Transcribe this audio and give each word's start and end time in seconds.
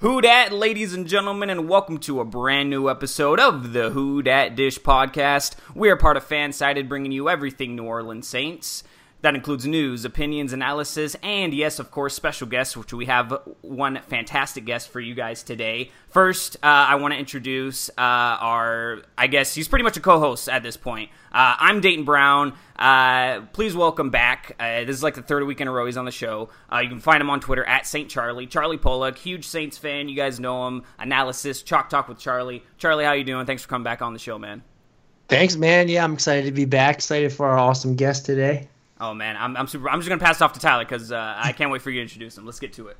Who 0.00 0.20
dat, 0.20 0.52
ladies 0.52 0.94
and 0.94 1.08
gentlemen, 1.08 1.50
and 1.50 1.68
welcome 1.68 1.98
to 1.98 2.20
a 2.20 2.24
brand 2.24 2.70
new 2.70 2.88
episode 2.88 3.40
of 3.40 3.72
the 3.72 3.90
Who 3.90 4.22
Dat 4.22 4.54
Dish 4.54 4.78
podcast. 4.78 5.56
We 5.74 5.90
are 5.90 5.96
part 5.96 6.16
of 6.16 6.24
Fansided, 6.24 6.88
bringing 6.88 7.10
you 7.10 7.28
everything 7.28 7.74
New 7.74 7.82
Orleans 7.82 8.28
Saints. 8.28 8.84
That 9.20 9.34
includes 9.34 9.66
news, 9.66 10.04
opinions, 10.04 10.52
analysis, 10.52 11.16
and 11.24 11.52
yes, 11.52 11.80
of 11.80 11.90
course, 11.90 12.14
special 12.14 12.46
guests, 12.46 12.76
which 12.76 12.92
we 12.92 13.06
have 13.06 13.36
one 13.62 14.00
fantastic 14.06 14.64
guest 14.64 14.90
for 14.90 15.00
you 15.00 15.12
guys 15.12 15.42
today. 15.42 15.90
First, 16.08 16.54
uh, 16.62 16.66
I 16.68 16.94
want 16.94 17.14
to 17.14 17.18
introduce 17.18 17.90
uh, 17.90 17.92
our, 17.98 19.02
I 19.16 19.26
guess 19.26 19.56
he's 19.56 19.66
pretty 19.66 19.82
much 19.82 19.96
a 19.96 20.00
co 20.00 20.20
host 20.20 20.48
at 20.48 20.62
this 20.62 20.76
point. 20.76 21.10
Uh, 21.32 21.56
I'm 21.58 21.80
Dayton 21.80 22.04
Brown. 22.04 22.52
Uh, 22.78 23.40
please 23.52 23.74
welcome 23.74 24.10
back. 24.10 24.54
Uh, 24.60 24.84
this 24.84 24.94
is 24.94 25.02
like 25.02 25.16
the 25.16 25.22
third 25.22 25.42
week 25.42 25.60
in 25.60 25.66
a 25.66 25.72
row 25.72 25.84
he's 25.86 25.96
on 25.96 26.04
the 26.04 26.12
show. 26.12 26.50
Uh, 26.72 26.78
you 26.78 26.88
can 26.88 27.00
find 27.00 27.20
him 27.20 27.28
on 27.28 27.40
Twitter 27.40 27.64
at 27.64 27.88
Saint 27.88 28.08
Charlie. 28.08 28.46
Charlie 28.46 28.78
Pollack, 28.78 29.18
huge 29.18 29.48
Saints 29.48 29.76
fan. 29.76 30.08
You 30.08 30.14
guys 30.14 30.38
know 30.38 30.68
him. 30.68 30.84
Analysis, 31.00 31.62
Chalk 31.64 31.90
Talk 31.90 32.08
with 32.08 32.20
Charlie. 32.20 32.62
Charlie, 32.76 33.04
how 33.04 33.14
you 33.14 33.24
doing? 33.24 33.46
Thanks 33.46 33.64
for 33.64 33.68
coming 33.68 33.82
back 33.82 34.00
on 34.00 34.12
the 34.12 34.20
show, 34.20 34.38
man. 34.38 34.62
Thanks, 35.26 35.56
man. 35.56 35.88
Yeah, 35.88 36.04
I'm 36.04 36.12
excited 36.12 36.44
to 36.46 36.52
be 36.52 36.66
back. 36.66 36.94
Excited 36.94 37.32
for 37.32 37.48
our 37.48 37.58
awesome 37.58 37.96
guest 37.96 38.24
today. 38.24 38.68
Oh 39.00 39.14
man, 39.14 39.36
I'm 39.36 39.56
I'm 39.56 39.66
super. 39.66 39.88
I'm 39.88 40.00
just 40.00 40.08
gonna 40.08 40.20
pass 40.20 40.40
it 40.40 40.42
off 40.42 40.52
to 40.54 40.60
Tyler 40.60 40.84
because 40.84 41.12
uh, 41.12 41.34
I 41.36 41.52
can't 41.52 41.70
wait 41.70 41.82
for 41.82 41.90
you 41.90 41.96
to 41.96 42.02
introduce 42.02 42.36
him. 42.36 42.46
Let's 42.46 42.60
get 42.60 42.72
to 42.74 42.88
it. 42.88 42.96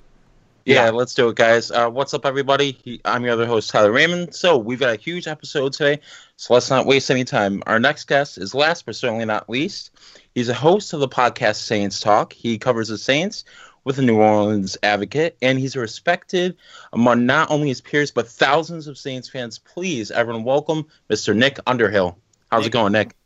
Yeah, 0.65 0.84
yeah. 0.84 0.91
let's 0.91 1.15
do 1.15 1.29
it, 1.29 1.37
guys. 1.37 1.70
Uh, 1.70 1.89
what's 1.89 2.12
up, 2.15 2.27
everybody? 2.27 3.01
I'm 3.05 3.25
your 3.25 3.33
other 3.33 3.47
host, 3.47 3.70
Tyler 3.70 3.91
Raymond. 3.91 4.34
So 4.34 4.59
we've 4.59 4.79
got 4.79 4.95
a 4.95 5.01
huge 5.01 5.27
episode 5.27 5.73
today, 5.73 6.01
so 6.37 6.55
let's 6.55 6.70
not 6.70 6.87
waste 6.87 7.11
any 7.11 7.25
time. 7.25 7.62
Our 7.66 7.80
next 7.80 8.05
guest 8.05 8.39
is 8.39 8.55
last 8.55 8.84
but 8.87 8.95
certainly 8.95 9.25
not 9.25 9.48
least. 9.48 9.91
He's 10.34 10.48
a 10.48 10.55
host 10.55 10.92
of 10.92 11.01
the 11.01 11.09
podcast 11.09 11.56
Saints 11.56 12.01
Talk. 12.01 12.33
He 12.33 12.59
covers 12.59 12.89
the 12.89 12.98
Saints 12.98 13.45
with 13.84 13.97
the 13.97 14.03
New 14.03 14.19
Orleans 14.19 14.77
Advocate, 14.83 15.37
and 15.41 15.59
he's 15.59 15.75
respected 15.75 16.56
among 16.92 17.25
not 17.25 17.51
only 17.51 17.69
his 17.69 17.80
peers 17.80 18.11
but 18.11 18.28
thousands 18.28 18.87
of 18.87 18.98
Saints 18.98 19.28
fans. 19.28 19.59
Please, 19.59 20.11
everyone, 20.11 20.44
welcome 20.44 20.87
Mr. 21.09 21.34
Nick 21.34 21.59
Underhill. 21.67 22.19
How's 22.50 22.67
it 22.67 22.70
going, 22.70 22.92
Nick? 22.92 23.17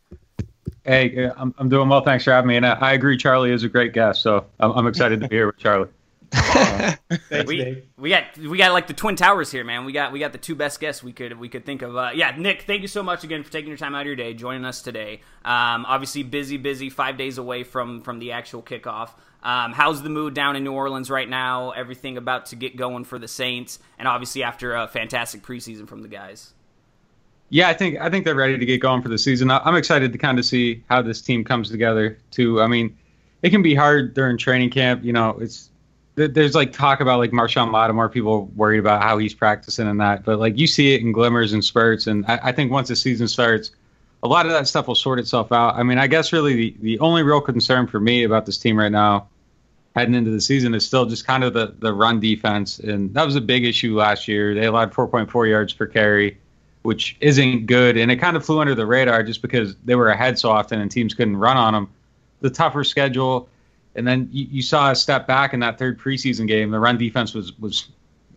Hey, 0.84 1.30
I'm, 1.36 1.54
I'm 1.58 1.68
doing 1.68 1.88
well. 1.88 2.02
Thanks 2.02 2.24
for 2.24 2.32
having 2.32 2.48
me. 2.48 2.56
And 2.56 2.66
I, 2.66 2.72
I 2.72 2.92
agree, 2.92 3.16
Charlie 3.16 3.52
is 3.52 3.62
a 3.62 3.68
great 3.68 3.92
guest. 3.92 4.22
So 4.22 4.46
I'm, 4.58 4.72
I'm 4.72 4.86
excited 4.86 5.20
to 5.20 5.28
be 5.28 5.36
here 5.36 5.46
with 5.46 5.58
Charlie. 5.58 5.88
Uh, 6.34 6.92
Thanks, 7.28 7.46
we, 7.46 7.82
we 7.96 8.08
got 8.08 8.36
we 8.38 8.56
got 8.56 8.72
like 8.72 8.86
the 8.86 8.94
twin 8.94 9.16
towers 9.16 9.50
here, 9.50 9.64
man. 9.64 9.84
We 9.84 9.92
got 9.92 10.12
we 10.12 10.18
got 10.18 10.32
the 10.32 10.38
two 10.38 10.54
best 10.54 10.80
guests 10.80 11.02
we 11.02 11.12
could 11.12 11.38
we 11.38 11.48
could 11.48 11.66
think 11.66 11.82
of. 11.82 11.96
Uh, 11.96 12.10
yeah, 12.14 12.34
Nick, 12.36 12.62
thank 12.62 12.82
you 12.82 12.88
so 12.88 13.02
much 13.02 13.22
again 13.24 13.42
for 13.42 13.52
taking 13.52 13.68
your 13.68 13.76
time 13.76 13.94
out 13.94 14.02
of 14.02 14.06
your 14.06 14.16
day, 14.16 14.34
joining 14.34 14.64
us 14.64 14.82
today. 14.82 15.20
Um, 15.44 15.84
obviously 15.86 16.22
busy, 16.22 16.56
busy, 16.56 16.90
five 16.90 17.16
days 17.18 17.38
away 17.38 17.64
from 17.64 18.02
from 18.02 18.18
the 18.18 18.32
actual 18.32 18.62
kickoff. 18.62 19.10
Um, 19.42 19.72
how's 19.72 20.02
the 20.02 20.08
mood 20.08 20.34
down 20.34 20.56
in 20.56 20.64
New 20.64 20.72
Orleans 20.72 21.10
right 21.10 21.28
now? 21.28 21.72
Everything 21.72 22.16
about 22.16 22.46
to 22.46 22.56
get 22.56 22.76
going 22.76 23.04
for 23.04 23.18
the 23.18 23.28
Saints, 23.28 23.78
and 23.98 24.08
obviously 24.08 24.42
after 24.42 24.74
a 24.74 24.88
fantastic 24.88 25.42
preseason 25.42 25.86
from 25.86 26.02
the 26.02 26.08
guys. 26.08 26.54
Yeah, 27.52 27.68
I 27.68 27.74
think 27.74 28.00
I 28.00 28.08
think 28.08 28.24
they're 28.24 28.34
ready 28.34 28.56
to 28.56 28.64
get 28.64 28.80
going 28.80 29.02
for 29.02 29.10
the 29.10 29.18
season. 29.18 29.50
I'm 29.50 29.76
excited 29.76 30.10
to 30.12 30.18
kind 30.18 30.38
of 30.38 30.44
see 30.46 30.82
how 30.88 31.02
this 31.02 31.20
team 31.20 31.44
comes 31.44 31.68
together. 31.68 32.16
Too, 32.30 32.62
I 32.62 32.66
mean, 32.66 32.96
it 33.42 33.50
can 33.50 33.60
be 33.60 33.74
hard 33.74 34.14
during 34.14 34.38
training 34.38 34.70
camp. 34.70 35.04
You 35.04 35.12
know, 35.12 35.36
it's 35.38 35.68
there's 36.14 36.54
like 36.54 36.72
talk 36.72 37.00
about 37.00 37.18
like 37.18 37.30
Marshon 37.32 37.70
Lattimore. 37.70 38.08
People 38.08 38.46
worried 38.56 38.78
about 38.78 39.02
how 39.02 39.18
he's 39.18 39.34
practicing 39.34 39.86
and 39.86 40.00
that, 40.00 40.24
but 40.24 40.38
like 40.38 40.56
you 40.56 40.66
see 40.66 40.94
it 40.94 41.02
in 41.02 41.12
glimmers 41.12 41.52
and 41.52 41.62
spurts. 41.62 42.06
And 42.06 42.24
I, 42.24 42.40
I 42.44 42.52
think 42.52 42.72
once 42.72 42.88
the 42.88 42.96
season 42.96 43.28
starts, 43.28 43.72
a 44.22 44.28
lot 44.28 44.46
of 44.46 44.52
that 44.52 44.66
stuff 44.66 44.88
will 44.88 44.94
sort 44.94 45.18
itself 45.18 45.52
out. 45.52 45.74
I 45.74 45.82
mean, 45.82 45.98
I 45.98 46.06
guess 46.06 46.32
really 46.32 46.54
the, 46.54 46.76
the 46.80 46.98
only 47.00 47.22
real 47.22 47.42
concern 47.42 47.86
for 47.86 48.00
me 48.00 48.24
about 48.24 48.46
this 48.46 48.56
team 48.56 48.78
right 48.78 48.90
now, 48.90 49.28
heading 49.94 50.14
into 50.14 50.30
the 50.30 50.40
season, 50.40 50.74
is 50.74 50.86
still 50.86 51.04
just 51.04 51.26
kind 51.26 51.44
of 51.44 51.52
the 51.52 51.74
the 51.80 51.92
run 51.92 52.18
defense, 52.18 52.78
and 52.78 53.12
that 53.12 53.26
was 53.26 53.36
a 53.36 53.42
big 53.42 53.66
issue 53.66 53.94
last 53.94 54.26
year. 54.26 54.54
They 54.54 54.64
allowed 54.64 54.94
4.4 54.94 55.50
yards 55.50 55.74
per 55.74 55.86
carry 55.86 56.38
which 56.82 57.16
isn't 57.20 57.66
good. 57.66 57.96
And 57.96 58.10
it 58.10 58.16
kind 58.16 58.36
of 58.36 58.44
flew 58.44 58.60
under 58.60 58.74
the 58.74 58.86
radar 58.86 59.22
just 59.22 59.42
because 59.42 59.76
they 59.84 59.94
were 59.94 60.10
ahead 60.10 60.38
so 60.38 60.50
often 60.50 60.80
and 60.80 60.90
teams 60.90 61.14
couldn't 61.14 61.36
run 61.36 61.56
on 61.56 61.72
them. 61.72 61.88
The 62.40 62.50
tougher 62.50 62.82
schedule, 62.82 63.48
and 63.94 64.06
then 64.06 64.28
you, 64.32 64.46
you 64.50 64.62
saw 64.62 64.90
a 64.90 64.96
step 64.96 65.26
back 65.26 65.54
in 65.54 65.60
that 65.60 65.78
third 65.78 65.98
preseason 65.98 66.48
game. 66.48 66.70
The 66.70 66.80
run 66.80 66.98
defense 66.98 67.34
was 67.34 67.56
was 67.58 67.88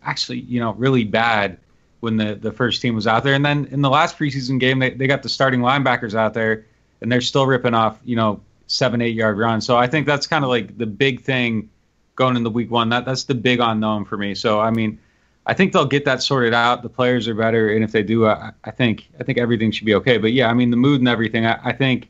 actually 0.04 0.42
you 0.42 0.60
know 0.60 0.74
really 0.74 1.04
bad 1.04 1.58
when 2.02 2.18
the 2.18 2.36
the 2.36 2.52
first 2.52 2.82
team 2.82 2.94
was 2.94 3.08
out 3.08 3.24
there. 3.24 3.34
And 3.34 3.44
then 3.44 3.66
in 3.72 3.82
the 3.82 3.90
last 3.90 4.18
preseason 4.18 4.60
game, 4.60 4.78
they 4.78 4.92
they 4.92 5.08
got 5.08 5.24
the 5.24 5.30
starting 5.30 5.62
linebackers 5.62 6.14
out 6.14 6.36
there, 6.36 6.66
and 7.02 7.12
they're 7.12 7.22
still 7.22 7.48
ripping 7.48 7.74
off 7.74 8.00
you 8.06 8.16
know 8.16 8.42
seven 8.68 9.02
eight 9.02 9.16
yard 9.16 9.40
runs. 9.40 9.66
So 9.66 9.76
I 9.76 9.88
think 9.88 10.06
that's 10.06 10.28
kind 10.28 10.44
of 10.44 10.50
like 10.50 10.78
the 10.78 10.86
big 10.86 11.22
thing 11.22 11.70
going 12.16 12.38
into 12.38 12.52
week 12.52 12.70
one. 12.70 12.90
That 12.90 13.06
that's 13.06 13.24
the 13.24 13.36
big 13.36 13.60
unknown 13.60 14.06
for 14.06 14.18
me. 14.18 14.36
So 14.36 14.60
I 14.60 14.70
mean 14.70 15.00
I 15.48 15.54
think 15.54 15.74
they'll 15.74 15.86
get 15.86 16.06
that 16.06 16.24
sorted 16.24 16.54
out. 16.54 16.82
The 16.82 16.90
players 16.90 17.28
are 17.28 17.36
better, 17.36 17.70
and 17.70 17.84
if 17.84 17.92
they 17.92 18.04
do, 18.04 18.26
I, 18.26 18.52
I 18.64 18.72
think 18.72 19.08
I 19.20 19.24
think 19.24 19.38
everything 19.38 19.72
should 19.72 19.86
be 19.86 19.96
okay. 19.96 20.18
But 20.18 20.34
yeah, 20.34 20.50
I 20.50 20.54
mean 20.54 20.72
the 20.72 20.78
mood 20.78 21.02
and 21.02 21.08
everything. 21.08 21.46
I, 21.46 21.60
I, 21.64 21.74
think 21.74 22.10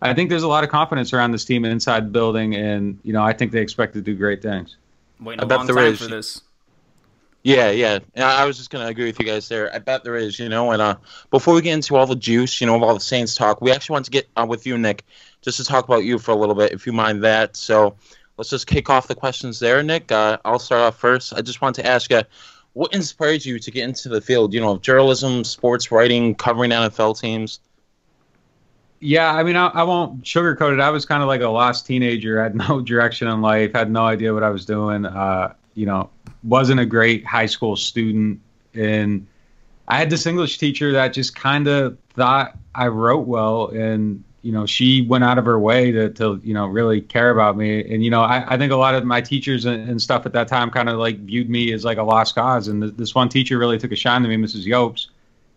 I 0.00 0.14
think 0.14 0.30
there's 0.30 0.44
a 0.44 0.48
lot 0.48 0.64
of 0.64 0.70
confidence 0.70 1.12
around 1.12 1.32
this 1.32 1.44
team 1.44 1.64
inside 1.64 2.06
the 2.06 2.10
building, 2.10 2.54
and 2.54 2.98
you 3.02 3.12
know 3.12 3.22
I 3.22 3.32
think 3.32 3.52
they 3.52 3.60
expect 3.60 3.94
to 3.94 4.00
do 4.00 4.14
great 4.14 4.40
things. 4.40 4.76
Waiting 5.20 5.40
a 5.40 5.44
I 5.44 5.46
bet 5.46 5.58
long 5.58 5.66
there 5.66 5.76
time 5.76 5.84
is. 5.86 5.98
for 5.98 6.06
this. 6.06 6.42
Yeah, 7.42 7.70
yeah. 7.70 8.00
I 8.16 8.44
was 8.44 8.58
just 8.58 8.70
gonna 8.70 8.86
agree 8.86 9.06
with 9.06 9.18
you 9.18 9.26
guys 9.26 9.48
there. 9.48 9.74
I 9.74 9.78
bet 9.78 10.04
there 10.04 10.16
is, 10.16 10.38
you 10.38 10.48
know. 10.48 10.72
And 10.72 10.80
uh, 10.80 10.96
before 11.30 11.54
we 11.54 11.62
get 11.62 11.74
into 11.74 11.96
all 11.96 12.06
the 12.06 12.16
juice, 12.16 12.60
you 12.60 12.66
know, 12.66 12.76
of 12.76 12.82
all 12.82 12.94
the 12.94 13.00
Saints 13.00 13.34
talk, 13.34 13.60
we 13.60 13.70
actually 13.72 13.94
want 13.94 14.06
to 14.06 14.10
get 14.10 14.28
uh, 14.36 14.46
with 14.48 14.66
you, 14.66 14.76
Nick, 14.76 15.04
just 15.42 15.56
to 15.58 15.64
talk 15.64 15.84
about 15.84 16.04
you 16.04 16.18
for 16.18 16.32
a 16.32 16.34
little 16.34 16.54
bit, 16.54 16.72
if 16.72 16.86
you 16.86 16.92
mind 16.92 17.24
that. 17.24 17.56
So 17.56 17.96
let's 18.36 18.50
just 18.50 18.66
kick 18.66 18.90
off 18.90 19.06
the 19.08 19.14
questions 19.14 19.58
there, 19.58 19.82
Nick. 19.82 20.12
Uh, 20.12 20.38
I'll 20.44 20.58
start 20.58 20.82
off 20.82 20.98
first. 20.98 21.32
I 21.34 21.40
just 21.40 21.62
want 21.62 21.76
to 21.76 21.86
ask 21.86 22.10
you 22.10 22.22
what 22.74 22.94
inspired 22.94 23.44
you 23.44 23.58
to 23.58 23.70
get 23.70 23.84
into 23.84 24.08
the 24.08 24.20
field? 24.20 24.54
You 24.54 24.60
know, 24.60 24.78
journalism, 24.78 25.44
sports 25.44 25.90
writing, 25.90 26.34
covering 26.34 26.70
NFL 26.70 27.20
teams. 27.20 27.60
Yeah, 29.00 29.34
I 29.34 29.42
mean, 29.42 29.56
I, 29.56 29.68
I 29.68 29.82
won't 29.82 30.22
sugarcoat 30.22 30.74
it. 30.74 30.80
I 30.80 30.90
was 30.90 31.06
kind 31.06 31.22
of 31.22 31.28
like 31.28 31.40
a 31.40 31.48
lost 31.48 31.86
teenager. 31.86 32.40
I 32.40 32.44
had 32.44 32.54
no 32.54 32.80
direction 32.82 33.28
in 33.28 33.40
life. 33.40 33.72
Had 33.74 33.90
no 33.90 34.04
idea 34.04 34.34
what 34.34 34.42
I 34.42 34.50
was 34.50 34.64
doing. 34.64 35.06
Uh, 35.06 35.54
you 35.74 35.86
know, 35.86 36.10
wasn't 36.42 36.80
a 36.80 36.86
great 36.86 37.26
high 37.26 37.46
school 37.46 37.76
student, 37.76 38.40
and 38.74 39.26
I 39.88 39.96
had 39.96 40.10
this 40.10 40.26
English 40.26 40.58
teacher 40.58 40.92
that 40.92 41.12
just 41.12 41.34
kind 41.34 41.66
of 41.66 41.96
thought 42.14 42.56
I 42.74 42.88
wrote 42.88 43.26
well, 43.26 43.68
and 43.68 44.22
you 44.42 44.52
know, 44.52 44.64
she 44.64 45.02
went 45.02 45.22
out 45.22 45.38
of 45.38 45.44
her 45.44 45.58
way 45.58 45.92
to, 45.92 46.08
to 46.10 46.40
you 46.42 46.54
know, 46.54 46.66
really 46.66 47.00
care 47.00 47.30
about 47.30 47.56
me. 47.56 47.80
And, 47.92 48.02
you 48.02 48.10
know, 48.10 48.22
I, 48.22 48.54
I 48.54 48.56
think 48.56 48.72
a 48.72 48.76
lot 48.76 48.94
of 48.94 49.04
my 49.04 49.20
teachers 49.20 49.66
and, 49.66 49.88
and 49.88 50.00
stuff 50.00 50.24
at 50.24 50.32
that 50.32 50.48
time 50.48 50.70
kind 50.70 50.88
of 50.88 50.98
like 50.98 51.18
viewed 51.18 51.50
me 51.50 51.72
as 51.72 51.84
like 51.84 51.98
a 51.98 52.02
lost 52.02 52.34
cause. 52.34 52.68
And 52.68 52.82
th- 52.82 52.94
this 52.96 53.14
one 53.14 53.28
teacher 53.28 53.58
really 53.58 53.78
took 53.78 53.92
a 53.92 53.96
shine 53.96 54.22
to 54.22 54.28
me, 54.28 54.36
Mrs. 54.36 54.66
Yopes. 54.66 55.08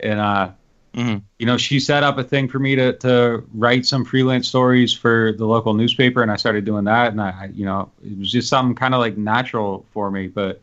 And, 0.01 0.19
uh, 0.19 0.49
mm-hmm. 0.93 1.19
you 1.39 1.45
know, 1.45 1.57
she 1.57 1.79
set 1.79 2.03
up 2.03 2.17
a 2.17 2.23
thing 2.23 2.49
for 2.49 2.59
me 2.59 2.75
to, 2.75 2.91
to 2.97 3.47
write 3.53 3.85
some 3.85 4.03
freelance 4.03 4.49
stories 4.49 4.93
for 4.93 5.31
the 5.37 5.45
local 5.45 5.73
newspaper. 5.73 6.21
And 6.21 6.29
I 6.29 6.35
started 6.35 6.65
doing 6.65 6.83
that. 6.83 7.13
And 7.13 7.21
I, 7.21 7.51
you 7.53 7.65
know, 7.65 7.89
it 8.03 8.17
was 8.17 8.31
just 8.31 8.49
something 8.49 8.75
kind 8.75 8.93
of 8.93 8.99
like 8.99 9.17
natural 9.17 9.85
for 9.93 10.11
me. 10.11 10.27
But, 10.27 10.61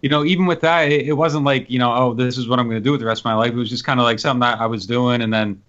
you 0.00 0.08
know, 0.08 0.24
even 0.24 0.46
with 0.46 0.62
that, 0.62 0.90
it, 0.90 1.06
it 1.06 1.12
wasn't 1.12 1.44
like, 1.44 1.70
you 1.70 1.78
know, 1.78 1.94
oh, 1.94 2.12
this 2.12 2.38
is 2.38 2.48
what 2.48 2.58
I'm 2.58 2.66
going 2.66 2.82
to 2.82 2.84
do 2.84 2.90
with 2.90 3.00
the 3.00 3.06
rest 3.06 3.20
of 3.20 3.26
my 3.26 3.34
life. 3.34 3.52
It 3.52 3.56
was 3.56 3.70
just 3.70 3.84
kind 3.84 4.00
of 4.00 4.04
like 4.04 4.18
something 4.18 4.40
that 4.40 4.60
I 4.60 4.66
was 4.66 4.84
doing. 4.84 5.22
And 5.22 5.32
then, 5.32 5.62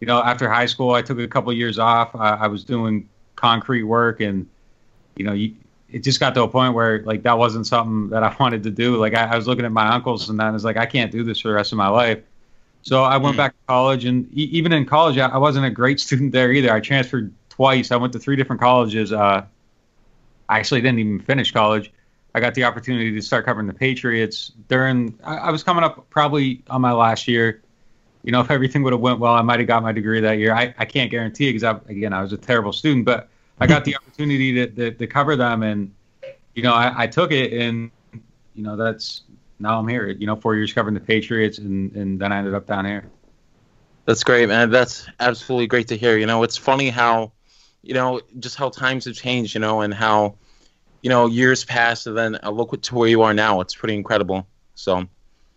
you 0.00 0.06
know, 0.06 0.22
after 0.22 0.48
high 0.48 0.66
school, 0.66 0.92
I 0.92 1.02
took 1.02 1.18
a 1.18 1.28
couple 1.28 1.50
of 1.50 1.56
years 1.56 1.78
off. 1.78 2.14
I, 2.14 2.30
I 2.34 2.46
was 2.48 2.64
doing 2.64 3.08
concrete 3.34 3.84
work, 3.84 4.20
and 4.20 4.46
you 5.16 5.24
know, 5.24 5.32
you, 5.32 5.54
it 5.90 6.02
just 6.02 6.20
got 6.20 6.34
to 6.34 6.42
a 6.42 6.48
point 6.48 6.74
where 6.74 7.02
like 7.02 7.22
that 7.22 7.38
wasn't 7.38 7.66
something 7.66 8.10
that 8.10 8.22
I 8.22 8.34
wanted 8.40 8.62
to 8.64 8.70
do. 8.70 8.96
Like 8.96 9.14
I, 9.14 9.24
I 9.24 9.36
was 9.36 9.46
looking 9.46 9.64
at 9.64 9.72
my 9.72 9.88
uncles, 9.88 10.28
and 10.28 10.40
I 10.40 10.50
was 10.50 10.64
like, 10.64 10.76
I 10.76 10.86
can't 10.86 11.10
do 11.10 11.24
this 11.24 11.40
for 11.40 11.48
the 11.48 11.54
rest 11.54 11.72
of 11.72 11.78
my 11.78 11.88
life. 11.88 12.20
So 12.82 13.02
I 13.02 13.16
went 13.16 13.34
mm. 13.34 13.38
back 13.38 13.52
to 13.52 13.66
college, 13.66 14.04
and 14.04 14.26
e- 14.32 14.50
even 14.52 14.72
in 14.72 14.84
college, 14.84 15.18
I, 15.18 15.28
I 15.28 15.38
wasn't 15.38 15.66
a 15.66 15.70
great 15.70 16.00
student 16.06 16.32
there 16.32 16.52
either. 16.52 16.72
I 16.72 16.80
transferred 16.80 17.32
twice. 17.48 17.90
I 17.90 17.96
went 17.96 18.12
to 18.12 18.18
three 18.18 18.36
different 18.36 18.60
colleges. 18.60 19.12
Uh, 19.12 19.44
I 20.48 20.58
actually 20.58 20.82
didn't 20.82 21.00
even 21.00 21.20
finish 21.20 21.52
college. 21.52 21.92
I 22.34 22.40
got 22.40 22.54
the 22.54 22.64
opportunity 22.64 23.12
to 23.12 23.22
start 23.22 23.46
covering 23.46 23.66
the 23.66 23.72
Patriots 23.72 24.52
during. 24.68 25.18
I, 25.24 25.36
I 25.36 25.50
was 25.50 25.62
coming 25.62 25.82
up 25.82 26.08
probably 26.10 26.62
on 26.68 26.82
my 26.82 26.92
last 26.92 27.26
year 27.26 27.62
you 28.26 28.32
know, 28.32 28.40
if 28.40 28.50
everything 28.50 28.82
would 28.82 28.92
have 28.92 29.00
went 29.00 29.20
well, 29.20 29.34
I 29.34 29.42
might 29.42 29.60
have 29.60 29.68
got 29.68 29.84
my 29.84 29.92
degree 29.92 30.20
that 30.20 30.38
year. 30.38 30.52
I, 30.52 30.74
I 30.78 30.84
can't 30.84 31.12
guarantee 31.12 31.48
because 31.48 31.62
I, 31.62 31.78
again, 31.88 32.12
I 32.12 32.20
was 32.20 32.32
a 32.32 32.36
terrible 32.36 32.72
student, 32.72 33.04
but 33.04 33.28
I 33.60 33.68
got 33.68 33.84
the 33.84 33.96
opportunity 33.96 34.52
to, 34.52 34.66
to, 34.66 34.90
to 34.90 35.06
cover 35.06 35.36
them, 35.36 35.62
and 35.62 35.94
you 36.54 36.64
know, 36.64 36.74
I, 36.74 37.04
I, 37.04 37.06
took 37.06 37.30
it, 37.30 37.52
and 37.52 37.88
you 38.56 38.64
know, 38.64 38.76
that's 38.76 39.22
now 39.60 39.78
I'm 39.78 39.86
here. 39.86 40.08
You 40.08 40.26
know, 40.26 40.34
four 40.34 40.56
years 40.56 40.72
covering 40.72 40.94
the 40.94 41.00
Patriots, 41.00 41.58
and 41.58 41.94
and 41.94 42.18
then 42.18 42.32
I 42.32 42.38
ended 42.38 42.54
up 42.54 42.66
down 42.66 42.84
here. 42.84 43.08
That's 44.06 44.24
great, 44.24 44.48
man. 44.48 44.70
That's 44.70 45.06
absolutely 45.20 45.68
great 45.68 45.86
to 45.88 45.96
hear. 45.96 46.18
You 46.18 46.26
know, 46.26 46.42
it's 46.42 46.56
funny 46.56 46.90
how, 46.90 47.30
you 47.82 47.94
know, 47.94 48.20
just 48.40 48.56
how 48.56 48.70
times 48.70 49.04
have 49.04 49.14
changed. 49.14 49.54
You 49.54 49.60
know, 49.60 49.82
and 49.82 49.94
how, 49.94 50.34
you 51.00 51.10
know, 51.10 51.26
years 51.26 51.64
passed, 51.64 52.08
and 52.08 52.16
then 52.16 52.40
uh, 52.42 52.50
look 52.50 52.82
to 52.82 52.94
where 52.96 53.08
you 53.08 53.22
are 53.22 53.32
now. 53.32 53.60
It's 53.60 53.76
pretty 53.76 53.94
incredible. 53.94 54.48
So. 54.74 55.06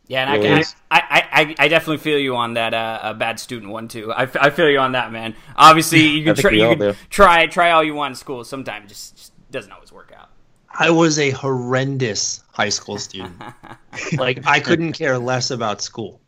Yeah, 0.09 0.33
and 0.33 0.43
really 0.43 0.63
I, 0.89 0.99
I, 0.99 1.41
I, 1.41 1.55
I, 1.59 1.67
definitely 1.67 1.99
feel 1.99 2.17
you 2.17 2.35
on 2.35 2.55
that 2.55 2.73
uh, 2.73 3.13
bad 3.13 3.39
student 3.39 3.71
one 3.71 3.87
too. 3.87 4.11
I, 4.11 4.23
I 4.23 4.49
feel 4.49 4.67
you 4.67 4.79
on 4.79 4.93
that, 4.93 5.11
man. 5.11 5.35
Obviously, 5.55 5.99
you 6.07 6.23
can, 6.23 6.35
try, 6.35 6.49
you 6.49 6.75
can 6.75 6.95
try 7.11 7.45
try 7.45 7.69
all 7.69 7.83
you 7.83 7.93
want 7.93 8.13
in 8.13 8.15
school. 8.15 8.43
Sometimes 8.43 8.89
just, 8.89 9.15
just 9.15 9.51
doesn't 9.51 9.71
always 9.71 9.91
work 9.91 10.11
out. 10.17 10.29
I 10.73 10.89
was 10.89 11.19
a 11.19 11.29
horrendous 11.29 12.43
high 12.51 12.69
school 12.69 12.97
student. 12.97 13.35
like 14.17 14.47
I 14.47 14.59
couldn't 14.59 14.93
care 14.93 15.19
less 15.19 15.51
about 15.51 15.79
school. 15.79 16.19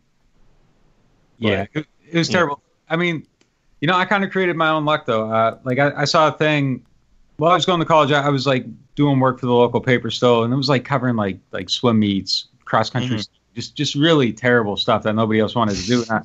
Yeah, 1.39 1.65
it, 1.73 1.87
it 2.07 2.17
was 2.19 2.29
terrible. 2.29 2.61
I 2.87 2.97
mean, 2.97 3.25
you 3.79 3.87
know, 3.87 3.95
I 3.95 4.05
kind 4.05 4.23
of 4.23 4.29
created 4.29 4.55
my 4.55 4.69
own 4.69 4.85
luck 4.85 5.07
though. 5.07 5.31
Uh, 5.31 5.57
like 5.63 5.79
I, 5.79 5.91
I 6.01 6.05
saw 6.05 6.27
a 6.27 6.31
thing 6.31 6.85
while 7.37 7.51
I 7.51 7.55
was 7.55 7.65
going 7.65 7.79
to 7.79 7.85
college. 7.85 8.11
I, 8.11 8.21
I 8.21 8.29
was 8.29 8.45
like 8.45 8.67
doing 8.93 9.19
work 9.19 9.39
for 9.39 9.47
the 9.47 9.53
local 9.53 9.81
paper 9.81 10.11
still, 10.11 10.43
and 10.43 10.53
it 10.53 10.57
was 10.57 10.69
like 10.69 10.85
covering 10.85 11.15
like 11.15 11.39
like 11.51 11.67
swim 11.67 11.97
meets, 11.97 12.49
cross 12.65 12.91
country, 12.91 13.17
Mhm. 13.17 13.27
Just 13.55 13.75
just 13.75 13.95
really 13.95 14.33
terrible 14.33 14.77
stuff 14.77 15.03
that 15.03 15.13
nobody 15.13 15.39
else 15.39 15.55
wanted 15.55 15.75
to 15.75 15.85
do. 15.85 16.03
I, 16.09 16.21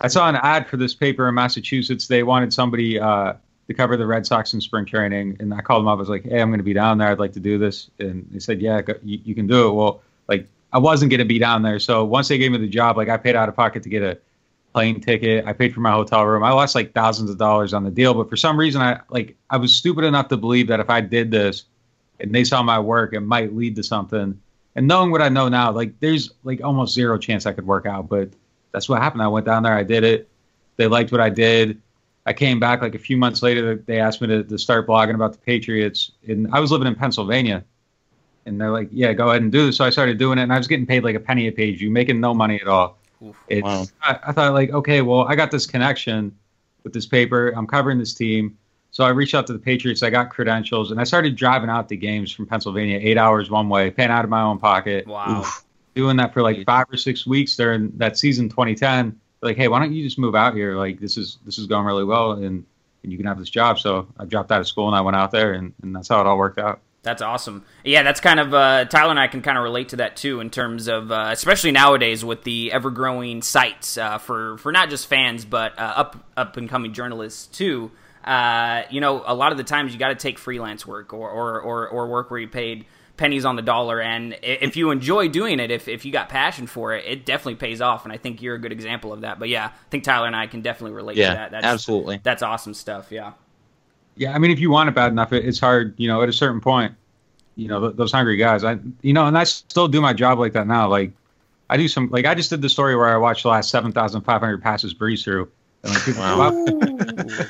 I 0.00 0.08
saw 0.08 0.28
an 0.28 0.36
ad 0.36 0.68
for 0.68 0.76
this 0.76 0.94
paper 0.94 1.28
in 1.28 1.34
Massachusetts. 1.34 2.06
They 2.06 2.22
wanted 2.22 2.52
somebody 2.52 3.00
uh, 3.00 3.34
to 3.66 3.74
cover 3.74 3.96
the 3.96 4.06
Red 4.06 4.26
Sox 4.26 4.52
in 4.52 4.60
spring 4.60 4.84
training, 4.84 5.36
and 5.40 5.52
I 5.54 5.60
called 5.60 5.80
them 5.80 5.88
up. 5.88 5.96
I 5.96 6.00
was 6.00 6.08
like, 6.08 6.24
"Hey, 6.24 6.40
I'm 6.40 6.48
going 6.50 6.58
to 6.58 6.64
be 6.64 6.74
down 6.74 6.98
there. 6.98 7.08
I'd 7.08 7.18
like 7.18 7.32
to 7.32 7.40
do 7.40 7.58
this." 7.58 7.90
And 7.98 8.26
they 8.30 8.38
said, 8.38 8.60
"Yeah, 8.60 8.82
you, 9.02 9.20
you 9.24 9.34
can 9.34 9.46
do 9.46 9.68
it." 9.68 9.72
Well, 9.72 10.02
like 10.28 10.46
I 10.72 10.78
wasn't 10.78 11.10
going 11.10 11.20
to 11.20 11.24
be 11.26 11.38
down 11.38 11.62
there, 11.62 11.78
so 11.78 12.04
once 12.04 12.28
they 12.28 12.38
gave 12.38 12.52
me 12.52 12.58
the 12.58 12.68
job, 12.68 12.96
like 12.96 13.08
I 13.08 13.16
paid 13.16 13.36
out 13.36 13.48
of 13.48 13.56
pocket 13.56 13.82
to 13.82 13.88
get 13.88 14.02
a 14.02 14.18
plane 14.76 15.00
ticket. 15.00 15.46
I 15.46 15.54
paid 15.54 15.72
for 15.72 15.80
my 15.80 15.92
hotel 15.92 16.26
room. 16.26 16.44
I 16.44 16.50
lost 16.50 16.74
like 16.74 16.92
thousands 16.92 17.30
of 17.30 17.38
dollars 17.38 17.72
on 17.72 17.82
the 17.82 17.90
deal, 17.90 18.12
but 18.12 18.28
for 18.28 18.36
some 18.36 18.58
reason, 18.58 18.82
I 18.82 19.00
like 19.08 19.34
I 19.48 19.56
was 19.56 19.74
stupid 19.74 20.04
enough 20.04 20.28
to 20.28 20.36
believe 20.36 20.68
that 20.68 20.80
if 20.80 20.90
I 20.90 21.00
did 21.00 21.30
this 21.30 21.64
and 22.20 22.34
they 22.34 22.44
saw 22.44 22.62
my 22.62 22.78
work, 22.78 23.14
it 23.14 23.20
might 23.20 23.56
lead 23.56 23.74
to 23.76 23.82
something. 23.82 24.38
And 24.76 24.86
knowing 24.86 25.10
what 25.10 25.22
I 25.22 25.30
know 25.30 25.48
now, 25.48 25.72
like 25.72 25.98
there's 26.00 26.30
like 26.44 26.62
almost 26.62 26.94
zero 26.94 27.18
chance 27.18 27.46
I 27.46 27.52
could 27.52 27.66
work 27.66 27.86
out, 27.86 28.08
but 28.08 28.28
that's 28.72 28.88
what 28.88 29.00
happened. 29.00 29.22
I 29.22 29.28
went 29.28 29.46
down 29.46 29.62
there, 29.62 29.72
I 29.72 29.82
did 29.82 30.04
it. 30.04 30.28
They 30.76 30.86
liked 30.86 31.10
what 31.10 31.20
I 31.20 31.30
did. 31.30 31.80
I 32.26 32.34
came 32.34 32.60
back 32.60 32.82
like 32.82 32.94
a 32.94 32.98
few 32.98 33.16
months 33.16 33.42
later. 33.42 33.76
They 33.76 33.98
asked 33.98 34.20
me 34.20 34.28
to, 34.28 34.44
to 34.44 34.58
start 34.58 34.86
blogging 34.86 35.14
about 35.14 35.32
the 35.32 35.38
Patriots, 35.38 36.12
and 36.28 36.48
I 36.52 36.60
was 36.60 36.70
living 36.70 36.86
in 36.86 36.94
Pennsylvania. 36.94 37.64
And 38.44 38.60
they're 38.60 38.70
like, 38.70 38.88
"Yeah, 38.92 39.12
go 39.12 39.30
ahead 39.30 39.42
and 39.42 39.50
do 39.50 39.66
this." 39.66 39.76
So 39.76 39.84
I 39.84 39.90
started 39.90 40.18
doing 40.18 40.38
it, 40.38 40.42
and 40.42 40.52
I 40.52 40.58
was 40.58 40.68
getting 40.68 40.86
paid 40.86 41.04
like 41.04 41.16
a 41.16 41.20
penny 41.20 41.48
a 41.48 41.52
page. 41.52 41.80
You 41.80 41.90
making 41.90 42.20
no 42.20 42.34
money 42.34 42.60
at 42.60 42.68
all. 42.68 42.98
Oof. 43.24 43.36
It's, 43.48 43.64
Wow. 43.64 43.86
I, 44.02 44.18
I 44.26 44.32
thought 44.32 44.52
like, 44.52 44.70
okay, 44.70 45.02
well, 45.02 45.22
I 45.22 45.34
got 45.36 45.50
this 45.50 45.66
connection 45.66 46.36
with 46.84 46.92
this 46.92 47.06
paper. 47.06 47.50
I'm 47.56 47.66
covering 47.66 47.98
this 47.98 48.12
team. 48.12 48.58
So 48.96 49.04
I 49.04 49.10
reached 49.10 49.34
out 49.34 49.46
to 49.48 49.52
the 49.52 49.58
Patriots. 49.58 50.02
I 50.02 50.08
got 50.08 50.30
credentials, 50.30 50.90
and 50.90 50.98
I 50.98 51.04
started 51.04 51.36
driving 51.36 51.68
out 51.68 51.86
to 51.90 51.96
games 51.96 52.32
from 52.32 52.46
Pennsylvania, 52.46 52.98
eight 53.02 53.18
hours 53.18 53.50
one 53.50 53.68
way, 53.68 53.90
paying 53.90 54.08
out 54.08 54.24
of 54.24 54.30
my 54.30 54.40
own 54.40 54.58
pocket. 54.58 55.06
Wow. 55.06 55.40
Oof. 55.40 55.66
Doing 55.94 56.16
that 56.16 56.32
for 56.32 56.40
like 56.40 56.64
five 56.64 56.86
or 56.90 56.96
six 56.96 57.26
weeks 57.26 57.56
during 57.56 57.92
that 57.98 58.16
season 58.16 58.48
2010. 58.48 59.20
Like, 59.42 59.58
hey, 59.58 59.68
why 59.68 59.80
don't 59.80 59.92
you 59.92 60.02
just 60.02 60.18
move 60.18 60.34
out 60.34 60.54
here? 60.54 60.78
Like, 60.78 60.98
this 60.98 61.18
is 61.18 61.36
this 61.44 61.58
is 61.58 61.66
going 61.66 61.84
really 61.84 62.04
well, 62.04 62.32
and, 62.32 62.64
and 63.02 63.12
you 63.12 63.18
can 63.18 63.26
have 63.26 63.38
this 63.38 63.50
job. 63.50 63.78
So 63.78 64.08
I 64.18 64.24
dropped 64.24 64.50
out 64.50 64.62
of 64.62 64.66
school 64.66 64.86
and 64.86 64.96
I 64.96 65.02
went 65.02 65.14
out 65.14 65.30
there, 65.30 65.52
and, 65.52 65.74
and 65.82 65.94
that's 65.94 66.08
how 66.08 66.22
it 66.22 66.26
all 66.26 66.38
worked 66.38 66.58
out. 66.58 66.80
That's 67.02 67.20
awesome. 67.20 67.66
Yeah, 67.84 68.02
that's 68.02 68.20
kind 68.20 68.40
of 68.40 68.54
uh, 68.54 68.86
Tyler 68.86 69.10
and 69.10 69.20
I 69.20 69.28
can 69.28 69.42
kind 69.42 69.58
of 69.58 69.64
relate 69.64 69.90
to 69.90 69.96
that 69.96 70.16
too 70.16 70.40
in 70.40 70.48
terms 70.48 70.88
of 70.88 71.12
uh, 71.12 71.28
especially 71.32 71.70
nowadays 71.70 72.24
with 72.24 72.44
the 72.44 72.72
ever 72.72 72.90
growing 72.90 73.42
sites 73.42 73.98
uh, 73.98 74.16
for 74.16 74.56
for 74.56 74.72
not 74.72 74.88
just 74.88 75.06
fans 75.06 75.44
but 75.44 75.78
uh, 75.78 75.82
up 75.96 76.16
up 76.34 76.56
and 76.56 76.66
coming 76.66 76.94
journalists 76.94 77.46
too. 77.46 77.90
Uh, 78.26 78.82
you 78.90 79.00
know, 79.00 79.22
a 79.24 79.34
lot 79.34 79.52
of 79.52 79.58
the 79.58 79.64
times 79.64 79.92
you 79.92 79.98
got 79.98 80.08
to 80.08 80.14
take 80.16 80.38
freelance 80.38 80.86
work 80.86 81.12
or, 81.12 81.30
or 81.30 81.60
or 81.60 81.88
or 81.88 82.08
work 82.08 82.30
where 82.30 82.40
you 82.40 82.48
paid 82.48 82.86
pennies 83.16 83.44
on 83.44 83.56
the 83.56 83.62
dollar, 83.62 84.00
and 84.00 84.36
if 84.42 84.76
you 84.76 84.90
enjoy 84.90 85.28
doing 85.28 85.60
it, 85.60 85.70
if 85.70 85.86
if 85.88 86.04
you 86.04 86.12
got 86.12 86.28
passion 86.28 86.66
for 86.66 86.92
it, 86.92 87.04
it 87.06 87.24
definitely 87.24 87.54
pays 87.54 87.80
off. 87.80 88.04
And 88.04 88.12
I 88.12 88.16
think 88.16 88.42
you're 88.42 88.56
a 88.56 88.58
good 88.58 88.72
example 88.72 89.12
of 89.12 89.20
that. 89.20 89.38
But 89.38 89.48
yeah, 89.48 89.66
I 89.66 89.88
think 89.90 90.04
Tyler 90.04 90.26
and 90.26 90.34
I 90.34 90.48
can 90.48 90.60
definitely 90.60 90.96
relate 90.96 91.14
to 91.14 91.22
that. 91.22 91.50
That's, 91.52 91.64
absolutely. 91.64 92.20
That's 92.22 92.42
awesome 92.42 92.74
stuff. 92.74 93.10
Yeah. 93.10 93.32
Yeah, 94.16 94.34
I 94.34 94.38
mean, 94.38 94.50
if 94.50 94.58
you 94.58 94.70
want 94.70 94.88
it 94.88 94.94
bad 94.94 95.12
enough, 95.12 95.32
it, 95.32 95.44
it's 95.44 95.60
hard. 95.60 95.94
You 95.98 96.08
know, 96.08 96.22
at 96.22 96.28
a 96.28 96.32
certain 96.32 96.60
point, 96.60 96.94
you 97.54 97.68
know, 97.68 97.80
th- 97.80 97.96
those 97.96 98.10
hungry 98.12 98.36
guys. 98.38 98.64
I, 98.64 98.78
you 99.02 99.12
know, 99.12 99.26
and 99.26 99.36
I 99.36 99.44
still 99.44 99.88
do 99.88 100.00
my 100.00 100.14
job 100.14 100.38
like 100.38 100.54
that 100.54 100.66
now. 100.66 100.88
Like, 100.88 101.12
I 101.68 101.76
do 101.76 101.86
some, 101.86 102.08
like, 102.10 102.24
I 102.24 102.34
just 102.34 102.48
did 102.48 102.62
the 102.62 102.68
story 102.70 102.96
where 102.96 103.08
I 103.08 103.18
watched 103.18 103.42
the 103.42 103.50
last 103.50 103.70
seven 103.70 103.92
thousand 103.92 104.22
five 104.22 104.40
hundred 104.40 104.62
passes 104.62 104.94
Brees 104.94 105.22
threw, 105.22 105.50
and 105.82 105.92
like 105.92 106.02
people, 106.04 106.22
Wow. 106.22 106.38
wow. 106.50 106.64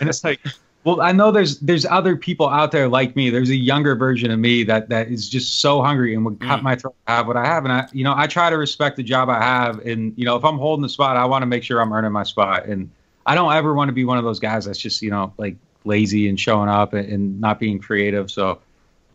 and 0.01 0.09
it's 0.09 0.25
like, 0.25 0.41
well, 0.87 1.01
I 1.01 1.11
know 1.11 1.33
there's 1.33 1.59
there's 1.59 1.85
other 1.85 2.15
people 2.17 2.49
out 2.49 2.71
there 2.71 2.89
like 2.89 3.17
me. 3.17 3.29
There's 3.29 3.51
a 3.51 3.57
younger 3.57 3.97
version 3.97 4.31
of 4.31 4.39
me 4.39 4.63
that 4.63 4.89
that 4.89 5.09
is 5.09 5.29
just 5.29 5.61
so 5.61 5.83
hungry 5.83 6.15
and 6.15 6.25
would 6.25 6.39
cut 6.39 6.61
Mm. 6.61 6.63
my 6.63 6.77
throat 6.77 6.95
to 7.09 7.13
have 7.13 7.27
what 7.27 7.37
I 7.37 7.45
have. 7.45 7.65
And 7.65 7.73
I, 7.73 7.89
you 7.93 8.05
know, 8.05 8.15
I 8.17 8.29
try 8.29 8.51
to 8.51 8.57
respect 8.57 8.97
the 8.97 9.03
job 9.03 9.29
I 9.29 9.43
have, 9.43 9.81
and 9.81 10.15
you 10.17 10.25
know, 10.25 10.37
if 10.37 10.45
I'm 10.45 10.59
holding 10.59 10.83
the 10.83 10.89
spot, 10.89 11.17
I 11.17 11.25
want 11.25 11.43
to 11.43 11.47
make 11.47 11.65
sure 11.65 11.81
I'm 11.81 11.93
earning 11.93 12.13
my 12.13 12.23
spot, 12.23 12.67
and 12.67 12.89
I 13.27 13.35
don't 13.35 13.53
ever 13.53 13.75
want 13.75 13.89
to 13.89 13.93
be 13.93 14.05
one 14.05 14.17
of 14.17 14.23
those 14.23 14.39
guys 14.39 14.65
that's 14.65 14.79
just 14.79 15.03
you 15.03 15.11
know 15.11 15.33
like 15.39 15.57
lazy 15.85 16.29
and 16.29 16.39
showing 16.39 16.69
up 16.69 16.93
and, 16.95 17.09
and 17.13 17.41
not 17.41 17.59
being 17.59 17.81
creative. 17.81 18.31
So, 18.31 18.61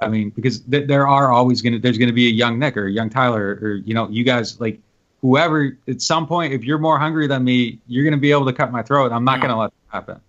I 0.01 0.09
mean, 0.09 0.31
because 0.31 0.59
th- 0.59 0.89
there 0.89 1.07
are 1.07 1.31
always 1.31 1.61
gonna 1.61 1.79
there's 1.79 1.97
gonna 1.97 2.11
be 2.11 2.27
a 2.27 2.31
young 2.31 2.59
Nick 2.59 2.75
or 2.75 2.87
a 2.87 2.91
young 2.91 3.09
Tyler 3.09 3.57
or 3.61 3.75
you 3.75 3.93
know 3.93 4.09
you 4.09 4.25
guys 4.25 4.59
like 4.59 4.77
whoever 5.21 5.77
at 5.87 6.01
some 6.01 6.27
point 6.27 6.51
if 6.51 6.65
you're 6.65 6.79
more 6.79 6.99
hungry 6.99 7.27
than 7.27 7.45
me, 7.45 7.79
you're 7.87 8.03
gonna 8.03 8.17
be 8.17 8.31
able 8.31 8.45
to 8.45 8.51
cut 8.53 8.73
my 8.73 8.83
throat. 8.83 9.13
I'm 9.13 9.23
not 9.23 9.39
gonna 9.39 9.57
let 9.57 9.71
that 9.71 9.95
happen. 9.95 10.19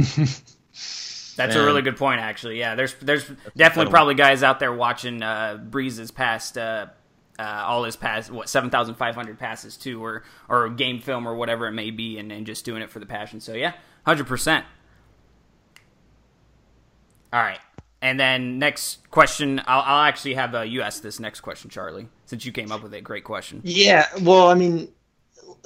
That's 1.36 1.56
a 1.56 1.64
really 1.64 1.82
good 1.82 1.96
point, 1.96 2.20
actually. 2.20 2.58
Yeah, 2.58 2.74
there's 2.74 2.94
there's 2.94 3.22
definitely 3.22 3.62
incredible. 3.62 3.90
probably 3.90 4.14
guys 4.14 4.42
out 4.42 4.60
there 4.60 4.72
watching 4.72 5.22
uh, 5.22 5.58
Brees's 5.70 6.10
past 6.10 6.58
uh, 6.58 6.86
uh, 7.38 7.64
all 7.66 7.84
his 7.84 7.96
past 7.96 8.30
what 8.30 8.48
seven 8.48 8.68
thousand 8.68 8.96
five 8.96 9.14
hundred 9.14 9.38
passes 9.38 9.76
too, 9.76 10.04
or 10.04 10.22
or 10.48 10.68
game 10.68 11.00
film 11.00 11.26
or 11.26 11.34
whatever 11.34 11.66
it 11.66 11.72
may 11.72 11.90
be, 11.90 12.18
and, 12.18 12.30
and 12.30 12.46
just 12.46 12.64
doing 12.64 12.82
it 12.82 12.90
for 12.90 12.98
the 12.98 13.06
passion. 13.06 13.40
So 13.40 13.54
yeah, 13.54 13.72
hundred 14.04 14.26
percent. 14.26 14.66
All 17.32 17.40
right, 17.40 17.60
and 18.02 18.18
then 18.18 18.58
next 18.58 19.08
question, 19.10 19.62
I'll, 19.66 19.82
I'll 19.82 20.04
actually 20.04 20.34
have 20.34 20.54
uh, 20.54 20.62
you 20.62 20.82
ask 20.82 21.02
this 21.02 21.20
next 21.20 21.40
question, 21.40 21.70
Charlie, 21.70 22.08
since 22.26 22.44
you 22.44 22.52
came 22.52 22.72
up 22.72 22.82
with 22.82 22.92
it. 22.92 23.02
Great 23.02 23.24
question. 23.24 23.60
Yeah, 23.64 24.06
well, 24.20 24.48
I 24.48 24.54
mean, 24.54 24.88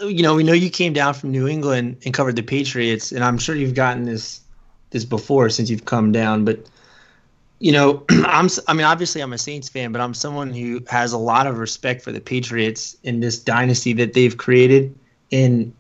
you 0.01 0.23
know, 0.23 0.35
we 0.35 0.43
know 0.43 0.53
you 0.53 0.71
came 0.71 0.93
down 0.93 1.15
from 1.15 1.31
New 1.31 1.49
England 1.49 1.99
and 2.05 2.13
covered 2.13 2.37
the 2.37 2.43
Patriots, 2.43 3.13
and 3.13 3.25
I'm 3.25 3.39
sure 3.39 3.55
you've 3.55 3.75
gotten 3.75 4.05
this 4.05 4.41
this 4.91 5.05
before 5.05 5.51
since 5.51 5.71
you've 5.71 5.85
come 5.85 6.13
down. 6.13 6.45
But 6.45 6.67
you 7.59 7.73
know, 7.73 8.05
I'm 8.11 8.49
I 8.69 8.75
mean, 8.75 8.87
obviously 8.87 9.21
I'm 9.21 9.33
a 9.33 9.39
Saints 9.39 9.69
fan, 9.69 9.93
but 9.93 10.01
I'm 10.01 10.15
someone 10.15 10.53
who 10.53 10.83
has 10.89 11.13
a 11.13 11.19
lot 11.19 11.47
of 11.47 11.59
respect 11.59 12.03
for 12.03 12.13
the 12.13 12.21
Patriots 12.21 12.97
in 13.03 13.21
this 13.21 13.39
dynasty 13.39 13.93
that 13.95 14.13
they've 14.13 14.37
created, 14.37 14.95
and 15.33 15.73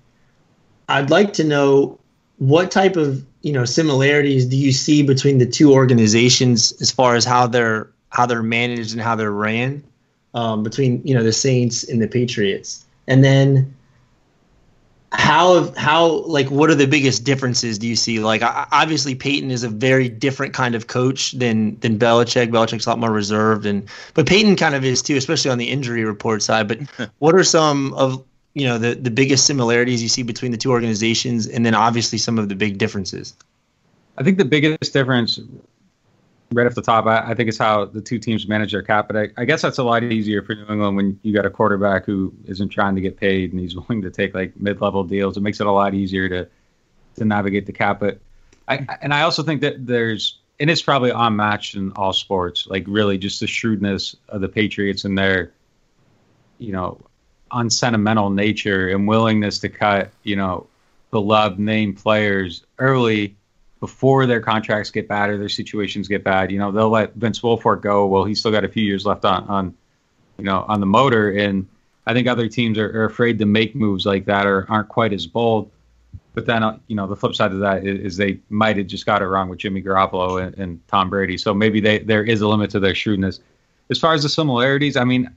I'd 0.89 1.11
like 1.11 1.33
to 1.35 1.45
know 1.45 1.99
what 2.39 2.71
type 2.71 2.97
of 2.97 3.25
you 3.43 3.53
know 3.53 3.65
similarities 3.65 4.47
do 4.47 4.57
you 4.57 4.73
see 4.73 5.03
between 5.03 5.39
the 5.39 5.47
two 5.47 5.73
organizations 5.73 6.73
as 6.81 6.91
far 6.91 7.15
as 7.15 7.25
how 7.25 7.47
they're 7.47 7.91
how 8.11 8.27
they're 8.27 8.43
managed 8.43 8.93
and 8.93 9.01
how 9.01 9.15
they're 9.15 9.33
ran 9.33 9.83
um, 10.35 10.63
between 10.63 11.01
you 11.07 11.15
know 11.15 11.23
the 11.23 11.33
Saints 11.33 11.85
and 11.85 12.01
the 12.03 12.09
Patriots, 12.09 12.85
and 13.07 13.23
then 13.23 13.75
how 15.17 15.73
how 15.77 16.07
like 16.27 16.51
what 16.51 16.71
are 16.71 16.75
the 16.75 16.87
biggest 16.87 17.25
differences 17.25 17.79
do 17.79 17.87
you 17.87 17.97
see? 17.97 18.21
Like 18.21 18.43
obviously 18.43 19.15
Payton 19.15 19.51
is 19.51 19.63
a 19.63 19.69
very 19.69 20.09
different 20.09 20.55
kind 20.55 20.75
of 20.75 20.87
coach 20.87 21.33
than 21.33 21.79
than 21.81 21.99
Belichick. 21.99 22.51
Belichick's 22.51 22.87
a 22.87 22.91
lot 22.91 22.99
more 22.99 23.13
reserved, 23.13 23.65
and 23.67 23.89
but 24.15 24.27
Payton 24.27 24.57
kind 24.57 24.75
of 24.75 24.85
is 24.85 25.03
too, 25.03 25.17
especially 25.17 25.51
on 25.51 25.59
the 25.59 25.71
injury 25.71 26.05
report 26.05 26.43
side. 26.43 26.69
But 26.69 26.81
what 27.19 27.35
are 27.35 27.45
some 27.45 27.95
of 27.95 28.25
you 28.55 28.67
know 28.67 28.79
the 28.79 28.95
the 28.95 29.11
biggest 29.11 29.47
similarities 29.47 30.03
you 30.03 30.09
see 30.09 30.23
between 30.23 30.53
the 30.53 30.59
two 30.59 30.73
organizations, 30.73 31.47
and 31.47 31.65
then 31.65 31.75
obviously 31.75 32.19
some 32.19 32.39
of 32.39 32.49
the 32.49 32.57
big 32.57 32.79
differences? 32.79 33.35
I 34.19 34.23
think 34.23 34.39
the 34.39 34.45
biggest 34.45 34.93
difference, 34.93 35.41
right 36.53 36.67
off 36.67 36.75
the 36.75 36.83
top, 36.83 37.07
I, 37.07 37.31
I 37.31 37.35
think 37.35 37.49
it's 37.49 37.59
how 37.59 37.87
the 37.87 38.01
two 38.01 38.19
teams 38.19 38.47
manage 38.47 38.73
their 38.73 38.83
cap. 38.83 39.09
But 39.09 39.17
I, 39.17 39.29
I 39.37 39.45
guess 39.45 39.63
that's 39.63 39.79
a 39.79 39.83
lot 39.83 40.03
easier 40.05 40.43
for 40.43 40.55
New 40.55 40.67
England 40.69 40.97
when 40.97 41.21
you 41.23 41.33
got 41.33 41.47
a 41.47 41.51
quarterback 41.51 42.05
who 42.05 42.33
isn't 42.45 42.69
trying 42.69 42.95
to 42.95 43.01
get 43.01 43.17
paid 43.17 43.53
and 43.53 43.61
he's 43.61 43.75
willing 43.77 44.03
to 44.03 44.11
take 44.11 44.35
like 44.35 44.57
mid-level 44.57 45.05
deals. 45.05 45.37
It 45.37 45.41
makes 45.41 45.61
it 45.61 45.67
a 45.67 45.73
lot 45.73 45.95
easier 45.95 46.29
to 46.29 46.49
to 47.17 47.25
navigate 47.25 47.67
the 47.67 47.73
cap. 47.73 48.01
But 48.01 48.19
I 48.69 48.87
and 49.03 49.15
I 49.15 49.23
also 49.23 49.43
think 49.43 49.61
that 49.63 49.87
there's 49.87 50.39
and 50.61 50.71
it's 50.71 50.83
probably 50.83 51.11
unmatched 51.11 51.75
in 51.75 51.93
all 51.93 52.13
sports. 52.13 52.67
Like 52.67 52.85
really, 52.87 53.19
just 53.19 53.41
the 53.41 53.47
shrewdness 53.47 54.17
of 54.29 54.41
the 54.41 54.49
Patriots 54.49 55.05
and 55.05 55.19
their, 55.19 55.53
you 56.59 56.73
know, 56.73 57.01
unsentimental 57.53 58.31
nature 58.31 58.89
and 58.89 59.07
willingness 59.07 59.59
to 59.61 59.69
cut, 59.69 60.11
you 60.23 60.37
know, 60.37 60.67
beloved 61.11 61.59
name 61.59 61.95
players 61.95 62.65
early 62.79 63.37
before 63.85 64.25
their 64.25 64.41
contracts 64.41 64.91
get 64.91 65.07
bad 65.07 65.29
or 65.29 65.37
their 65.37 65.51
situations 65.51 66.09
get 66.09 66.25
bad. 66.25 66.51
You 66.51 66.59
know, 66.59 66.73
they'll 66.73 66.89
let 66.89 67.13
Vince 67.17 67.41
Wilfork 67.41 67.83
go. 67.83 68.07
Well, 68.07 68.25
he's 68.25 68.41
still 68.41 68.51
got 68.51 68.65
a 68.65 68.69
few 68.69 68.83
years 68.83 69.05
left 69.05 69.27
on, 69.27 69.47
on 69.47 69.75
you 70.39 70.45
know, 70.45 70.65
on 70.67 70.81
the 70.81 70.87
motor. 70.87 71.31
And 71.33 71.69
I 72.07 72.15
think 72.15 72.27
other 72.27 72.49
teams 72.49 72.79
are, 72.79 72.87
are 72.99 73.05
afraid 73.05 73.39
to 73.41 73.45
make 73.45 73.75
moves 73.75 74.07
like 74.07 74.25
that 74.25 74.47
or 74.47 74.65
aren't 74.71 74.89
quite 74.89 75.13
as 75.13 75.27
bold. 75.27 75.71
But 76.33 76.47
then, 76.47 76.63
uh, 76.63 76.79
you 76.87 76.97
know, 76.97 77.07
the 77.07 77.15
flip 77.15 77.35
side 77.35 77.53
of 77.53 77.59
that 77.59 77.87
is, 77.87 78.01
is 78.01 78.17
they 78.17 78.41
might 78.49 78.79
have 78.79 78.87
just 78.87 79.05
got 79.05 79.21
it 79.21 79.27
wrong 79.27 79.51
with 79.51 79.59
Jimmy 79.59 79.83
Garoppolo 79.83 80.43
and, 80.43 80.57
and 80.57 80.89
Tom 80.89 81.11
Brady. 81.11 81.37
So 81.37 81.53
maybe 81.53 81.79
they 81.79 81.99
there 81.99 82.25
is 82.25 82.41
a 82.41 82.49
limit 82.49 82.71
to 82.71 82.81
their 82.81 82.95
shrewdness. 82.95 83.41
As 83.91 83.99
far 83.99 84.15
as 84.15 84.23
the 84.23 84.31
similarities, 84.31 84.97
I 84.97 85.05
mean, 85.05 85.31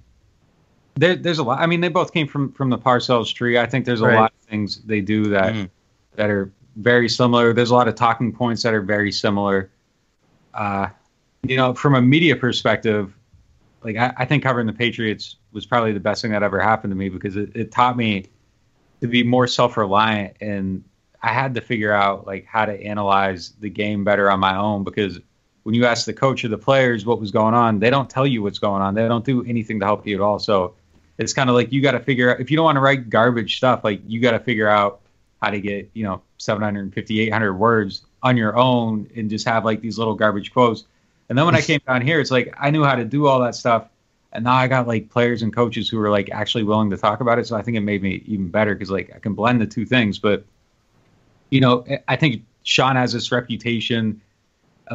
there, 0.96 1.18
there's 1.18 1.40
a 1.40 1.44
lot. 1.44 1.60
I 1.60 1.66
mean, 1.66 1.82
they 1.82 1.90
both 1.90 2.14
came 2.14 2.28
from 2.30 2.54
from 2.54 2.70
the 2.70 2.78
Parcells 2.78 3.34
tree. 3.34 3.58
I 3.60 3.66
think 3.66 3.84
there's 3.84 4.00
a 4.00 4.06
Right. 4.06 4.16
lot 4.16 4.32
of 4.32 4.50
things 4.50 4.78
they 4.86 5.02
do 5.02 5.26
that 5.32 5.54
Mhm. 5.54 5.70
that 6.16 6.30
are 6.30 6.50
very 6.78 7.10
similar. 7.10 7.54
There's 7.54 7.72
a 7.72 7.76
lot 7.76 7.88
of 7.88 7.96
talking 7.96 8.32
points 8.32 8.64
that 8.64 8.74
are 8.74 8.82
very 8.82 9.12
similar. 9.12 9.70
Uh, 10.54 10.88
you 11.44 11.58
know, 11.58 11.74
from 11.74 11.96
a 11.96 12.02
media 12.02 12.36
perspective, 12.36 13.14
like 13.84 13.98
I, 13.98 14.14
I 14.18 14.26
think 14.26 14.44
covering 14.44 14.68
the 14.68 14.74
Patriots 14.74 15.38
was 15.52 15.66
probably 15.66 15.92
the 15.92 16.00
best 16.00 16.22
thing 16.22 16.32
that 16.32 16.44
ever 16.44 16.60
happened 16.60 16.92
to 16.92 16.96
me 16.96 17.10
because 17.10 17.36
it, 17.36 17.56
it 17.56 17.72
taught 17.72 17.98
me 17.98 18.26
to 19.02 19.08
be 19.08 19.24
more 19.24 19.48
self-reliant 19.48 20.36
and 20.42 20.84
I 21.22 21.34
had 21.34 21.56
to 21.56 21.62
figure 21.62 21.92
out 21.92 22.28
like 22.28 22.46
how 22.46 22.66
to 22.66 22.80
analyze 22.82 23.54
the 23.60 23.70
game 23.70 24.04
better 24.04 24.30
on 24.30 24.40
my 24.40 24.56
own 24.56 24.84
because 24.84 25.20
when 25.64 25.76
you 25.76 25.86
ask 25.86 26.06
the 26.06 26.14
coach 26.14 26.46
or 26.46 26.48
the 26.48 26.58
players 26.58 27.06
what 27.06 27.20
was 27.20 27.32
going 27.32 27.54
on, 27.54 27.80
they 27.80 27.90
don't 27.90 28.10
tell 28.10 28.26
you 28.26 28.42
what's 28.42 28.60
going 28.60 28.82
on. 28.82 28.94
They 28.94 29.08
don't 29.08 29.26
do 29.26 29.44
anything 29.46 29.80
to 29.80 29.86
help 29.86 30.08
you 30.08 30.16
at 30.16 30.22
all. 30.22 30.40
So 30.40 30.76
it's 31.18 31.34
kind 31.34 31.50
of 31.50 31.56
like 31.56 31.72
you 31.72 31.82
got 31.82 31.92
to 31.92 32.00
figure 32.00 32.32
out 32.32 32.40
if 32.40 32.50
you 32.50 32.58
don't 32.58 32.66
want 32.66 32.78
to 32.78 32.82
write 32.82 33.10
garbage 33.10 33.58
stuff, 33.58 33.84
like 33.84 34.02
you 34.06 34.22
got 34.22 34.32
to 34.32 34.40
figure 34.40 34.68
out 34.68 35.02
how 35.42 35.50
to 35.50 35.60
get, 35.60 35.90
you 35.94 36.04
know, 36.04 36.22
750, 36.38 37.20
800 37.22 37.54
words 37.54 38.02
on 38.24 38.38
your 38.38 38.58
own 38.58 39.10
and 39.16 39.30
just 39.30 39.48
have 39.48 39.66
like 39.66 39.82
these 39.82 39.98
little 39.98 40.16
garbage 40.16 40.52
quotes. 40.52 40.86
And 41.30 41.38
then 41.38 41.46
when 41.46 41.56
I 41.56 41.62
came 41.70 41.82
down 41.86 42.02
here, 42.02 42.20
it's 42.20 42.32
like 42.32 42.54
I 42.58 42.70
knew 42.70 42.84
how 42.84 42.96
to 42.96 43.06
do 43.06 43.28
all 43.28 43.40
that 43.42 43.56
stuff. 43.56 43.88
And 44.34 44.44
now 44.44 44.56
I 44.56 44.68
got 44.68 44.88
like 44.88 45.10
players 45.10 45.42
and 45.42 45.54
coaches 45.54 45.90
who 45.90 46.00
are 46.00 46.10
like 46.10 46.30
actually 46.32 46.64
willing 46.64 46.90
to 46.90 46.98
talk 46.98 47.22
about 47.22 47.40
it. 47.40 47.48
So 47.48 47.56
I 47.56 47.62
think 47.62 47.78
it 47.78 47.82
made 47.82 48.04
me 48.04 48.24
even 48.26 48.50
better 48.50 48.74
because 48.74 48.92
like 48.92 49.12
I 49.16 49.20
can 49.20 49.34
blend 49.34 49.62
the 49.62 49.68
two 49.68 49.86
things. 49.86 50.20
But, 50.20 50.46
you 51.50 51.62
know, 51.62 51.86
I 52.08 52.16
think 52.18 52.44
Sean 52.64 52.96
has 52.96 53.14
this 53.14 53.32
reputation 53.32 54.22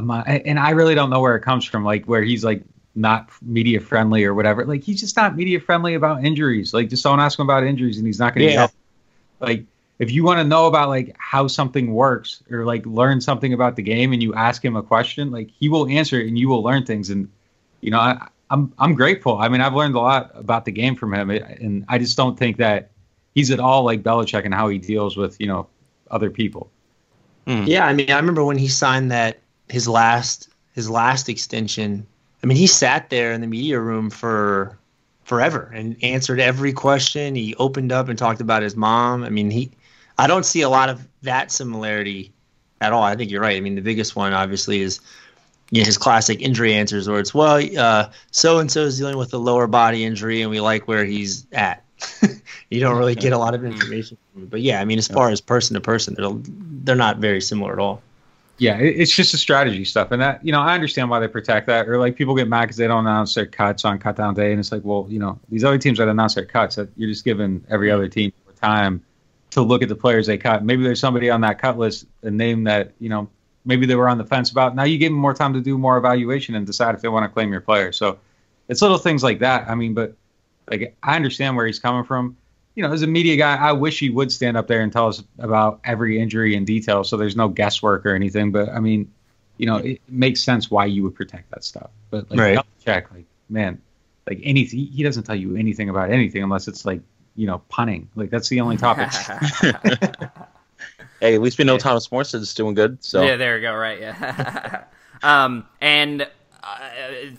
my, 0.00 0.22
and 0.22 0.58
I 0.58 0.70
really 0.70 0.94
don't 0.94 1.10
know 1.10 1.20
where 1.20 1.36
it 1.36 1.42
comes 1.42 1.64
from, 1.64 1.84
like 1.84 2.06
where 2.06 2.22
he's 2.22 2.44
like 2.44 2.62
not 2.94 3.30
media 3.42 3.80
friendly 3.80 4.24
or 4.24 4.34
whatever. 4.34 4.64
Like 4.64 4.82
he's 4.82 5.00
just 5.00 5.16
not 5.16 5.36
media 5.36 5.60
friendly 5.60 5.94
about 5.94 6.24
injuries. 6.24 6.72
Like 6.72 6.88
just 6.88 7.04
don't 7.04 7.20
ask 7.20 7.38
him 7.38 7.46
about 7.46 7.64
injuries, 7.64 7.98
and 7.98 8.06
he's 8.06 8.18
not 8.18 8.34
going 8.34 8.46
to. 8.48 8.52
Yeah. 8.52 8.68
Like 9.40 9.64
if 10.02 10.10
you 10.10 10.24
want 10.24 10.40
to 10.40 10.44
know 10.44 10.66
about 10.66 10.88
like 10.88 11.14
how 11.16 11.46
something 11.46 11.94
works 11.94 12.42
or 12.50 12.64
like 12.64 12.84
learn 12.86 13.20
something 13.20 13.52
about 13.52 13.76
the 13.76 13.82
game, 13.82 14.12
and 14.12 14.20
you 14.20 14.34
ask 14.34 14.64
him 14.64 14.74
a 14.74 14.82
question, 14.82 15.30
like 15.30 15.48
he 15.48 15.68
will 15.68 15.86
answer 15.88 16.20
it, 16.20 16.26
and 16.26 16.36
you 16.36 16.48
will 16.48 16.60
learn 16.60 16.84
things. 16.84 17.08
And 17.08 17.30
you 17.82 17.92
know, 17.92 18.00
I, 18.00 18.26
I'm 18.50 18.72
I'm 18.80 18.96
grateful. 18.96 19.38
I 19.38 19.48
mean, 19.48 19.60
I've 19.60 19.74
learned 19.74 19.94
a 19.94 20.00
lot 20.00 20.32
about 20.34 20.64
the 20.64 20.72
game 20.72 20.96
from 20.96 21.14
him, 21.14 21.30
and 21.30 21.84
I 21.88 21.98
just 21.98 22.16
don't 22.16 22.36
think 22.36 22.56
that 22.56 22.90
he's 23.36 23.52
at 23.52 23.60
all 23.60 23.84
like 23.84 24.02
Belichick 24.02 24.44
and 24.44 24.52
how 24.52 24.68
he 24.68 24.76
deals 24.76 25.16
with 25.16 25.40
you 25.40 25.46
know 25.46 25.68
other 26.10 26.30
people. 26.30 26.68
Mm. 27.46 27.68
Yeah, 27.68 27.86
I 27.86 27.92
mean, 27.92 28.10
I 28.10 28.16
remember 28.16 28.44
when 28.44 28.58
he 28.58 28.66
signed 28.66 29.12
that 29.12 29.38
his 29.68 29.86
last 29.86 30.48
his 30.74 30.90
last 30.90 31.28
extension. 31.28 32.04
I 32.42 32.48
mean, 32.48 32.56
he 32.56 32.66
sat 32.66 33.08
there 33.08 33.30
in 33.30 33.40
the 33.40 33.46
media 33.46 33.78
room 33.78 34.10
for 34.10 34.76
forever 35.22 35.70
and 35.72 35.96
answered 36.02 36.40
every 36.40 36.72
question. 36.72 37.36
He 37.36 37.54
opened 37.54 37.92
up 37.92 38.08
and 38.08 38.18
talked 38.18 38.40
about 38.40 38.64
his 38.64 38.74
mom. 38.74 39.22
I 39.22 39.28
mean, 39.28 39.48
he 39.48 39.70
I 40.18 40.26
don't 40.26 40.44
see 40.44 40.62
a 40.62 40.68
lot 40.68 40.88
of 40.88 41.06
that 41.22 41.50
similarity 41.50 42.32
at 42.80 42.92
all. 42.92 43.02
I 43.02 43.16
think 43.16 43.30
you're 43.30 43.40
right. 43.40 43.56
I 43.56 43.60
mean, 43.60 43.74
the 43.74 43.82
biggest 43.82 44.16
one 44.16 44.32
obviously 44.32 44.80
is 44.80 45.00
you 45.70 45.80
know, 45.80 45.86
his 45.86 45.98
classic 45.98 46.40
injury 46.40 46.74
answers 46.74 47.08
where 47.08 47.20
it's 47.20 47.32
well, 47.32 47.60
uh, 47.78 48.10
so 48.30 48.58
and 48.58 48.70
so 48.70 48.82
is 48.82 48.98
dealing 48.98 49.16
with 49.16 49.32
a 49.34 49.38
lower 49.38 49.66
body 49.66 50.04
injury 50.04 50.42
and 50.42 50.50
we 50.50 50.60
like 50.60 50.86
where 50.86 51.04
he's 51.04 51.46
at. 51.52 51.84
you 52.70 52.80
don't 52.80 52.98
really 52.98 53.14
get 53.14 53.32
a 53.32 53.38
lot 53.38 53.54
of 53.54 53.64
information. 53.64 54.16
But 54.34 54.60
yeah, 54.60 54.80
I 54.80 54.84
mean, 54.84 54.98
as 54.98 55.06
far 55.06 55.30
as 55.30 55.40
person 55.40 55.74
to 55.74 55.80
person, 55.80 56.14
they're 56.14 56.32
they're 56.84 56.96
not 56.96 57.18
very 57.18 57.40
similar 57.40 57.72
at 57.72 57.78
all 57.78 58.02
yeah, 58.62 58.76
it's 58.76 59.14
just 59.14 59.34
a 59.34 59.38
strategy 59.38 59.84
stuff, 59.84 60.12
and 60.12 60.22
that 60.22 60.44
you 60.46 60.52
know 60.52 60.60
I 60.60 60.74
understand 60.74 61.10
why 61.10 61.18
they 61.18 61.26
protect 61.26 61.66
that. 61.66 61.88
Or 61.88 61.98
like 61.98 62.14
people 62.14 62.36
get 62.36 62.46
mad 62.46 62.62
because 62.62 62.76
they 62.76 62.86
don't 62.86 63.04
announce 63.04 63.34
their 63.34 63.44
cuts 63.44 63.84
on 63.84 63.98
cut 63.98 64.14
down 64.14 64.34
day, 64.34 64.52
and 64.52 64.60
it's 64.60 64.70
like, 64.70 64.84
well, 64.84 65.04
you 65.08 65.18
know, 65.18 65.40
these 65.48 65.64
other 65.64 65.78
teams 65.78 65.98
that 65.98 66.06
announce 66.06 66.36
their 66.36 66.44
cuts, 66.44 66.78
you're 66.96 67.10
just 67.10 67.24
giving 67.24 67.64
every 67.68 67.90
other 67.90 68.06
team 68.06 68.32
time 68.60 69.02
to 69.52 69.62
look 69.62 69.82
at 69.82 69.88
the 69.88 69.96
players 69.96 70.26
they 70.26 70.38
cut. 70.38 70.64
Maybe 70.64 70.82
there's 70.82 71.00
somebody 71.00 71.30
on 71.30 71.40
that 71.42 71.58
cut 71.58 71.78
list, 71.78 72.06
a 72.22 72.30
name 72.30 72.64
that 72.64 72.92
you 72.98 73.08
know 73.08 73.28
maybe 73.64 73.86
they 73.86 73.94
were 73.94 74.08
on 74.08 74.18
the 74.18 74.24
fence 74.24 74.50
about. 74.50 74.74
Now 74.74 74.84
you 74.84 74.98
give 74.98 75.12
them 75.12 75.20
more 75.20 75.34
time 75.34 75.52
to 75.54 75.60
do 75.60 75.78
more 75.78 75.96
evaluation 75.96 76.54
and 76.54 76.66
decide 76.66 76.94
if 76.94 77.00
they 77.00 77.08
want 77.08 77.24
to 77.24 77.28
claim 77.28 77.52
your 77.52 77.60
player. 77.60 77.92
So 77.92 78.18
it's 78.68 78.82
little 78.82 78.98
things 78.98 79.22
like 79.22 79.38
that. 79.38 79.68
I 79.68 79.74
mean, 79.74 79.94
but 79.94 80.14
like 80.70 80.96
I 81.02 81.16
understand 81.16 81.56
where 81.56 81.66
he's 81.66 81.78
coming 81.78 82.04
from 82.04 82.36
you 82.74 82.82
know, 82.82 82.92
as 82.92 83.02
a 83.02 83.06
media 83.06 83.36
guy, 83.36 83.56
I 83.56 83.72
wish 83.72 83.98
he 83.98 84.10
would 84.10 84.32
stand 84.32 84.56
up 84.56 84.66
there 84.66 84.80
and 84.80 84.92
tell 84.92 85.08
us 85.08 85.22
about 85.38 85.80
every 85.84 86.18
injury 86.18 86.54
in 86.54 86.64
detail, 86.64 87.04
so 87.04 87.16
there's 87.16 87.36
no 87.36 87.48
guesswork 87.48 88.06
or 88.06 88.14
anything. 88.14 88.50
But 88.50 88.70
I 88.70 88.80
mean, 88.80 89.12
you 89.58 89.66
know, 89.66 89.76
it 89.76 90.00
makes 90.08 90.42
sense 90.42 90.70
why 90.70 90.86
you 90.86 91.02
would 91.02 91.14
protect 91.14 91.50
that 91.50 91.64
stuff. 91.64 91.90
But 92.10 92.30
like, 92.30 92.40
right. 92.40 92.66
check, 92.84 93.12
like, 93.12 93.26
man, 93.50 93.80
like 94.26 94.40
anything, 94.42 94.86
he 94.86 95.02
doesn't 95.02 95.24
tell 95.24 95.36
you 95.36 95.56
anything 95.56 95.90
about 95.90 96.10
anything 96.10 96.42
unless 96.42 96.66
it's 96.66 96.86
like, 96.86 97.00
you 97.36 97.46
know, 97.46 97.58
punting. 97.68 98.08
Like 98.14 98.30
that's 98.30 98.48
the 98.48 98.60
only 98.60 98.76
topic. 98.76 99.10
hey, 101.20 101.34
at 101.34 101.40
least 101.40 101.58
we 101.58 101.64
know 101.64 101.78
Thomas 101.78 102.08
Morstead's 102.08 102.54
doing 102.54 102.74
good. 102.74 103.02
So 103.04 103.22
yeah, 103.22 103.36
there 103.36 103.56
we 103.56 103.60
go. 103.60 103.74
Right, 103.74 104.00
yeah. 104.00 104.84
um, 105.22 105.66
and 105.80 106.22
uh, 106.62 106.90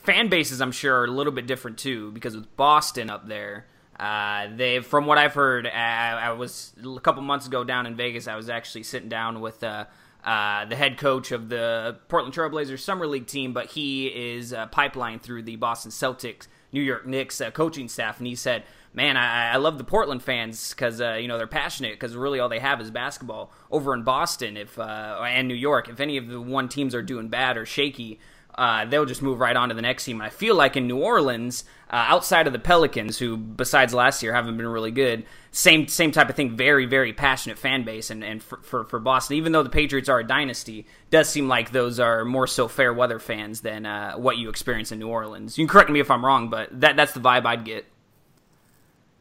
fan 0.04 0.30
bases, 0.30 0.62
I'm 0.62 0.72
sure, 0.72 1.02
are 1.02 1.06
a 1.06 1.12
little 1.12 1.34
bit 1.34 1.48
different 1.48 1.78
too 1.78 2.12
because 2.12 2.36
with 2.36 2.56
Boston 2.56 3.10
up 3.10 3.28
there 3.28 3.66
uh, 4.00 4.48
they, 4.56 4.80
from 4.80 5.06
what 5.06 5.18
I've 5.18 5.34
heard, 5.34 5.68
I, 5.68 6.14
I, 6.14 6.32
was 6.32 6.74
a 6.84 7.00
couple 7.00 7.22
months 7.22 7.46
ago 7.46 7.64
down 7.64 7.86
in 7.86 7.96
Vegas. 7.96 8.28
I 8.28 8.36
was 8.36 8.50
actually 8.50 8.84
sitting 8.84 9.08
down 9.08 9.40
with 9.40 9.64
uh, 9.64 9.86
uh, 10.24 10.66
the 10.66 10.76
head 10.76 10.98
coach 10.98 11.32
of 11.32 11.50
the 11.50 11.98
Portland 12.08 12.34
Trailblazers 12.34 12.80
summer 12.80 13.06
league 13.08 13.28
team, 13.28 13.54
but 13.54 13.68
he 13.72 14.08
is 14.08 14.54
uh, 14.54 14.68
pipeline 14.68 15.20
through 15.20 15.44
the 15.44 15.58
Boston 15.58 15.92
Celtics, 15.92 16.48
New 16.72 16.82
York 16.82 17.06
Knicks 17.06 17.42
uh, 17.42 17.52
coaching 17.52 17.90
staff, 17.90 18.20
and 18.20 18.28
he 18.28 18.36
said, 18.36 18.64
"Man, 18.94 19.18
I, 19.18 19.54
I 19.54 19.58
love 19.58 19.78
the 19.78 19.84
Portland 19.84 20.24
fans 20.24 20.74
because 20.74 21.02
uh, 21.02 21.14
you 21.14 21.28
know 21.28 21.38
they're 21.38 21.48
passionate 21.48 21.94
because 21.94 22.16
really 22.16 22.40
all 22.40 22.50
they 22.50 22.60
have 22.60 22.80
is 22.80 22.90
basketball. 22.90 23.52
Over 23.70 23.94
in 23.94 24.04
Boston, 24.04 24.56
if 24.56 24.80
and 24.80 25.48
New 25.48 25.56
York, 25.56 25.90
if 25.90 26.00
any 26.00 26.18
of 26.18 26.28
the 26.28 26.40
one 26.40 26.70
teams 26.70 26.96
are 26.96 27.04
doing 27.04 27.28
bad 27.28 27.58
or 27.58 27.66
shaky." 27.66 28.20
Uh, 28.56 28.86
they'll 28.86 29.06
just 29.06 29.22
move 29.22 29.40
right 29.40 29.56
on 29.56 29.70
to 29.70 29.76
the 29.76 29.82
next 29.82 30.06
team. 30.06 30.18
And 30.18 30.26
I 30.26 30.30
feel 30.30 30.56
like 30.56 30.78
in 30.78 30.88
New 30.88 31.00
Orleans, 31.00 31.64
uh, 31.90 32.06
outside 32.08 32.48
of 32.48 32.54
the 32.54 32.60
Pelicans, 32.60 33.18
who 33.18 33.38
besides 33.38 33.94
last 33.94 34.22
year 34.22 34.34
haven't 34.34 34.58
been 34.58 34.68
really 34.68 34.92
good, 34.92 35.26
same 35.52 35.88
same 35.88 36.12
type 36.12 36.30
of 36.30 36.36
thing. 36.36 36.56
Very 36.56 36.86
very 36.86 37.14
passionate 37.14 37.58
fan 37.58 37.84
base, 37.84 38.10
and 38.10 38.24
and 38.24 38.42
for, 38.44 38.58
for, 38.62 38.84
for 38.86 39.00
Boston, 39.00 39.38
even 39.38 39.52
though 39.52 39.64
the 39.64 39.70
Patriots 39.70 40.10
are 40.10 40.20
a 40.20 40.24
dynasty, 40.24 40.88
does 41.10 41.30
seem 41.30 41.48
like 41.48 41.72
those 41.72 42.00
are 42.00 42.26
more 42.26 42.48
so 42.48 42.68
fair 42.68 42.94
weather 42.94 43.20
fans 43.20 43.62
than 43.62 43.86
uh, 43.86 44.16
what 44.16 44.38
you 44.38 44.50
experience 44.50 44.92
in 44.92 45.00
New 45.00 45.10
Orleans. 45.10 45.58
You 45.58 45.66
can 45.66 45.72
correct 45.72 45.90
me 45.90 46.00
if 46.00 46.12
I'm 46.12 46.26
wrong, 46.26 46.50
but 46.50 46.70
that 46.82 46.96
that's 46.96 47.14
the 47.14 47.20
vibe 47.20 47.46
I'd 47.46 47.66
get. 47.66 47.86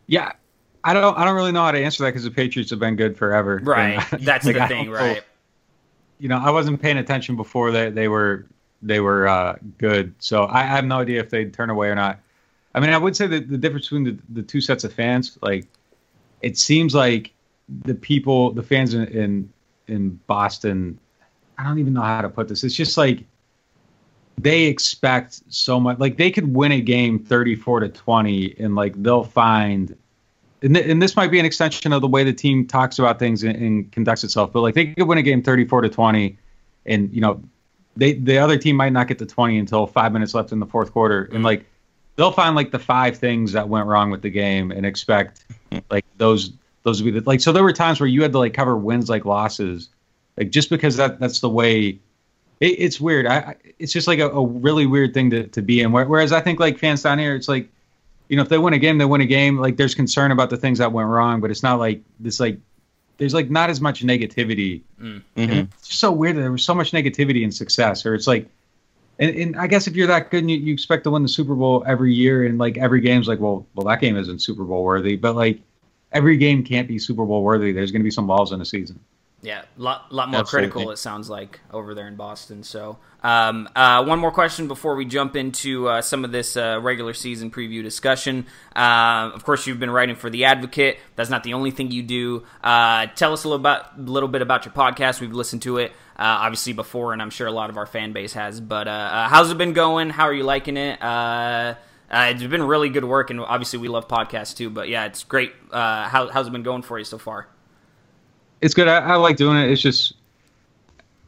Yeah, 0.06 0.32
I 0.84 0.94
don't 0.94 1.16
I 1.16 1.24
don't 1.24 1.36
really 1.36 1.52
know 1.52 1.62
how 1.62 1.72
to 1.72 1.82
answer 1.82 2.04
that 2.04 2.10
because 2.10 2.24
the 2.24 2.30
Patriots 2.30 2.70
have 2.70 2.80
been 2.80 2.96
good 2.96 3.16
forever. 3.16 3.60
Right, 3.62 4.12
and, 4.12 4.22
that's 4.26 4.44
like, 4.44 4.56
the 4.56 4.66
thing, 4.66 4.90
right? 4.90 5.22
You 6.18 6.28
know, 6.28 6.38
I 6.38 6.50
wasn't 6.50 6.80
paying 6.80 6.98
attention 6.98 7.36
before 7.36 7.70
they 7.70 7.90
they 7.90 8.08
were 8.08 8.46
they 8.82 9.00
were 9.00 9.28
uh, 9.28 9.56
good. 9.78 10.14
So 10.18 10.44
I, 10.44 10.60
I, 10.60 10.64
have 10.64 10.84
no 10.84 10.98
idea 10.98 11.20
if 11.20 11.30
they'd 11.30 11.54
turn 11.54 11.70
away 11.70 11.88
or 11.88 11.94
not. 11.94 12.18
I 12.74 12.80
mean, 12.80 12.90
I 12.90 12.98
would 12.98 13.16
say 13.16 13.26
that 13.28 13.48
the 13.48 13.58
difference 13.58 13.86
between 13.86 14.04
the, 14.04 14.18
the 14.30 14.42
two 14.42 14.60
sets 14.60 14.84
of 14.84 14.92
fans, 14.92 15.38
like, 15.42 15.66
it 16.40 16.58
seems 16.58 16.94
like 16.94 17.32
the 17.84 17.94
people, 17.94 18.52
the 18.52 18.62
fans 18.62 18.94
in, 18.94 19.06
in 19.08 19.52
in 19.88 20.20
Boston, 20.26 20.98
I 21.58 21.64
don't 21.64 21.78
even 21.78 21.92
know 21.92 22.02
how 22.02 22.22
to 22.22 22.28
put 22.28 22.48
this. 22.48 22.64
It's 22.64 22.74
just 22.74 22.96
like 22.96 23.24
they 24.38 24.64
expect 24.64 25.42
so 25.48 25.78
much. 25.78 25.98
Like 25.98 26.16
they 26.16 26.30
could 26.30 26.54
win 26.54 26.72
a 26.72 26.80
game 26.80 27.18
thirty-four 27.18 27.80
to 27.80 27.88
twenty, 27.88 28.54
and 28.58 28.74
like 28.74 29.00
they'll 29.02 29.24
find. 29.24 29.96
And, 30.62 30.76
th- 30.76 30.86
and 30.88 31.02
this 31.02 31.16
might 31.16 31.32
be 31.32 31.40
an 31.40 31.44
extension 31.44 31.92
of 31.92 32.02
the 32.02 32.08
way 32.08 32.22
the 32.22 32.32
team 32.32 32.68
talks 32.68 33.00
about 33.00 33.18
things 33.18 33.42
and, 33.42 33.56
and 33.56 33.90
conducts 33.90 34.22
itself, 34.22 34.52
but 34.52 34.60
like 34.60 34.76
they 34.76 34.94
could 34.94 35.08
win 35.08 35.18
a 35.18 35.22
game 35.22 35.42
thirty-four 35.42 35.82
to 35.82 35.88
twenty, 35.88 36.38
and 36.86 37.12
you 37.12 37.20
know 37.20 37.42
they 37.96 38.14
the 38.14 38.38
other 38.38 38.56
team 38.56 38.76
might 38.76 38.92
not 38.92 39.08
get 39.08 39.18
to 39.18 39.26
20 39.26 39.58
until 39.58 39.86
five 39.86 40.12
minutes 40.12 40.34
left 40.34 40.52
in 40.52 40.60
the 40.60 40.66
fourth 40.66 40.92
quarter, 40.92 41.24
and 41.24 41.40
mm. 41.40 41.44
like 41.44 41.66
they'll 42.16 42.32
find 42.32 42.56
like 42.56 42.70
the 42.70 42.78
five 42.78 43.16
things 43.16 43.52
that 43.52 43.68
went 43.68 43.86
wrong 43.86 44.10
with 44.10 44.22
the 44.22 44.30
game 44.30 44.70
and 44.70 44.86
expect 44.86 45.44
like 45.90 46.04
those 46.16 46.52
those 46.82 47.02
would 47.02 47.12
be 47.12 47.20
the, 47.20 47.26
like 47.28 47.40
so 47.40 47.52
there 47.52 47.62
were 47.62 47.72
times 47.72 48.00
where 48.00 48.08
you 48.08 48.22
had 48.22 48.32
to 48.32 48.38
like 48.38 48.54
cover 48.54 48.76
wins 48.76 49.08
like 49.08 49.24
losses, 49.24 49.88
like 50.36 50.50
just 50.50 50.70
because 50.70 50.96
that 50.96 51.20
that's 51.20 51.40
the 51.40 51.48
way. 51.48 51.98
It, 52.60 52.78
it's 52.78 53.00
weird. 53.00 53.26
I 53.26 53.56
it's 53.78 53.92
just 53.92 54.06
like 54.06 54.18
a, 54.18 54.30
a, 54.30 54.46
really 54.46 54.86
weird 54.86 55.14
thing 55.14 55.30
to 55.30 55.46
to 55.48 55.62
be 55.62 55.80
in. 55.80 55.92
Whereas 55.92 56.32
I 56.32 56.40
think 56.40 56.60
like 56.60 56.78
fans 56.78 57.02
down 57.02 57.18
here, 57.18 57.34
it's 57.34 57.48
like. 57.48 57.68
You 58.28 58.36
know, 58.36 58.44
if 58.44 58.48
they 58.48 58.56
win 58.56 58.72
a 58.72 58.78
game, 58.78 58.96
they 58.96 59.04
win 59.04 59.20
a 59.20 59.26
game. 59.26 59.58
Like, 59.58 59.76
there's 59.76 59.94
concern 59.94 60.30
about 60.30 60.48
the 60.48 60.56
things 60.56 60.78
that 60.78 60.90
went 60.90 61.06
wrong, 61.06 61.42
but 61.42 61.50
it's 61.50 61.62
not 61.62 61.78
like 61.78 62.00
this 62.18 62.40
like 62.40 62.58
there's 63.22 63.34
like 63.34 63.50
not 63.50 63.70
as 63.70 63.80
much 63.80 64.02
negativity. 64.02 64.82
Mm. 65.00 65.22
Mm-hmm. 65.36 65.60
It's 65.78 65.94
so 65.94 66.10
weird 66.10 66.34
that 66.34 66.40
there 66.40 66.50
was 66.50 66.64
so 66.64 66.74
much 66.74 66.90
negativity 66.90 67.44
in 67.44 67.52
success, 67.52 68.04
or 68.04 68.16
it's 68.16 68.26
like, 68.26 68.48
and, 69.20 69.36
and 69.36 69.56
I 69.56 69.68
guess 69.68 69.86
if 69.86 69.94
you're 69.94 70.08
that 70.08 70.32
good 70.32 70.40
and 70.40 70.50
you, 70.50 70.56
you 70.56 70.72
expect 70.72 71.04
to 71.04 71.12
win 71.12 71.22
the 71.22 71.28
Super 71.28 71.54
Bowl 71.54 71.84
every 71.86 72.12
year, 72.12 72.44
and 72.44 72.58
like 72.58 72.78
every 72.78 73.00
game's 73.00 73.28
like, 73.28 73.38
well, 73.38 73.64
well, 73.76 73.86
that 73.86 74.00
game 74.00 74.16
isn't 74.16 74.40
Super 74.40 74.64
Bowl 74.64 74.82
worthy, 74.82 75.14
but 75.14 75.36
like 75.36 75.60
every 76.10 76.36
game 76.36 76.64
can't 76.64 76.88
be 76.88 76.98
Super 76.98 77.24
Bowl 77.24 77.44
worthy. 77.44 77.70
There's 77.70 77.92
going 77.92 78.00
to 78.00 78.04
be 78.04 78.10
some 78.10 78.26
balls 78.26 78.50
in 78.50 78.60
a 78.60 78.64
season. 78.64 78.98
Yeah, 79.44 79.62
a 79.76 79.82
lot, 79.82 80.12
lot 80.12 80.28
more 80.28 80.40
Absolutely. 80.40 80.70
critical. 80.70 80.92
It 80.92 80.98
sounds 80.98 81.28
like 81.28 81.58
over 81.72 81.94
there 81.94 82.06
in 82.06 82.14
Boston. 82.14 82.62
So, 82.62 82.98
um, 83.24 83.68
uh, 83.74 84.04
one 84.04 84.20
more 84.20 84.30
question 84.30 84.68
before 84.68 84.94
we 84.94 85.04
jump 85.04 85.34
into 85.34 85.88
uh, 85.88 86.00
some 86.00 86.24
of 86.24 86.30
this 86.30 86.56
uh, 86.56 86.78
regular 86.80 87.12
season 87.12 87.50
preview 87.50 87.82
discussion. 87.82 88.46
Uh, 88.74 89.32
of 89.34 89.44
course, 89.44 89.66
you've 89.66 89.80
been 89.80 89.90
writing 89.90 90.14
for 90.14 90.30
the 90.30 90.44
Advocate. 90.44 90.98
That's 91.16 91.28
not 91.28 91.42
the 91.42 91.54
only 91.54 91.72
thing 91.72 91.90
you 91.90 92.04
do. 92.04 92.44
Uh, 92.62 93.06
tell 93.16 93.32
us 93.32 93.42
a 93.42 93.48
little 93.48 93.60
about, 93.60 93.98
a 93.98 94.02
little 94.02 94.28
bit 94.28 94.42
about 94.42 94.64
your 94.64 94.74
podcast. 94.74 95.20
We've 95.20 95.32
listened 95.32 95.62
to 95.62 95.78
it 95.78 95.90
uh, 96.16 96.46
obviously 96.46 96.72
before, 96.72 97.12
and 97.12 97.20
I'm 97.20 97.30
sure 97.30 97.48
a 97.48 97.52
lot 97.52 97.68
of 97.68 97.76
our 97.76 97.86
fan 97.86 98.12
base 98.12 98.34
has. 98.34 98.60
But 98.60 98.86
how's 98.86 99.50
it 99.50 99.58
been 99.58 99.72
going? 99.72 100.10
How 100.10 100.24
are 100.24 100.34
you 100.34 100.44
liking 100.44 100.76
it? 100.76 101.02
Uh, 101.02 101.74
it's 102.12 102.44
been 102.44 102.62
really 102.62 102.90
good 102.90 103.04
work, 103.04 103.30
and 103.30 103.40
obviously 103.40 103.80
we 103.80 103.88
love 103.88 104.06
podcasts 104.06 104.56
too. 104.56 104.70
But 104.70 104.88
yeah, 104.88 105.06
it's 105.06 105.24
great. 105.24 105.52
Uh, 105.72 106.06
how, 106.08 106.28
how's 106.28 106.46
it 106.46 106.52
been 106.52 106.62
going 106.62 106.82
for 106.82 106.96
you 106.98 107.04
so 107.04 107.18
far? 107.18 107.48
It's 108.62 108.74
good. 108.74 108.88
I, 108.88 108.98
I 109.00 109.16
like 109.16 109.36
doing 109.36 109.58
it. 109.58 109.70
It's 109.70 109.82
just, 109.82 110.14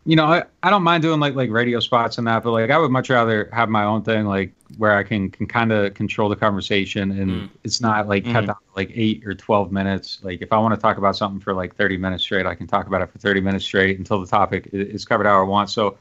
you 0.07 0.17
know, 0.17 0.27
I, 0.27 0.45
I 0.63 0.69
don't 0.71 0.83
mind 0.83 1.03
doing 1.03 1.19
like 1.19 1.35
like 1.35 1.51
radio 1.51 1.81
spots 1.81 2.19
and 2.19 2.27
that, 2.27 2.43
but 2.43 2.53
like 2.53 2.71
I 2.71 2.77
would 2.79 2.91
much 2.91 3.09
rather 3.09 3.49
have 3.55 3.71
my 3.71 3.85
own 3.85 4.03
thing, 4.03 4.27
like 4.27 4.53
where 4.77 4.95
I 4.97 5.03
can 5.03 5.31
can 5.31 5.47
kind 5.47 5.73
of 5.73 5.95
control 5.95 6.29
the 6.29 6.37
conversation, 6.37 7.11
and 7.13 7.45
Mm. 7.45 7.51
it's 7.65 7.81
not 7.81 8.07
like 8.07 8.29
cut 8.29 8.45
Mhm. 8.45 8.49
down 8.49 8.57
to 8.57 8.77
like 8.77 8.91
eight 8.95 9.27
or 9.27 9.35
twelve 9.35 9.73
minutes. 9.73 10.19
Like 10.23 10.43
if 10.43 10.53
I 10.53 10.59
want 10.59 10.75
to 10.75 10.81
talk 10.81 10.99
about 10.99 11.17
something 11.17 11.41
for 11.41 11.55
like 11.55 11.75
thirty 11.77 11.97
minutes 11.97 12.23
straight, 12.23 12.45
I 12.47 12.55
can 12.55 12.67
talk 12.67 12.87
about 12.87 13.01
it 13.01 13.11
for 13.11 13.19
thirty 13.19 13.41
minutes 13.41 13.65
straight 13.65 13.99
until 13.99 14.21
the 14.21 14.27
topic 14.27 14.69
is 14.73 15.07
covered 15.07 15.27
how 15.27 15.41
I 15.41 15.45
want. 15.45 15.71
So, 15.71 15.97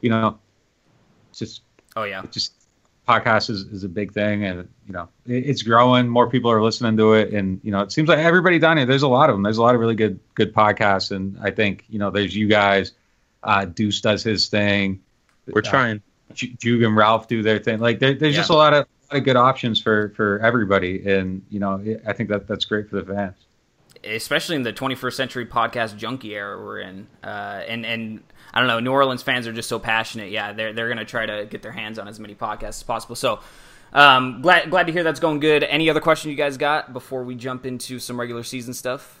you 0.00 0.10
know, 0.10 0.38
it's 1.30 1.40
just 1.40 1.62
Oh 1.96 2.04
yeah, 2.04 2.22
it 2.22 2.32
just 2.32 2.54
podcast 3.08 3.50
is, 3.50 3.62
is 3.62 3.82
a 3.84 3.88
big 3.88 4.12
thing 4.12 4.44
and 4.44 4.68
you 4.86 4.92
know 4.92 5.08
it, 5.26 5.44
it's 5.48 5.62
growing. 5.62 6.08
More 6.08 6.28
people 6.30 6.50
are 6.50 6.62
listening 6.62 6.96
to 6.98 7.14
it. 7.14 7.32
And 7.32 7.60
you 7.64 7.70
know 7.72 7.80
it 7.80 7.90
seems 7.92 8.08
like 8.08 8.18
everybody 8.18 8.58
down 8.58 8.76
here 8.76 8.86
there's 8.86 9.02
a 9.02 9.08
lot 9.08 9.28
of 9.30 9.34
them. 9.34 9.42
There's 9.42 9.58
a 9.58 9.62
lot 9.62 9.74
of 9.74 9.80
really 9.80 9.94
good 9.96 10.20
good 10.34 10.54
podcasts. 10.54 11.10
And 11.14 11.36
i 11.42 11.50
think 11.50 11.84
you 11.88 11.98
know 11.98 12.10
there's 12.10 12.34
you 12.36 12.46
guys 12.46 12.92
uh 13.42 13.64
deuce 13.64 14.00
does 14.00 14.22
his 14.22 14.48
thing. 14.48 15.00
We're 15.46 15.60
Uh, 15.60 15.70
trying. 15.70 16.02
Ju- 16.34 16.54
Jug 16.58 16.82
and 16.82 16.96
ralph 16.96 17.26
do 17.26 17.42
their 17.42 17.58
thing. 17.58 17.80
Like 17.80 17.98
there, 17.98 18.14
there's 18.14 18.34
Yeah. 18.34 18.40
just 18.42 18.50
a 18.50 18.54
lot 18.54 18.72
of, 18.72 18.86
a 19.10 19.14
lot 19.14 19.18
of 19.18 19.24
good 19.24 19.36
options 19.36 19.80
for 19.80 20.10
for 20.14 20.38
everybody. 20.40 21.04
And 21.10 21.42
you 21.50 21.58
know 21.58 21.80
it, 21.84 22.02
i 22.06 22.12
think 22.12 22.28
that 22.28 22.46
that's 22.46 22.64
great 22.64 22.88
for 22.88 23.02
the 23.02 23.12
fans. 23.14 23.34
Especially 24.04 24.56
in 24.56 24.62
the 24.62 24.72
21st 24.72 25.12
century 25.12 25.44
podcast 25.46 25.96
junkie 25.96 26.34
era 26.34 26.56
we're 26.62 26.78
in. 26.80 27.06
Uh, 27.24 27.62
and 27.66 27.84
and 27.84 28.20
I 28.52 28.58
don't 28.60 28.68
know, 28.68 28.80
New 28.80 28.92
Orleans 28.92 29.22
fans 29.22 29.46
are 29.46 29.52
just 29.52 29.68
so 29.68 29.78
passionate. 29.78 30.30
Yeah, 30.30 30.52
they're 30.52 30.72
they're 30.72 30.88
gonna 30.88 31.04
try 31.04 31.26
to 31.26 31.46
get 31.46 31.62
their 31.62 31.72
hands 31.72 31.98
on 31.98 32.08
as 32.08 32.18
many 32.20 32.34
podcasts 32.34 32.68
as 32.68 32.82
possible. 32.82 33.16
So. 33.16 33.40
Um, 33.92 34.40
glad 34.40 34.70
glad 34.70 34.86
to 34.86 34.92
hear 34.92 35.02
that's 35.02 35.18
going 35.18 35.40
good. 35.40 35.64
Any 35.64 35.90
other 35.90 35.98
question 36.00 36.30
you 36.30 36.36
guys 36.36 36.56
got 36.56 36.92
before 36.92 37.24
we 37.24 37.34
jump 37.34 37.66
into 37.66 37.98
some 37.98 38.20
regular 38.20 38.44
season 38.44 38.72
stuff? 38.72 39.18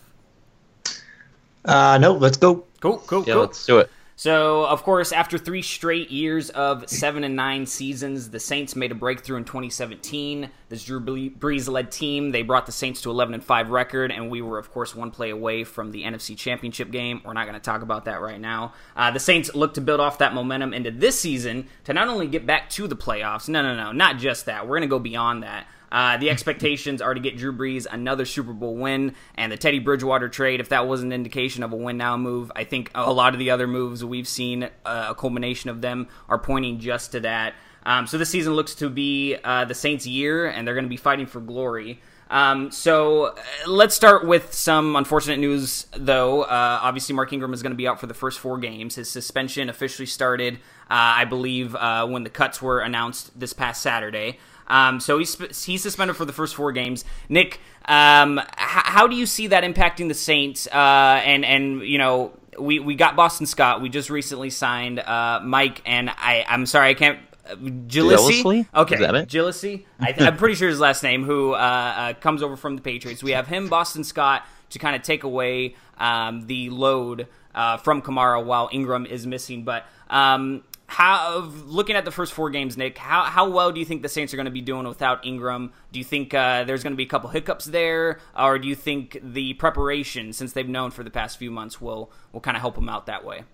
Uh, 1.64 1.98
no, 2.00 2.12
let's 2.12 2.36
go. 2.36 2.64
Cool, 2.80 2.98
cool, 3.06 3.24
Yeah, 3.26 3.34
cool. 3.34 3.40
let's 3.42 3.66
do 3.66 3.78
it. 3.78 3.90
So, 4.20 4.66
of 4.66 4.82
course, 4.82 5.12
after 5.12 5.38
three 5.38 5.62
straight 5.62 6.10
years 6.10 6.50
of 6.50 6.86
seven 6.90 7.24
and 7.24 7.34
nine 7.34 7.64
seasons, 7.64 8.28
the 8.28 8.38
Saints 8.38 8.76
made 8.76 8.92
a 8.92 8.94
breakthrough 8.94 9.38
in 9.38 9.46
2017. 9.46 10.50
This 10.68 10.84
Drew 10.84 11.00
Brees-led 11.00 11.90
team 11.90 12.30
they 12.30 12.42
brought 12.42 12.66
the 12.66 12.72
Saints 12.72 13.00
to 13.00 13.10
11 13.10 13.32
and 13.32 13.42
five 13.42 13.70
record, 13.70 14.12
and 14.12 14.30
we 14.30 14.42
were, 14.42 14.58
of 14.58 14.70
course, 14.72 14.94
one 14.94 15.10
play 15.10 15.30
away 15.30 15.64
from 15.64 15.90
the 15.90 16.02
NFC 16.02 16.36
Championship 16.36 16.90
game. 16.90 17.22
We're 17.24 17.32
not 17.32 17.46
going 17.46 17.54
to 17.54 17.60
talk 17.60 17.80
about 17.80 18.04
that 18.04 18.20
right 18.20 18.38
now. 18.38 18.74
Uh, 18.94 19.10
the 19.10 19.18
Saints 19.18 19.54
look 19.54 19.72
to 19.72 19.80
build 19.80 20.00
off 20.00 20.18
that 20.18 20.34
momentum 20.34 20.74
into 20.74 20.90
this 20.90 21.18
season 21.18 21.66
to 21.84 21.94
not 21.94 22.08
only 22.08 22.26
get 22.26 22.44
back 22.44 22.68
to 22.72 22.86
the 22.86 22.96
playoffs. 22.96 23.48
No, 23.48 23.62
no, 23.62 23.74
no, 23.74 23.90
not 23.90 24.18
just 24.18 24.44
that. 24.44 24.64
We're 24.64 24.76
going 24.76 24.82
to 24.82 24.88
go 24.88 24.98
beyond 24.98 25.44
that. 25.44 25.66
Uh, 25.92 26.16
the 26.16 26.30
expectations 26.30 27.02
are 27.02 27.14
to 27.14 27.20
get 27.20 27.36
Drew 27.36 27.52
Brees 27.52 27.86
another 27.90 28.24
Super 28.24 28.52
Bowl 28.52 28.76
win, 28.76 29.14
and 29.34 29.50
the 29.50 29.56
Teddy 29.56 29.78
Bridgewater 29.78 30.28
trade. 30.28 30.60
If 30.60 30.68
that 30.68 30.86
was 30.86 31.02
an 31.02 31.12
indication 31.12 31.62
of 31.62 31.72
a 31.72 31.76
win 31.76 31.96
now 31.96 32.16
move, 32.16 32.52
I 32.54 32.64
think 32.64 32.90
a 32.94 33.12
lot 33.12 33.32
of 33.32 33.38
the 33.38 33.50
other 33.50 33.66
moves 33.66 34.04
we've 34.04 34.28
seen, 34.28 34.64
uh, 34.84 35.06
a 35.10 35.14
culmination 35.14 35.70
of 35.70 35.80
them, 35.80 36.08
are 36.28 36.38
pointing 36.38 36.78
just 36.78 37.12
to 37.12 37.20
that. 37.20 37.54
Um, 37.84 38.06
so 38.06 38.18
this 38.18 38.28
season 38.28 38.54
looks 38.54 38.74
to 38.76 38.90
be 38.90 39.36
uh, 39.42 39.64
the 39.64 39.74
Saints' 39.74 40.06
year, 40.06 40.46
and 40.46 40.66
they're 40.66 40.74
going 40.74 40.84
to 40.84 40.90
be 40.90 40.96
fighting 40.96 41.26
for 41.26 41.40
glory. 41.40 42.00
Um, 42.30 42.70
so 42.70 43.24
uh, 43.24 43.34
let's 43.66 43.96
start 43.96 44.24
with 44.24 44.54
some 44.54 44.94
unfortunate 44.94 45.40
news, 45.40 45.86
though. 45.96 46.42
Uh, 46.42 46.78
obviously, 46.80 47.14
Mark 47.14 47.32
Ingram 47.32 47.52
is 47.52 47.62
going 47.62 47.72
to 47.72 47.76
be 47.76 47.88
out 47.88 47.98
for 47.98 48.06
the 48.06 48.14
first 48.14 48.38
four 48.38 48.58
games. 48.58 48.94
His 48.94 49.10
suspension 49.10 49.68
officially 49.68 50.06
started, 50.06 50.54
uh, 50.54 50.58
I 50.90 51.24
believe, 51.24 51.74
uh, 51.74 52.06
when 52.06 52.22
the 52.22 52.30
cuts 52.30 52.62
were 52.62 52.80
announced 52.80 53.38
this 53.38 53.52
past 53.52 53.82
Saturday. 53.82 54.38
Um, 54.70 55.00
so 55.00 55.18
he's 55.18 55.64
he's 55.64 55.82
suspended 55.82 56.16
for 56.16 56.24
the 56.24 56.32
first 56.32 56.54
four 56.54 56.72
games. 56.72 57.04
Nick, 57.28 57.60
um, 57.86 58.38
h- 58.38 58.44
how 58.56 59.06
do 59.06 59.16
you 59.16 59.26
see 59.26 59.48
that 59.48 59.64
impacting 59.64 60.08
the 60.08 60.14
Saints? 60.14 60.66
Uh, 60.66 61.20
and 61.24 61.44
and 61.44 61.82
you 61.82 61.98
know 61.98 62.32
we 62.58 62.78
we 62.78 62.94
got 62.94 63.16
Boston 63.16 63.46
Scott. 63.46 63.82
We 63.82 63.88
just 63.88 64.08
recently 64.10 64.48
signed 64.50 65.00
uh, 65.00 65.40
Mike, 65.42 65.82
and 65.84 66.08
I 66.08 66.44
I'm 66.48 66.66
sorry 66.66 66.90
I 66.90 66.94
can't. 66.94 67.18
uh? 67.50 67.56
Gillislee? 67.56 68.66
Okay, 68.74 68.94
Is 68.94 69.00
that 69.00 69.14
it? 69.14 69.28
Gillislee. 69.28 69.84
I, 70.00 70.14
I'm 70.18 70.36
pretty 70.36 70.54
sure 70.54 70.68
his 70.68 70.80
last 70.80 71.02
name. 71.02 71.24
Who 71.24 71.52
uh, 71.52 71.56
uh, 71.56 72.12
comes 72.14 72.42
over 72.42 72.56
from 72.56 72.76
the 72.76 72.82
Patriots? 72.82 73.22
We 73.22 73.32
have 73.32 73.46
him, 73.48 73.68
Boston 73.68 74.04
Scott, 74.04 74.46
to 74.70 74.78
kind 74.78 74.94
of 74.94 75.02
take 75.02 75.24
away 75.24 75.74
um, 75.98 76.46
the 76.46 76.70
load 76.70 77.26
uh, 77.54 77.76
from 77.78 78.02
Kamara 78.02 78.44
while 78.44 78.68
Ingram 78.72 79.04
is 79.06 79.26
missing. 79.26 79.64
But 79.64 79.84
um, 80.08 80.62
how 80.90 81.48
looking 81.66 81.94
at 81.94 82.04
the 82.04 82.10
first 82.10 82.32
four 82.32 82.50
games, 82.50 82.76
Nick, 82.76 82.98
how 82.98 83.22
how 83.22 83.48
well 83.48 83.70
do 83.70 83.78
you 83.78 83.86
think 83.86 84.02
the 84.02 84.08
Saints 84.08 84.34
are 84.34 84.36
going 84.36 84.46
to 84.46 84.50
be 84.50 84.60
doing 84.60 84.86
without 84.88 85.24
Ingram? 85.24 85.72
Do 85.92 85.98
you 86.00 86.04
think 86.04 86.34
uh, 86.34 86.64
there's 86.64 86.82
going 86.82 86.92
to 86.92 86.96
be 86.96 87.04
a 87.04 87.08
couple 87.08 87.30
hiccups 87.30 87.66
there, 87.66 88.18
or 88.36 88.58
do 88.58 88.66
you 88.66 88.74
think 88.74 89.18
the 89.22 89.54
preparation, 89.54 90.32
since 90.32 90.52
they've 90.52 90.68
known 90.68 90.90
for 90.90 91.04
the 91.04 91.10
past 91.10 91.38
few 91.38 91.50
months, 91.50 91.80
will 91.80 92.10
will 92.32 92.40
kind 92.40 92.56
of 92.56 92.60
help 92.60 92.74
them 92.74 92.88
out 92.88 93.06
that 93.06 93.24
way? 93.24 93.44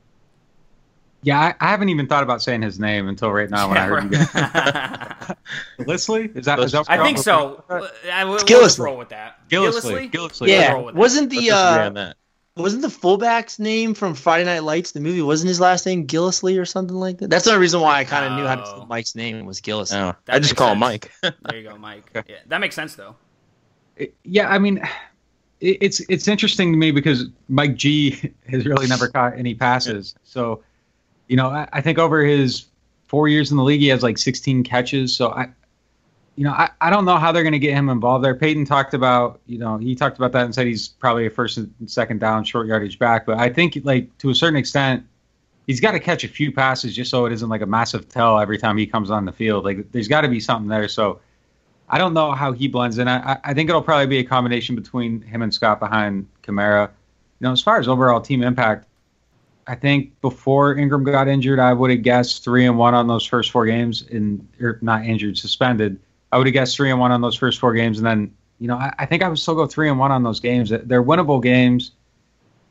yeah 1.22 1.40
I, 1.40 1.55
I 1.61 1.70
haven't 1.70 1.88
even 1.88 2.07
thought 2.07 2.22
about 2.22 2.42
saying 2.42 2.62
his 2.62 2.79
name 2.79 3.09
until 3.09 3.33
right 3.33 3.49
now 3.51 3.68
when 3.68 3.79
i 3.79 3.87
heard 3.87 4.05
you 4.05 4.11
guys 4.11 5.37
Leslie? 5.87 6.31
is 6.35 6.44
that, 6.44 6.59
is 6.61 6.72
that 6.72 6.85
I 6.88 7.03
think 7.03 7.18
so. 7.18 7.64
I 8.12 8.25
will 8.25 8.37
It's 8.37 8.79
we'll 8.79 8.87
roll 8.87 8.96
with 8.96 9.09
that. 9.11 9.49
Gillislee. 9.49 10.11
Gillislee. 10.11 10.49
Yeah, 10.49 10.72
roll 10.72 10.85
with 10.85 10.94
that. 10.94 10.99
wasn't 10.99 11.31
the 11.31 11.51
uh, 11.51 11.87
on 11.87 11.94
that. 11.94 12.16
Wasn't 12.62 12.83
the 12.83 12.90
fullback's 12.90 13.59
name 13.59 13.95
from 13.95 14.14
Friday 14.14 14.45
Night 14.45 14.62
Lights, 14.62 14.92
the 14.92 15.01
movie? 15.01 15.23
Wasn't 15.23 15.49
his 15.49 15.61
last 15.61 15.85
name 15.87 16.07
Gillisley 16.07 16.59
or 16.61 16.64
something 16.64 16.97
like 16.97 17.19
that? 17.19 17.31
That's 17.31 17.45
the 17.45 17.51
only 17.51 17.61
reason 17.61 17.81
why 17.81 17.99
I 17.99 18.05
kind 18.05 18.25
of 18.25 18.38
knew 18.38 18.47
how 18.47 18.55
to 18.57 18.62
Oh. 18.64 18.81
say 18.81 18.87
Mike's 18.88 19.14
name 19.14 19.45
was 19.47 19.61
Gillisley. 19.61 19.97
Oh, 20.01 20.14
I 20.29 20.38
just 20.38 20.53
makes 20.53 20.59
call 20.59 20.73
him. 20.73 20.79
Mike. 20.79 21.11
There 21.23 21.35
you 21.57 21.69
go, 21.69 21.77
Mike. 21.77 22.05
Yeah, 22.14 22.37
that 22.47 22.61
makes 22.61 22.75
sense 22.75 22.95
though. 22.95 23.14
It- 23.97 24.14
yeah, 24.25 24.49
I 24.51 24.59
mean, 24.59 24.79
it, 25.61 25.79
it's 25.81 26.01
it's 26.09 26.29
interesting 26.29 26.73
to 26.73 26.79
me 26.79 26.90
because 26.90 27.27
Mike 27.49 27.77
G 27.77 28.33
has 28.49 28.64
really 28.66 28.87
never 28.87 29.09
caught 29.09 29.38
any 29.38 29.55
passes. 29.55 30.14
So, 30.25 30.62
you 31.29 31.37
know, 31.37 31.49
I, 31.51 31.69
I 31.73 31.81
think 31.81 31.99
over 31.99 32.23
his 32.25 32.66
four 33.07 33.29
years 33.29 33.51
in 33.51 33.57
the 33.57 33.62
league, 33.64 33.81
he 33.81 33.88
has 33.88 34.03
like 34.03 34.19
16 34.19 34.64
catches. 34.64 35.14
So 35.14 35.31
I, 35.31 35.49
you 36.37 36.44
know, 36.44 36.53
I, 36.53 36.70
I 36.81 36.90
don't 36.90 37.05
know 37.05 37.16
how 37.16 37.33
they're 37.33 37.42
going 37.42 37.53
to 37.53 37.59
get 37.59 37.72
him 37.75 37.88
involved 37.88 38.25
there. 38.25 38.35
Payton 38.35 38.66
talked 38.66 38.94
about, 38.94 39.40
you 39.46 39.59
know, 39.59 39.79
he 39.79 39.94
talked 39.94 40.18
about 40.18 40.33
that 40.33 40.44
and 40.44 40.55
said 40.55 40.66
he's 40.66 40.87
probably 40.88 41.27
a 41.27 41.31
first 41.31 41.57
and 41.57 41.72
second 41.87 42.20
down 42.20 42.44
short 42.44 42.66
yardage 42.66 42.99
back. 42.99 43.27
But 43.27 43.38
I 43.38 43.49
think 43.49 43.79
like 43.85 44.16
to 44.18 44.31
a 44.31 44.35
certain 44.35 44.57
extent, 44.57 45.05
he's 45.66 45.81
got 45.81 45.92
to 45.92 46.01
catch 46.01 46.25
a 46.25 46.29
few 46.29 46.53
passes 46.53 46.94
just 46.94 47.11
so 47.11 47.25
it 47.27 47.33
isn't 47.33 47.49
like 47.49 47.62
a 47.62 47.66
massive 47.66 48.09
tell 48.09 48.38
every 48.38 48.59
time 48.59 48.77
he 48.77 48.87
comes 48.87 49.11
on 49.11 49.25
the 49.25 49.33
field. 49.33 49.64
Like 49.64 49.90
there's 49.92 50.09
got 50.09 50.20
to 50.20 50.29
be 50.29 50.40
something 50.40 50.68
there. 50.68 50.88
So. 50.88 51.20
I 51.88 51.99
don't 51.99 52.14
know 52.14 52.33
how 52.33 52.51
he 52.51 52.66
blends 52.66 52.99
in. 52.99 53.07
I, 53.07 53.38
I- 53.44 53.55
think 53.55 53.68
it'll 53.68 53.81
probably 53.81 54.09
be 54.09 54.18
a 54.18 54.25
combination 54.25 54.75
between 54.75 55.20
him 55.20 55.42
and 55.42 55.55
Scott 55.55 55.79
behind 55.79 56.27
Kamara. 56.42 56.88
You 56.88 57.44
know, 57.46 57.53
as 57.53 57.62
far 57.62 57.79
as 57.79 57.87
overall 57.87 58.20
team 58.20 58.42
impact, 58.42 58.88
I 59.68 59.77
think 59.77 60.20
before 60.20 60.77
Ingram 60.77 61.05
got 61.05 61.29
injured, 61.29 61.61
I 61.61 61.72
would 61.72 61.90
have 61.90 62.03
guessed 62.03 62.42
three 62.42 62.66
and 62.66 62.77
one 62.77 62.94
on 62.94 63.07
those 63.07 63.25
first 63.25 63.53
four 63.53 63.66
games, 63.66 64.03
in 64.03 64.49
or 64.61 64.81
not 64.83 65.05
injured, 65.05 65.38
suspended. 65.38 66.01
I 66.33 66.39
would 66.39 66.47
have 66.47 66.55
guessed 66.55 66.77
three 66.77 66.91
and 66.91 66.99
one 67.01 67.12
on 67.12 67.21
those 67.21 67.37
first 67.37 67.61
four 67.61 67.73
games, 67.75 67.99
and 67.99 68.07
then 68.07 68.33
you 68.59 68.69
know, 68.69 68.77
I, 68.77 68.93
I 69.01 69.07
think 69.07 69.23
I 69.23 69.29
would 69.29 69.39
still 69.39 69.55
go 69.55 69.67
three 69.67 69.89
and 69.89 69.99
one 69.99 70.11
on 70.11 70.23
those 70.23 70.41
games. 70.41 70.71
They're 70.71 71.03
winnable 71.03 71.43
games. 71.43 71.93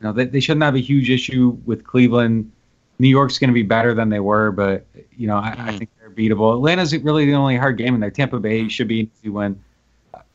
You 0.00 0.06
know, 0.08 0.12
they, 0.12 0.24
they 0.26 0.40
shouldn't 0.40 0.64
have 0.64 0.74
a 0.74 0.80
huge 0.80 1.08
issue 1.10 1.56
with 1.64 1.84
Cleveland. 1.84 2.50
New 2.98 3.08
York's 3.08 3.38
going 3.38 3.50
to 3.50 3.54
be 3.54 3.62
better 3.62 3.94
than 3.94 4.08
they 4.08 4.20
were, 4.20 4.50
but 4.50 4.84
you 5.16 5.26
know, 5.26 5.36
I, 5.36 5.50
I 5.50 5.54
Mhm. 5.70 5.78
think 5.78 5.90
they're 6.00 6.10
beatable. 6.10 6.54
Atlanta's 6.54 6.96
really 6.98 7.24
the 7.26 7.34
only 7.34 7.56
hard 7.56 7.76
game 7.78 7.94
in 7.94 8.00
there. 8.00 8.10
Tampa 8.10 8.38
Bay 8.40 8.68
should 8.68 8.88
be 8.88 9.00
an 9.00 9.10
easy 9.20 9.28
win. 9.30 9.60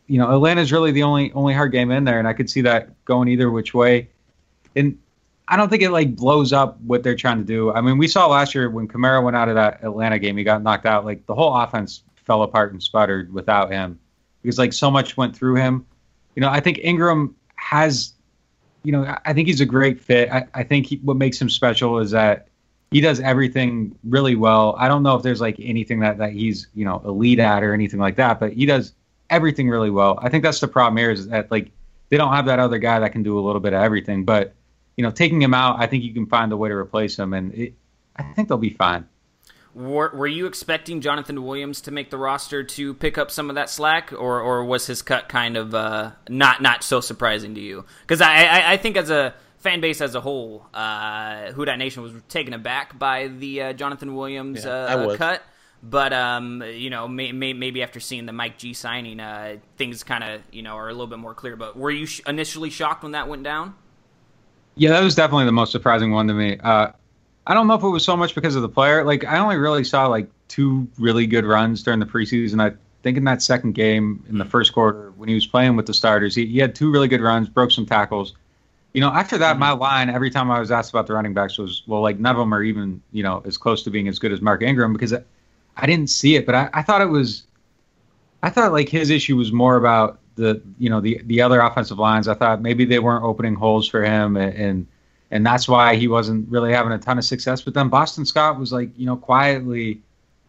You 0.07 0.19
know, 0.19 0.31
Atlanta's 0.31 0.71
really 0.71 0.91
the 0.91 1.03
only 1.03 1.31
only 1.33 1.53
hard 1.53 1.71
game 1.71 1.91
in 1.91 2.03
there, 2.05 2.17
and 2.19 2.27
I 2.27 2.33
could 2.33 2.49
see 2.49 2.61
that 2.61 2.89
going 3.05 3.27
either 3.27 3.49
which 3.51 3.73
way. 3.73 4.09
And 4.75 4.97
I 5.47 5.57
don't 5.57 5.69
think 5.69 5.83
it 5.83 5.91
like 5.91 6.15
blows 6.15 6.53
up 6.53 6.79
what 6.81 7.03
they're 7.03 7.15
trying 7.15 7.37
to 7.39 7.43
do. 7.43 7.71
I 7.73 7.81
mean, 7.81 7.97
we 7.97 8.07
saw 8.07 8.27
last 8.27 8.55
year 8.55 8.69
when 8.69 8.87
Kamara 8.87 9.21
went 9.23 9.35
out 9.35 9.49
of 9.49 9.55
that 9.55 9.83
Atlanta 9.83 10.17
game, 10.17 10.37
he 10.37 10.43
got 10.43 10.63
knocked 10.63 10.85
out. 10.85 11.03
Like 11.03 11.25
the 11.25 11.35
whole 11.35 11.53
offense 11.55 12.03
fell 12.25 12.43
apart 12.43 12.71
and 12.71 12.81
sputtered 12.81 13.33
without 13.33 13.71
him 13.71 13.99
because 14.41 14.57
like 14.57 14.73
so 14.73 14.89
much 14.89 15.17
went 15.17 15.35
through 15.35 15.55
him. 15.55 15.85
You 16.35 16.41
know, 16.41 16.49
I 16.49 16.59
think 16.59 16.79
Ingram 16.83 17.35
has, 17.55 18.13
you 18.83 18.91
know, 18.91 19.15
I- 19.25 19.33
think 19.33 19.47
he's 19.47 19.61
a 19.61 19.65
great 19.65 19.99
fit. 19.99 20.31
I, 20.31 20.47
I 20.53 20.63
think 20.63 20.87
he, 20.87 20.97
what 20.97 21.17
makes 21.17 21.39
him 21.41 21.49
special 21.49 21.99
is 21.99 22.11
that 22.11 22.47
he 22.91 23.01
does 23.01 23.19
everything 23.19 23.95
really 24.03 24.35
well. 24.35 24.75
I 24.77 24.87
don't 24.87 25.03
know 25.03 25.15
if 25.15 25.23
there's 25.23 25.41
like 25.41 25.55
anything 25.59 25.99
that, 26.01 26.17
that 26.17 26.33
he's, 26.33 26.67
you 26.73 26.85
know, 26.85 27.01
elite 27.05 27.39
at 27.39 27.63
or 27.63 27.73
anything 27.73 27.99
like 27.99 28.15
that, 28.17 28.39
but 28.39 28.53
he 28.53 28.65
does 28.65 28.93
everything 29.29 29.69
really 29.69 29.89
well. 29.89 30.19
I 30.21 30.29
think 30.29 30.43
that's 30.43 30.59
the 30.59 30.67
problem 30.67 30.97
here 30.97 31.11
is 31.11 31.27
that 31.27 31.49
like 31.51 31.71
they 32.09 32.17
don't 32.17 32.33
have 32.33 32.45
that 32.47 32.59
other 32.59 32.77
guy 32.77 32.99
that 32.99 33.13
can 33.13 33.23
do 33.23 33.39
a 33.39 33.41
little 33.41 33.61
bit 33.61 33.73
of 33.73 33.81
everything. 33.81 34.25
But, 34.25 34.53
you 34.97 35.03
know, 35.03 35.11
taking 35.11 35.41
him 35.41 35.53
out, 35.53 35.79
I 35.79 35.87
think 35.87 36.03
you 36.03 36.13
can 36.13 36.25
find 36.25 36.51
a 36.51 36.57
way 36.57 36.67
to 36.67 36.75
replace 36.75 37.17
him 37.17 37.33
and 37.33 37.53
it, 37.53 37.73
I 38.17 38.23
think 38.23 38.49
they'll 38.49 38.57
be 38.57 38.71
fine. 38.71 39.07
Were, 39.73 40.11
were 40.13 40.27
you 40.27 40.47
expecting 40.47 40.99
Jonathan 40.99 41.43
Williams 41.43 41.79
to 41.81 41.91
make 41.91 42.09
the 42.09 42.17
roster 42.17 42.61
to 42.63 42.93
pick 42.93 43.17
up 43.17 43.31
some 43.31 43.49
of 43.49 43.55
that 43.55 43.69
slack, 43.69 44.11
or, 44.11 44.41
or 44.41 44.65
was 44.65 44.87
his 44.87 45.01
cut 45.01 45.29
kind 45.29 45.55
of 45.55 45.73
uh, 45.73 46.11
not 46.27 46.61
not 46.61 46.83
so 46.83 46.99
surprising 46.99 47.55
to 47.55 47.61
you? 47.61 47.85
Because 48.01 48.19
I, 48.19 48.43
I 48.43 48.73
I 48.73 48.77
think 48.77 48.97
as 48.97 49.09
a 49.09 49.33
fan 49.59 49.79
base 49.79 50.01
as 50.01 50.13
a 50.13 50.19
whole, 50.19 50.67
uh, 50.73 51.51
Who 51.53 51.63
Dat 51.63 51.77
Nation 51.77 52.03
was 52.03 52.11
taken 52.27 52.53
aback 52.53 52.99
by 52.99 53.27
the 53.27 53.61
uh, 53.61 53.73
Jonathan 53.73 54.15
Williams 54.15 54.65
Yeah, 54.65 54.71
uh, 54.71 54.87
I 54.87 54.95
was. 55.05 55.17
cut. 55.17 55.41
But 55.83 56.13
um, 56.13 56.61
you 56.61 56.89
know, 56.91 57.07
may, 57.07 57.31
may, 57.31 57.53
maybe 57.53 57.81
after 57.81 57.99
seeing 57.99 58.27
the 58.27 58.33
Mike 58.33 58.57
G 58.59 58.73
signing, 58.73 59.19
uh, 59.19 59.55
things 59.77 60.03
kind 60.03 60.23
of 60.23 60.41
you 60.51 60.61
know 60.61 60.75
are 60.75 60.89
a 60.89 60.91
little 60.91 61.07
bit 61.07 61.17
more 61.17 61.33
clear. 61.33 61.55
But 61.55 61.75
were 61.77 61.89
you 61.89 62.05
sh- 62.05 62.21
initially 62.27 62.69
shocked 62.69 63.03
when 63.03 63.13
that 63.13 63.27
went 63.27 63.43
down? 63.43 63.73
Yeah, 64.75 64.91
that 64.91 65.01
was 65.03 65.15
definitely 65.15 65.45
the 65.45 65.51
most 65.51 65.71
surprising 65.71 66.11
one 66.11 66.27
to 66.27 66.33
me. 66.33 66.59
Uh, 66.59 66.91
I 67.47 67.53
don't 67.53 67.67
know 67.67 67.73
if 67.73 67.83
it 67.83 67.89
was 67.89 68.05
so 68.05 68.15
much 68.15 68.35
because 68.35 68.55
of 68.55 68.61
the 68.61 68.69
player. 68.69 69.03
Like 69.03 69.25
I 69.25 69.39
only 69.39 69.57
really 69.57 69.83
saw 69.83 70.07
like 70.07 70.27
two 70.47 70.87
really 70.97 71.25
good 71.25 71.45
runs 71.45 71.81
during 71.81 71.99
the 71.99 72.05
preseason. 72.05 72.61
I 72.61 72.75
think 73.03 73.17
in 73.17 73.23
that 73.23 73.41
second 73.41 73.73
game 73.73 74.23
in 74.29 74.37
the 74.37 74.43
hmm. 74.43 74.49
first 74.49 74.73
quarter 74.73 75.11
when 75.17 75.27
he 75.27 75.35
was 75.35 75.47
playing 75.47 75.75
with 75.75 75.87
the 75.87 75.93
starters, 75.93 76.35
he, 76.35 76.45
he 76.45 76.59
had 76.59 76.75
two 76.75 76.91
really 76.91 77.07
good 77.07 77.21
runs, 77.21 77.49
broke 77.49 77.71
some 77.71 77.85
tackles. 77.85 78.33
You 78.93 79.01
know, 79.01 79.09
after 79.09 79.37
that, 79.39 79.53
hmm. 79.53 79.59
my 79.59 79.71
line 79.71 80.09
every 80.09 80.29
time 80.29 80.51
I 80.51 80.59
was 80.59 80.71
asked 80.71 80.91
about 80.91 81.07
the 81.07 81.13
running 81.13 81.33
backs 81.33 81.57
was, 81.57 81.83
well, 81.87 82.01
like 82.01 82.19
none 82.19 82.35
of 82.35 82.39
them 82.39 82.53
are 82.53 82.63
even 82.63 83.01
you 83.11 83.23
know 83.23 83.41
as 83.45 83.57
close 83.57 83.83
to 83.83 83.89
being 83.89 84.07
as 84.07 84.19
good 84.19 84.31
as 84.31 84.41
Mark 84.41 84.61
Ingram 84.61 84.93
because 84.93 85.13
I, 85.13 85.23
I 85.77 85.87
didn't 85.87 86.09
see 86.09 86.35
it, 86.35 86.45
but 86.45 86.53
I, 86.53 86.69
I 86.73 86.81
thought 86.83 87.01
it 87.01 87.05
was, 87.05 87.45
I 88.43 88.49
thought 88.49 88.71
like 88.71 88.89
his 88.89 89.09
issue 89.09 89.35
was 89.35 89.51
more 89.51 89.77
about 89.77 90.19
the 90.35 90.61
you 90.77 90.89
know 90.89 91.01
the 91.01 91.19
the 91.25 91.41
other 91.41 91.59
offensive 91.59 91.97
lines. 91.97 92.27
I 92.27 92.35
thought 92.35 92.61
maybe 92.61 92.85
they 92.85 92.99
weren't 92.99 93.23
opening 93.23 93.55
holes 93.55 93.87
for 93.87 94.03
him 94.03 94.37
and. 94.37 94.53
and 94.53 94.87
and 95.31 95.45
that's 95.45 95.67
why 95.67 95.95
he 95.95 96.07
wasn't 96.07 96.47
really 96.49 96.73
having 96.73 96.91
a 96.91 96.99
ton 96.99 97.17
of 97.17 97.23
success. 97.23 97.61
But 97.61 97.73
then 97.73 97.87
Boston 97.87 98.25
Scott 98.25 98.59
was 98.59 98.73
like, 98.73 98.89
you 98.97 99.05
know, 99.05 99.15
quietly 99.15 100.01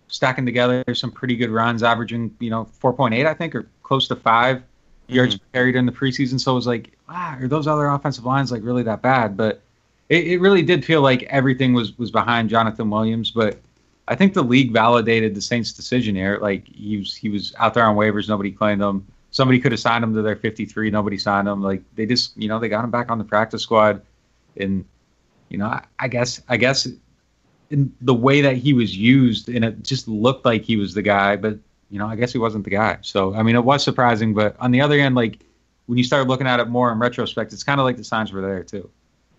stacking 0.09 0.45
together 0.45 0.85
some 0.95 1.11
pretty 1.11 1.37
good 1.37 1.51
runs, 1.51 1.83
averaging, 1.83 2.35
you 2.41 2.51
know, 2.51 2.69
4.8, 2.83 3.25
I 3.25 3.33
think, 3.33 3.55
or 3.55 3.67
close 3.85 4.09
to 4.09 4.17
5 4.17 4.57
mm-hmm. 4.57 5.15
yards 5.15 5.39
carried 5.53 5.77
in 5.77 5.87
the 5.87 5.93
preseason. 5.93 6.39
So 6.39 6.53
it 6.53 6.57
was 6.57 6.67
like, 6.67 6.91
wow, 7.09 7.39
are 7.41 7.49
those 7.49 7.69
other 7.69 7.87
offensive 7.87 8.25
lines 8.25 8.51
like 8.51 8.63
really 8.65 8.83
that 8.83 9.03
bad? 9.03 9.37
But 9.37 9.63
it, 10.09 10.27
it 10.27 10.41
really 10.41 10.63
did 10.63 10.85
feel 10.85 11.01
like 11.01 11.23
everything 11.25 11.73
was 11.75 11.97
was 11.97 12.11
behind 12.11 12.51
Jonathan 12.51 12.91
Williams. 12.91 13.31
But 13.31 13.59
I 14.09 14.17
think 14.17 14.35
the 14.35 14.43
league 14.43 14.73
validated 14.73 15.35
the 15.35 15.41
Saints' 15.41 15.73
decision 15.73 16.17
here. 16.17 16.39
Like 16.43 16.67
he 16.67 16.99
was 16.99 17.15
he 17.15 17.29
was 17.29 17.55
out 17.59 17.73
there 17.73 17.85
on 17.85 17.97
waivers, 17.97 18.29
nobody 18.29 18.51
claimed 18.51 18.83
him. 18.83 19.07
Somebody 19.31 19.61
could 19.61 19.73
have 19.73 19.81
signed 19.81 20.05
him 20.05 20.13
to 20.13 20.21
their 20.21 20.37
53, 20.37 20.91
nobody 20.91 21.17
signed 21.17 21.49
him. 21.49 21.63
Like 21.63 21.83
they 21.95 22.05
just, 22.05 22.37
you 22.37 22.49
know, 22.49 22.59
they 22.59 22.69
got 22.69 22.85
him 22.85 22.91
back 22.91 23.11
on 23.11 23.17
the 23.17 23.25
practice 23.25 23.63
squad 23.63 24.03
and 24.57 24.85
you 25.49 25.59
know, 25.59 25.67
I, 25.67 25.85
I 25.99 26.09
guess 26.09 26.43
I 26.49 26.57
guess 26.57 26.89
in 27.71 27.93
the 28.01 28.15
way 28.15 28.41
that 28.43 28.57
he 28.57 28.73
was 28.73 28.97
used, 28.97 29.49
and 29.49 29.65
it 29.65 29.83
just 29.83 30.09
looked 30.09 30.45
like 30.45 30.63
he 30.63 30.77
was 30.77 30.95
the 30.95 31.03
guy, 31.03 31.37
but 31.37 31.59
you 31.91 31.99
know, 31.99 32.07
I 32.07 32.17
guess 32.17 32.33
he 32.33 32.39
wasn't 32.39 32.65
the 32.65 32.71
guy. 32.71 32.99
So 33.03 33.35
I 33.35 33.43
mean, 33.43 33.57
it 33.57 33.65
was 33.65 33.83
surprising, 33.83 34.35
but 34.35 34.57
on 34.61 34.71
the 34.71 34.81
other 34.81 34.99
end, 34.99 35.15
like 35.15 35.41
when 35.87 35.99
you 35.99 36.05
start 36.05 36.27
looking 36.27 36.47
at 36.47 36.61
it 36.61 36.69
more 36.69 36.93
in 36.93 36.99
retrospect, 36.99 37.53
it's 37.53 37.63
kind 37.63 37.81
of 37.81 37.85
like 37.85 37.97
the 37.97 38.05
signs 38.05 38.33
were 38.33 38.41
there 38.41 38.63
too. 38.63 38.89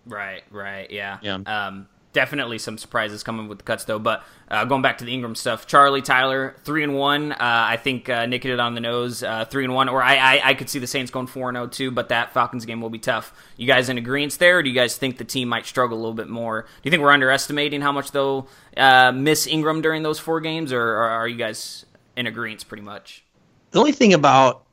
Right, 0.06 0.42
right, 0.50 0.90
yeah. 0.90 1.18
Yeah. 1.22 1.38
Um, 1.46 1.88
definitely 2.14 2.58
some 2.58 2.78
surprises 2.78 3.22
coming 3.22 3.48
with 3.48 3.58
the 3.58 3.64
cuts 3.64 3.84
though. 3.84 3.98
But 3.98 4.24
uh, 4.50 4.64
going 4.64 4.80
back 4.80 4.98
to 4.98 5.04
the 5.04 5.12
Ingram 5.12 5.34
stuff, 5.34 5.66
Charlie 5.66 6.00
Tyler 6.00 6.56
three 6.64 6.82
and 6.82 6.94
one. 6.94 7.32
Uh, 7.32 7.36
I 7.40 7.76
think 7.76 8.08
uh, 8.08 8.24
Nick 8.24 8.42
hit 8.42 8.52
it 8.52 8.60
on 8.60 8.74
the 8.74 8.80
nose. 8.80 9.22
Uh, 9.22 9.44
three 9.44 9.64
and 9.64 9.74
one, 9.74 9.90
or 9.90 10.02
I, 10.02 10.16
I, 10.16 10.48
I 10.50 10.54
could 10.54 10.70
see 10.70 10.78
the 10.78 10.86
Saints 10.86 11.10
going 11.10 11.26
four 11.26 11.50
and 11.50 11.56
zero 11.56 11.66
too. 11.66 11.90
But 11.90 12.08
that 12.08 12.32
Falcons 12.32 12.64
game 12.64 12.80
will 12.80 12.88
be 12.88 12.98
tough. 12.98 13.34
You 13.58 13.66
guys 13.66 13.90
in 13.90 13.98
agreement 13.98 14.38
there, 14.38 14.58
or 14.58 14.62
do 14.62 14.70
you 14.70 14.74
guys 14.74 14.96
think 14.96 15.18
the 15.18 15.24
team 15.24 15.48
might 15.48 15.66
struggle 15.66 15.98
a 15.98 16.00
little 16.00 16.14
bit 16.14 16.28
more? 16.28 16.62
Do 16.62 16.68
you 16.84 16.90
think 16.90 17.02
we're 17.02 17.12
underestimating 17.12 17.82
how 17.82 17.92
much 17.92 18.12
they'll 18.12 18.48
uh, 18.76 19.12
miss 19.12 19.46
Ingram 19.46 19.82
during 19.82 20.02
those 20.02 20.18
four 20.18 20.40
games, 20.40 20.72
or, 20.72 20.80
or 20.80 21.04
are 21.04 21.28
you 21.28 21.36
guys 21.36 21.84
in 22.16 22.26
agreement 22.26 22.66
pretty 22.66 22.82
much? 22.82 23.24
The 23.72 23.80
only 23.80 23.92
thing 23.92 24.14
about 24.14 24.64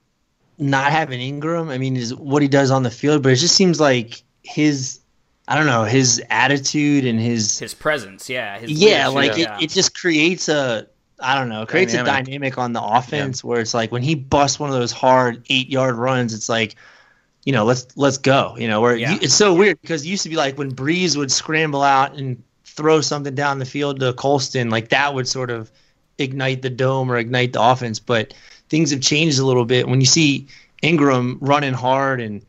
not 0.58 0.92
having 0.92 1.20
Ingram, 1.20 1.70
I 1.70 1.80
mean, 1.80 1.98
is 1.98 2.14
what 2.14 2.42
he 2.44 2.48
does 2.48 2.72
on 2.72 2.84
the 2.84 2.92
field, 2.92 3.24
but 3.24 3.32
it 3.32 3.38
just 3.38 3.56
seems 3.56 3.80
like 3.80 4.22
his 4.44 5.01
I 5.52 5.56
don't 5.56 5.66
know 5.66 5.84
his 5.84 6.24
attitude 6.30 7.04
and 7.04 7.20
his 7.20 7.60
his 7.60 7.74
presence. 7.74 8.30
Yeah, 8.30 8.58
his 8.58 8.72
yeah, 8.72 9.10
like 9.10 9.36
yeah. 9.36 9.58
It, 9.58 9.64
it 9.64 9.70
just 9.72 9.94
creates 10.00 10.48
a 10.48 10.88
I 11.20 11.38
don't 11.38 11.50
know 11.50 11.66
creates 11.66 11.92
dynamic. 11.92 12.22
a 12.22 12.24
dynamic 12.24 12.58
on 12.58 12.72
the 12.72 12.82
offense 12.82 13.44
yeah. 13.44 13.50
where 13.50 13.60
it's 13.60 13.74
like 13.74 13.92
when 13.92 14.02
he 14.02 14.16
busts 14.16 14.62
one 14.62 14.70
of 14.70 14.78
those 14.78 14.94
hard 14.94 15.44
eight 15.50 15.68
yard 15.68 15.96
runs, 15.96 16.34
it's 16.34 16.48
like 16.48 16.78
you 17.44 17.52
know 17.52 17.66
let's 17.66 17.86
let's 17.98 18.18
go. 18.18 18.56
You 18.58 18.70
know 18.70 18.80
where 18.80 18.96
yeah. 18.96 19.12
you, 19.12 19.20
it's 19.22 19.34
so 19.34 19.54
weird 19.54 19.82
because 19.82 20.06
it 20.06 20.08
used 20.08 20.24
to 20.24 20.30
be 20.30 20.38
like 20.38 20.58
when 20.58 20.74
Brees 20.74 21.18
would 21.18 21.34
scramble 21.34 21.84
out 21.84 22.18
and 22.18 22.42
throw 22.64 23.02
something 23.02 23.36
down 23.36 23.60
the 23.60 23.66
field 23.66 24.00
to 24.00 24.14
Colston, 24.14 24.70
like 24.70 24.88
that 24.88 25.14
would 25.14 25.28
sort 25.28 25.50
of 25.50 25.70
ignite 26.18 26.62
the 26.62 26.70
dome 26.70 27.12
or 27.12 27.18
ignite 27.18 27.52
the 27.52 27.62
offense. 27.62 28.00
But 28.00 28.34
things 28.70 28.92
have 28.92 29.02
changed 29.02 29.38
a 29.38 29.46
little 29.46 29.66
bit 29.66 29.86
when 29.86 30.00
you 30.00 30.08
see 30.08 30.48
Ingram 30.82 31.40
running 31.42 31.74
hard 31.74 32.22
and 32.22 32.42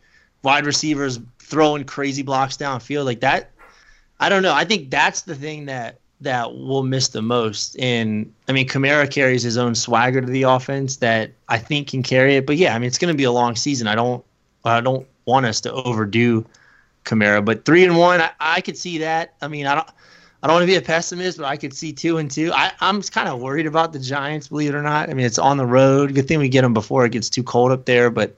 wide 0.42 0.66
receivers 0.66 1.18
throwing 1.52 1.84
crazy 1.84 2.22
blocks 2.22 2.56
downfield 2.56 3.04
like 3.04 3.20
that. 3.20 3.50
I 4.18 4.30
don't 4.30 4.42
know. 4.42 4.54
I 4.54 4.64
think 4.64 4.90
that's 4.90 5.22
the 5.22 5.34
thing 5.34 5.66
that 5.66 5.98
that 6.22 6.54
we'll 6.54 6.82
miss 6.82 7.08
the 7.08 7.20
most. 7.20 7.78
And 7.78 8.32
I 8.48 8.52
mean, 8.52 8.66
Kamara 8.66 9.10
carries 9.10 9.42
his 9.42 9.58
own 9.58 9.74
swagger 9.74 10.22
to 10.22 10.26
the 10.26 10.44
offense 10.44 10.96
that 10.96 11.32
I 11.48 11.58
think 11.58 11.88
can 11.88 12.02
carry 12.02 12.36
it. 12.36 12.46
But 12.46 12.56
yeah, 12.56 12.74
I 12.74 12.78
mean, 12.78 12.86
it's 12.86 12.96
going 12.96 13.12
to 13.12 13.18
be 13.18 13.24
a 13.24 13.32
long 13.32 13.54
season. 13.54 13.86
I 13.86 13.94
don't 13.94 14.24
I 14.64 14.80
don't 14.80 15.06
want 15.26 15.44
us 15.44 15.60
to 15.62 15.72
overdo 15.72 16.46
Kamara, 17.04 17.44
but 17.44 17.66
three 17.66 17.84
and 17.84 17.98
one, 17.98 18.22
I, 18.22 18.30
I 18.40 18.60
could 18.62 18.78
see 18.78 18.96
that. 18.98 19.34
I 19.42 19.48
mean, 19.48 19.66
I 19.66 19.74
don't. 19.74 19.88
I 20.42 20.48
don't 20.48 20.54
want 20.54 20.62
to 20.62 20.72
be 20.72 20.74
a 20.74 20.82
pessimist, 20.82 21.38
but 21.38 21.46
I 21.46 21.56
could 21.56 21.72
see 21.72 21.92
two 21.92 22.18
and 22.18 22.28
two. 22.28 22.50
I, 22.52 22.72
I'm 22.80 23.00
kind 23.02 23.28
of 23.28 23.40
worried 23.40 23.66
about 23.66 23.92
the 23.92 24.00
Giants, 24.00 24.48
believe 24.48 24.70
it 24.70 24.74
or 24.74 24.82
not. 24.82 25.08
I 25.08 25.14
mean, 25.14 25.24
it's 25.24 25.38
on 25.38 25.56
the 25.56 25.66
road. 25.66 26.16
Good 26.16 26.26
thing 26.26 26.40
we 26.40 26.48
get 26.48 26.62
them 26.62 26.74
before 26.74 27.04
it 27.04 27.12
gets 27.12 27.30
too 27.30 27.44
cold 27.44 27.70
up 27.70 27.84
there, 27.84 28.10
but 28.10 28.34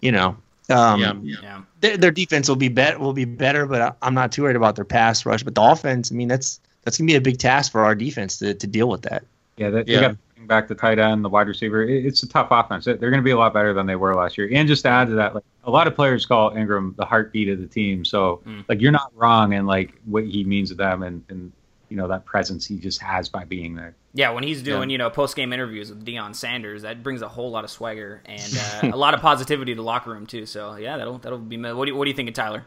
you 0.00 0.12
know, 0.12 0.36
um, 0.72 1.00
yeah, 1.00 1.38
yeah. 1.42 1.62
Their, 1.80 1.96
their, 1.96 2.10
defense 2.10 2.48
will 2.48 2.56
be 2.56 2.68
better. 2.68 2.98
Will 2.98 3.12
be 3.12 3.24
better, 3.24 3.66
but 3.66 3.96
I'm 4.02 4.14
not 4.14 4.32
too 4.32 4.42
worried 4.42 4.56
about 4.56 4.76
their 4.76 4.84
pass 4.84 5.24
rush. 5.24 5.42
But 5.42 5.54
the 5.54 5.62
offense, 5.62 6.10
I 6.10 6.14
mean, 6.14 6.28
that's 6.28 6.60
that's 6.82 6.98
gonna 6.98 7.06
be 7.06 7.14
a 7.14 7.20
big 7.20 7.38
task 7.38 7.72
for 7.72 7.84
our 7.84 7.94
defense 7.94 8.38
to, 8.38 8.54
to 8.54 8.66
deal 8.66 8.88
with 8.88 9.02
that. 9.02 9.24
Yeah, 9.56 9.70
that, 9.70 9.88
yeah. 9.88 10.00
got 10.00 10.16
back 10.46 10.68
the 10.68 10.74
tight 10.74 10.98
end, 10.98 11.24
the 11.24 11.28
wide 11.28 11.48
receiver. 11.48 11.82
It, 11.84 12.06
it's 12.06 12.22
a 12.22 12.28
tough 12.28 12.48
offense. 12.50 12.84
They're 12.84 12.96
going 12.96 13.14
to 13.14 13.22
be 13.22 13.30
a 13.30 13.38
lot 13.38 13.52
better 13.52 13.72
than 13.72 13.86
they 13.86 13.96
were 13.96 14.14
last 14.14 14.36
year. 14.38 14.48
And 14.52 14.66
just 14.66 14.82
to 14.82 14.88
add 14.88 15.08
to 15.08 15.14
that, 15.14 15.34
like 15.34 15.44
a 15.64 15.70
lot 15.70 15.86
of 15.86 15.94
players 15.94 16.26
call 16.26 16.56
Ingram 16.56 16.94
the 16.96 17.04
heartbeat 17.04 17.48
of 17.48 17.60
the 17.60 17.66
team. 17.66 18.04
So 18.04 18.42
mm. 18.46 18.64
like 18.68 18.80
you're 18.80 18.92
not 18.92 19.12
wrong 19.14 19.52
in 19.52 19.66
like 19.66 19.92
what 20.04 20.24
he 20.24 20.44
means 20.44 20.70
to 20.70 20.74
them 20.74 21.02
and 21.02 21.24
and 21.28 21.52
you 21.88 21.96
know 21.96 22.08
that 22.08 22.24
presence 22.24 22.66
he 22.66 22.78
just 22.78 23.00
has 23.00 23.28
by 23.28 23.44
being 23.44 23.74
there. 23.74 23.94
Yeah, 24.14 24.30
when 24.30 24.42
he's 24.42 24.62
doing 24.62 24.90
yeah. 24.90 24.94
you 24.94 24.98
know 24.98 25.10
post 25.10 25.36
game 25.36 25.52
interviews 25.52 25.88
with 25.88 26.04
Deion 26.04 26.34
Sanders, 26.34 26.82
that 26.82 27.02
brings 27.02 27.22
a 27.22 27.28
whole 27.28 27.50
lot 27.50 27.64
of 27.64 27.70
swagger 27.70 28.22
and 28.26 28.60
uh, 28.82 28.90
a 28.92 28.96
lot 28.96 29.14
of 29.14 29.20
positivity 29.20 29.72
to 29.72 29.76
the 29.76 29.82
locker 29.82 30.10
room 30.10 30.26
too. 30.26 30.46
So 30.46 30.76
yeah, 30.76 30.96
that'll 30.98 31.18
that'll 31.18 31.38
be. 31.38 31.56
What 31.56 31.86
do 31.86 31.92
you, 31.92 31.96
what 31.96 32.04
do 32.04 32.10
you 32.10 32.16
think 32.16 32.28
of 32.28 32.34
Tyler? 32.34 32.64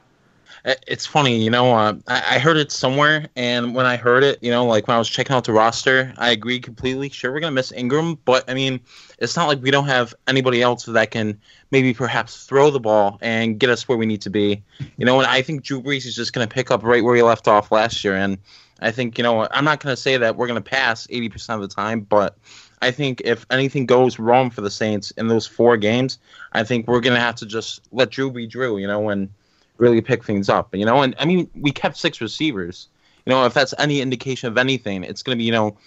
It's 0.88 1.06
funny, 1.06 1.44
you 1.44 1.50
know. 1.50 1.76
Uh, 1.76 1.96
I, 2.08 2.36
I 2.36 2.40
heard 2.40 2.58
it 2.58 2.72
somewhere, 2.72 3.28
and 3.36 3.76
when 3.76 3.86
I 3.86 3.98
heard 3.98 4.24
it, 4.24 4.42
you 4.42 4.50
know, 4.50 4.66
like 4.66 4.88
when 4.88 4.96
I 4.96 4.98
was 4.98 5.10
checking 5.10 5.36
out 5.36 5.44
the 5.44 5.54
roster, 5.54 6.14
I 6.18 6.32
agreed 6.32 6.64
completely. 6.64 7.10
Sure, 7.10 7.32
we're 7.32 7.40
gonna 7.40 7.52
miss 7.52 7.72
Ingram, 7.72 8.18
but 8.26 8.50
I 8.50 8.54
mean, 8.54 8.80
it's 9.20 9.36
not 9.36 9.48
like 9.48 9.62
we 9.62 9.70
don't 9.70 9.88
have 9.88 10.16
anybody 10.28 10.62
else 10.62 10.86
that 10.86 11.12
can 11.12 11.40
maybe 11.72 11.94
perhaps 11.94 12.46
throw 12.46 12.72
the 12.72 12.80
ball 12.80 13.20
and 13.22 13.60
get 13.60 13.70
us 13.70 13.88
where 13.88 13.98
we 13.98 14.06
need 14.06 14.22
to 14.22 14.30
be. 14.30 14.64
You 14.98 15.06
know, 15.06 15.20
and 15.20 15.28
I 15.28 15.42
think 15.42 15.64
Drew 15.64 15.82
Brees 15.82 16.06
is 16.06 16.16
just 16.16 16.34
gonna 16.34 16.48
pick 16.48 16.72
up 16.72 16.84
right 16.84 17.04
where 17.04 17.16
he 17.16 17.22
left 17.22 17.48
off 17.48 17.72
last 17.72 18.04
year, 18.04 18.16
and 18.16 18.38
I 18.82 18.92
think, 18.92 19.18
you 19.18 19.24
know, 19.24 19.48
I'm 19.52 19.64
not 19.64 19.82
going 19.82 19.96
to 19.96 20.02
say 20.02 20.18
that 20.18 20.36
we're 20.36 20.48
going 20.48 20.62
to 20.62 20.70
pass 20.70 21.08
80% 21.08 21.56
of 21.56 21.62
the 21.62 21.68
time, 21.68 22.02
but 22.02 22.38
I 22.82 22.92
think 22.92 23.22
if 23.24 23.46
anything 23.50 23.86
goes 23.86 24.20
wrong 24.20 24.50
for 24.50 24.62
the 24.62 24.70
Saints 24.70 25.12
in 25.12 25.28
those 25.28 25.48
four 25.48 25.78
games, 25.78 26.20
I 26.52 26.64
think 26.64 26.88
we're 26.88 27.00
going 27.00 27.16
to 27.16 27.22
have 27.22 27.36
to 27.36 27.46
just 27.46 27.82
let 27.92 28.12
Drew 28.12 28.32
be 28.32 28.48
Drew, 28.48 28.78
you 28.78 28.88
know, 28.88 29.10
and 29.10 29.30
really 29.78 30.02
pick 30.02 30.24
things 30.24 30.50
up, 30.50 30.76
you 30.76 30.86
know. 30.86 31.02
And 31.02 31.16
I 31.20 31.26
mean, 31.26 31.50
we 31.56 31.72
kept 31.72 31.98
six 31.98 32.20
receivers. 32.22 32.88
You 33.26 33.32
know, 33.32 33.46
if 33.46 33.54
that's 33.54 33.74
any 33.80 34.02
indication 34.02 34.50
of 34.50 34.58
anything, 34.58 35.04
it's 35.04 35.24
going 35.24 35.38
to 35.38 35.40
be, 35.40 35.46
you 35.46 35.52
know, 35.52 35.78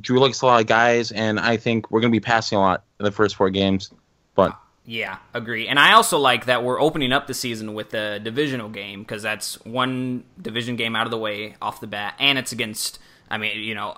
Drew 0.00 0.18
likes 0.18 0.40
a 0.40 0.46
lot 0.46 0.60
of 0.60 0.66
guys, 0.66 1.12
and 1.12 1.38
I 1.38 1.56
think 1.56 1.90
we're 1.90 2.00
going 2.00 2.10
to 2.10 2.16
be 2.16 2.24
passing 2.24 2.56
a 2.56 2.60
lot 2.60 2.84
in 2.98 3.04
the 3.04 3.12
first 3.12 3.36
four 3.36 3.50
games. 3.50 3.90
But 4.34 4.58
yeah, 4.84 5.18
agree. 5.32 5.68
And 5.68 5.78
I 5.78 5.92
also 5.92 6.18
like 6.18 6.46
that 6.46 6.64
we're 6.64 6.80
opening 6.80 7.12
up 7.12 7.28
the 7.28 7.34
season 7.34 7.74
with 7.74 7.94
a 7.94 8.18
divisional 8.18 8.68
game 8.68 9.02
because 9.02 9.22
that's 9.22 9.54
one 9.64 10.24
division 10.40 10.74
game 10.74 10.96
out 10.96 11.06
of 11.06 11.12
the 11.12 11.18
way 11.18 11.54
off 11.62 11.80
the 11.80 11.86
bat, 11.86 12.14
and 12.18 12.36
it's 12.36 12.50
against, 12.50 12.98
I 13.30 13.38
mean, 13.38 13.60
you 13.60 13.76
know, 13.76 13.94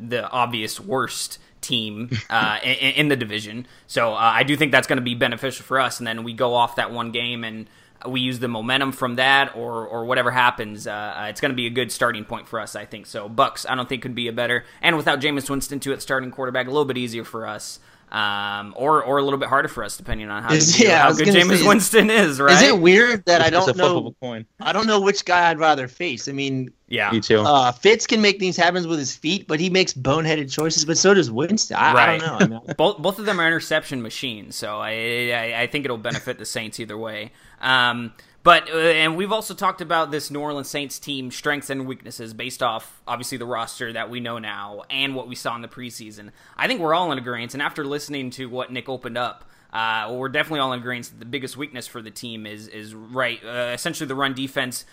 the 0.00 0.28
obvious 0.28 0.78
worst 0.78 1.38
team 1.62 2.10
uh, 2.30 2.58
in, 2.62 2.94
in, 2.94 3.08
the 3.08 3.16
division. 3.16 3.66
So 3.86 4.12
uh, 4.12 4.18
I 4.18 4.42
do 4.42 4.56
think 4.56 4.72
that's 4.72 4.86
going 4.86 4.98
to 4.98 5.02
be 5.04 5.14
beneficial 5.14 5.64
for 5.64 5.80
us. 5.80 5.98
And 5.98 6.06
then 6.06 6.22
we 6.22 6.34
go 6.34 6.54
off 6.54 6.76
that 6.76 6.90
one 6.90 7.12
game 7.12 7.44
and 7.44 7.68
we 8.06 8.20
use 8.20 8.38
the 8.38 8.48
momentum 8.48 8.92
from 8.92 9.16
that, 9.16 9.54
or 9.54 9.86
or 9.86 10.06
whatever 10.06 10.30
happens. 10.30 10.86
Uh, 10.86 10.90
uh 10.92 11.26
it's 11.28 11.40
going 11.40 11.50
to 11.50 11.56
be 11.56 11.66
a 11.66 11.70
good 11.70 11.92
starting 11.92 12.24
point 12.24 12.48
for 12.48 12.60
us, 12.60 12.76
I 12.76 12.84
think. 12.84 13.06
So 13.06 13.28
Bucks, 13.28 13.66
I 13.66 13.74
don't 13.74 13.88
think 13.88 14.02
could 14.02 14.14
be 14.14 14.28
a 14.28 14.32
better, 14.32 14.64
and 14.80 14.96
without 14.96 15.20
Jameis 15.20 15.50
Winston 15.50 15.80
too 15.80 15.92
at 15.92 16.00
starting 16.00 16.30
quarterback, 16.30 16.66
a 16.66 16.70
little 16.70 16.86
bit 16.86 16.96
easier 16.96 17.24
for 17.24 17.46
us 17.46 17.78
um, 18.10 18.74
or 18.76 19.02
or 19.04 19.18
a 19.18 19.22
little 19.22 19.38
bit 19.38 19.48
harder 19.48 19.68
for 19.68 19.84
us 19.84 19.96
depending 19.96 20.28
on 20.28 20.42
how, 20.42 20.52
is, 20.52 20.80
yeah, 20.80 21.02
how 21.02 21.12
good 21.12 21.28
Jameis 21.28 21.58
say, 21.58 21.68
Winston 21.68 22.10
is. 22.10 22.40
Right? 22.40 22.54
Is 22.54 22.62
it 22.62 22.78
weird 22.78 23.24
that 23.26 23.40
I 23.40 23.50
don't 23.50 23.76
know? 23.76 24.14
I 24.60 24.72
don't 24.72 24.86
know 24.86 25.00
which 25.00 25.24
guy 25.24 25.48
I'd 25.50 25.58
rather 25.58 25.86
face. 25.86 26.28
I 26.28 26.32
mean, 26.32 26.72
yeah, 26.88 27.10
me 27.12 27.20
too. 27.20 27.40
Uh, 27.40 27.70
Fitz 27.70 28.06
can 28.06 28.20
make 28.20 28.40
things 28.40 28.56
happen 28.56 28.88
with 28.88 28.98
his 28.98 29.14
feet, 29.14 29.46
but 29.46 29.60
he 29.60 29.70
makes 29.70 29.92
boneheaded 29.92 30.50
choices. 30.50 30.84
But 30.84 30.98
so 30.98 31.14
does 31.14 31.30
Winston. 31.30 31.76
I, 31.76 31.94
right. 31.94 32.22
I 32.22 32.38
don't 32.38 32.50
know. 32.50 32.64
both 32.76 32.98
both 32.98 33.18
of 33.20 33.26
them 33.26 33.40
are 33.40 33.46
interception 33.46 34.02
machines, 34.02 34.56
so 34.56 34.78
I, 34.78 35.30
I, 35.32 35.62
I 35.62 35.66
think 35.68 35.84
it'll 35.84 35.98
benefit 35.98 36.38
the 36.38 36.46
Saints 36.46 36.80
either 36.80 36.98
way. 36.98 37.30
Um, 37.60 38.12
But 38.42 38.70
uh, 38.70 38.76
and 38.76 39.16
we've 39.16 39.32
also 39.32 39.54
talked 39.54 39.80
about 39.80 40.10
this 40.10 40.30
New 40.30 40.40
Orleans 40.40 40.68
Saints 40.68 40.98
team 40.98 41.30
strengths 41.30 41.68
and 41.68 41.86
weaknesses 41.86 42.32
based 42.32 42.62
off 42.62 43.02
obviously 43.06 43.38
the 43.38 43.46
roster 43.46 43.92
that 43.92 44.08
we 44.08 44.20
know 44.20 44.38
now 44.38 44.84
and 44.88 45.14
what 45.14 45.28
we 45.28 45.34
saw 45.34 45.54
in 45.56 45.62
the 45.62 45.68
preseason. 45.68 46.30
I 46.56 46.66
think 46.66 46.80
we're 46.80 46.94
all 46.94 47.12
in 47.12 47.18
agreement. 47.18 47.52
And 47.54 47.62
after 47.62 47.84
listening 47.84 48.30
to 48.30 48.48
what 48.48 48.72
Nick 48.72 48.88
opened 48.88 49.18
up, 49.18 49.44
uh, 49.72 50.08
we're 50.12 50.30
definitely 50.30 50.60
all 50.60 50.72
in 50.72 50.80
agreement 50.80 51.10
that 51.10 51.20
the 51.20 51.26
biggest 51.26 51.56
weakness 51.56 51.86
for 51.86 52.00
the 52.00 52.10
team 52.10 52.46
is 52.46 52.66
is 52.68 52.94
right 52.94 53.40
uh, 53.44 53.72
essentially 53.74 54.06
the 54.06 54.14
run 54.14 54.32
defense 54.32 54.84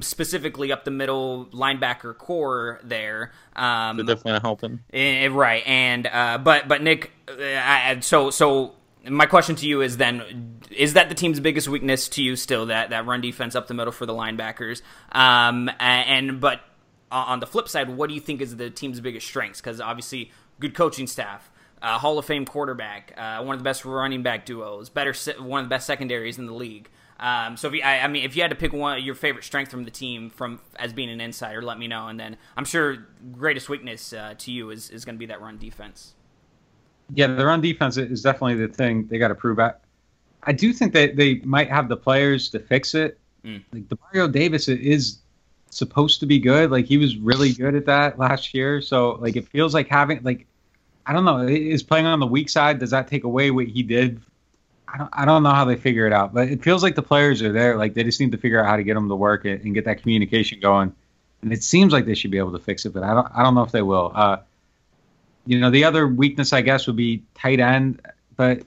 specifically 0.00 0.72
up 0.72 0.84
the 0.84 0.90
middle 0.90 1.46
linebacker 1.46 2.16
core 2.16 2.80
there. 2.82 3.32
Um, 3.56 3.96
They're 3.96 4.06
definitely 4.06 4.32
not 4.32 4.42
helping. 4.42 4.80
eh, 4.92 5.28
right, 5.28 5.66
and 5.66 6.06
uh, 6.06 6.38
but 6.38 6.68
but 6.68 6.82
Nick, 6.82 7.12
uh, 7.28 7.32
I, 7.42 7.98
so 8.00 8.30
so 8.30 8.74
my 9.08 9.26
question 9.26 9.56
to 9.56 9.66
you 9.66 9.80
is 9.80 9.96
then 9.96 10.60
is 10.70 10.94
that 10.94 11.08
the 11.08 11.14
team's 11.14 11.40
biggest 11.40 11.68
weakness 11.68 12.08
to 12.10 12.22
you 12.22 12.36
still 12.36 12.66
that 12.66 12.90
that 12.90 13.06
run 13.06 13.20
defense 13.20 13.54
up 13.54 13.66
the 13.66 13.74
middle 13.74 13.92
for 13.92 14.06
the 14.06 14.12
linebackers? 14.12 14.82
Um, 15.12 15.70
and 15.80 16.40
but 16.40 16.60
on 17.10 17.40
the 17.40 17.46
flip 17.46 17.68
side, 17.68 17.88
what 17.88 18.08
do 18.08 18.14
you 18.14 18.20
think 18.20 18.40
is 18.40 18.56
the 18.56 18.70
team's 18.70 19.00
biggest 19.00 19.26
strengths? 19.26 19.60
Because 19.60 19.80
obviously, 19.80 20.30
good 20.58 20.74
coaching 20.74 21.06
staff. 21.06 21.50
Uh, 21.82 21.98
Hall 21.98 22.18
of 22.18 22.26
Fame 22.26 22.44
quarterback, 22.44 23.14
uh, 23.16 23.42
one 23.42 23.54
of 23.54 23.60
the 23.60 23.64
best 23.64 23.86
running 23.86 24.22
back 24.22 24.44
duos, 24.44 24.90
better 24.90 25.14
one 25.42 25.60
of 25.60 25.66
the 25.66 25.70
best 25.70 25.86
secondaries 25.86 26.36
in 26.36 26.44
the 26.44 26.52
league. 26.52 26.90
Um, 27.18 27.56
so 27.56 27.68
if 27.68 27.74
you, 27.74 27.82
I, 27.82 28.00
I 28.00 28.08
mean, 28.08 28.24
if 28.24 28.36
you 28.36 28.42
had 28.42 28.50
to 28.50 28.56
pick 28.56 28.74
one 28.74 29.02
your 29.02 29.14
favorite 29.14 29.44
strength 29.44 29.70
from 29.70 29.84
the 29.84 29.90
team 29.90 30.28
from 30.28 30.60
as 30.76 30.92
being 30.92 31.08
an 31.08 31.22
insider, 31.22 31.62
let 31.62 31.78
me 31.78 31.88
know. 31.88 32.08
And 32.08 32.20
then 32.20 32.36
I'm 32.54 32.66
sure 32.66 33.06
greatest 33.32 33.70
weakness 33.70 34.12
uh, 34.12 34.34
to 34.38 34.52
you 34.52 34.70
is, 34.70 34.90
is 34.90 35.06
going 35.06 35.14
to 35.14 35.18
be 35.18 35.26
that 35.26 35.40
run 35.40 35.58
defense. 35.58 36.14
Yeah, 37.14 37.28
their 37.28 37.46
run 37.46 37.60
defense 37.60 37.96
is 37.96 38.22
definitely 38.22 38.66
the 38.66 38.72
thing 38.72 39.06
they 39.06 39.18
got 39.18 39.28
to 39.28 39.34
prove 39.34 39.58
out. 39.58 39.80
I 40.42 40.52
do 40.52 40.72
think 40.72 40.92
that 40.94 41.16
they 41.16 41.36
might 41.36 41.68
have 41.68 41.88
the 41.88 41.96
players 41.96 42.48
to 42.50 42.58
fix 42.58 42.94
it. 42.94 43.18
Mm. 43.44 43.62
Like 43.72 43.88
Demario 43.88 44.30
Davis 44.30 44.68
is 44.68 45.18
supposed 45.70 46.20
to 46.20 46.26
be 46.26 46.38
good. 46.38 46.70
Like 46.70 46.86
he 46.86 46.98
was 46.98 47.16
really 47.16 47.52
good 47.52 47.74
at 47.74 47.86
that 47.86 48.18
last 48.18 48.54
year. 48.54 48.80
So 48.80 49.12
like 49.12 49.36
it 49.36 49.48
feels 49.48 49.74
like 49.74 49.88
having 49.88 50.22
like 50.22 50.46
I 51.06 51.12
don't 51.12 51.24
know 51.24 51.46
is 51.46 51.82
playing 51.82 52.06
on 52.06 52.20
the 52.20 52.26
weak 52.26 52.48
side. 52.48 52.78
Does 52.78 52.90
that 52.90 53.08
take 53.08 53.24
away 53.24 53.50
what 53.50 53.66
he 53.66 53.82
did? 53.82 54.20
I 54.88 54.98
don't 54.98 55.10
I 55.12 55.24
don't 55.24 55.42
know 55.42 55.52
how 55.52 55.64
they 55.64 55.76
figure 55.76 56.06
it 56.06 56.12
out, 56.12 56.34
but 56.34 56.48
it 56.48 56.62
feels 56.62 56.82
like 56.82 56.94
the 56.94 57.02
players 57.02 57.42
are 57.42 57.52
there. 57.52 57.76
Like 57.76 57.94
they 57.94 58.04
just 58.04 58.20
need 58.20 58.32
to 58.32 58.38
figure 58.38 58.60
out 58.60 58.66
how 58.66 58.76
to 58.76 58.82
get 58.82 58.94
them 58.94 59.08
to 59.08 59.16
work 59.16 59.44
it 59.44 59.62
and 59.62 59.74
get 59.74 59.84
that 59.84 60.02
communication 60.02 60.60
going. 60.60 60.94
And 61.42 61.52
it 61.52 61.62
seems 61.62 61.92
like 61.92 62.04
they 62.04 62.14
should 62.14 62.30
be 62.30 62.38
able 62.38 62.52
to 62.52 62.58
fix 62.58 62.84
it, 62.84 62.90
but 62.90 63.02
I 63.02 63.14
don't 63.14 63.28
I 63.34 63.42
don't 63.42 63.54
know 63.54 63.62
if 63.62 63.72
they 63.72 63.82
will. 63.82 64.12
Uh, 64.14 64.38
you 65.46 65.58
know, 65.58 65.70
the 65.70 65.84
other 65.84 66.06
weakness 66.08 66.52
I 66.52 66.60
guess 66.60 66.86
would 66.86 66.96
be 66.96 67.22
tight 67.34 67.60
end, 67.60 68.00
but 68.36 68.62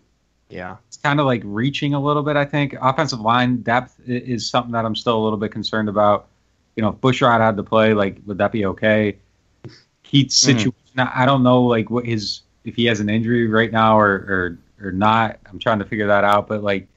Yeah. 0.49 0.77
it's 0.87 0.97
kind 0.97 1.19
of 1.19 1.25
like 1.25 1.41
reaching 1.45 1.93
a 1.93 1.99
little 1.99 2.23
bit. 2.23 2.35
I 2.35 2.45
think 2.45 2.75
offensive 2.81 3.19
line 3.21 3.57
depth 3.61 3.99
is 4.07 4.49
something 4.49 4.71
that 4.73 4.85
I'm 4.85 4.95
still 4.95 5.17
a 5.17 5.23
little 5.23 5.37
bit 5.37 5.51
concerned 5.51 5.89
about. 5.89 6.27
You 6.75 6.81
know, 6.83 6.89
if 6.89 6.95
Bushrod 6.95 7.39
had 7.39 7.55
to 7.57 7.63
play, 7.63 7.93
like, 7.93 8.17
would 8.25 8.37
that 8.39 8.51
be 8.51 8.65
okay? 8.65 9.17
Keith's 10.03 10.39
Mhm. 10.39 10.45
situation, 10.45 10.73
I 10.97 11.25
don't 11.25 11.43
know, 11.43 11.61
like, 11.63 11.89
what 11.89 12.05
his 12.05 12.41
if 12.65 12.75
he 12.75 12.85
has 12.85 12.99
an 13.01 13.09
injury 13.09 13.47
right 13.47 13.71
now 13.71 13.97
or 13.99 14.09
or 14.09 14.57
or 14.87 14.91
not. 14.91 15.37
I'm 15.49 15.59
trying 15.59 15.79
to 15.79 15.85
figure 15.85 16.07
that 16.07 16.23
out, 16.23 16.47
but 16.47 16.63
like, 16.63 16.87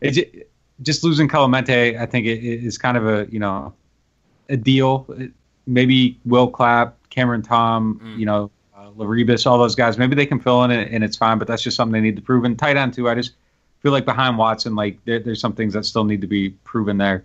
it 0.00 0.48
just 0.82 1.04
losing 1.04 1.28
Kelemete, 1.28 1.98
I 1.98 2.06
think 2.06 2.26
it, 2.26 2.38
it 2.44 2.64
is 2.64 2.76
kind 2.78 2.96
of 2.96 3.06
a 3.06 3.26
you 3.30 3.38
know 3.38 3.72
a 4.48 4.56
deal. 4.56 5.06
It- 5.16 5.32
Maybe 5.66 6.18
Will 6.26 6.48
Clapp, 6.48 6.94
Cameron 7.08 7.40
Tom, 7.40 7.98
Mm. 8.04 8.18
you 8.18 8.26
know, 8.26 8.50
LeRibeus, 8.96 9.46
all 9.46 9.58
those 9.58 9.74
guys. 9.74 9.98
Maybe 9.98 10.14
they 10.14 10.26
can 10.26 10.40
fill 10.40 10.64
in 10.64 10.70
it 10.70 10.90
and 10.92 11.02
it's 11.04 11.16
fine, 11.16 11.38
but 11.38 11.46
that's 11.48 11.62
just 11.62 11.76
something 11.76 11.92
they 11.92 12.00
need 12.06 12.16
to 12.16 12.22
prove. 12.22 12.44
And 12.44 12.58
tight 12.58 12.76
end 12.76 12.94
too. 12.94 13.08
I 13.08 13.14
just 13.14 13.32
feel 13.80 13.92
like 13.92 14.04
behind 14.04 14.38
Watson, 14.38 14.74
like 14.74 14.98
there, 15.04 15.18
there's 15.20 15.40
some 15.40 15.52
things 15.54 15.74
that 15.74 15.84
still 15.84 16.04
need 16.04 16.20
to 16.20 16.26
be 16.26 16.50
proven 16.50 16.98
there. 16.98 17.24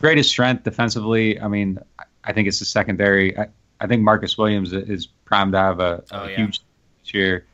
Greatest 0.00 0.30
strength 0.30 0.64
defensively. 0.64 1.40
I 1.40 1.48
mean, 1.48 1.78
I- 1.98 2.04
I 2.24 2.32
think 2.32 2.46
it's 2.46 2.58
the 2.58 2.64
secondary. 2.66 3.38
I, 3.38 3.46
I 3.80 3.86
think 3.86 4.02
Marcus 4.02 4.36
Williams 4.36 4.72
is 4.74 5.06
primed 5.06 5.52
to 5.52 5.58
have 5.58 5.80
a, 5.80 6.02
a 6.10 6.24
Oh, 6.24 6.26
yeah. 6.28 6.36
huge 6.36 6.60
this 7.02 7.14
year. 7.14 7.46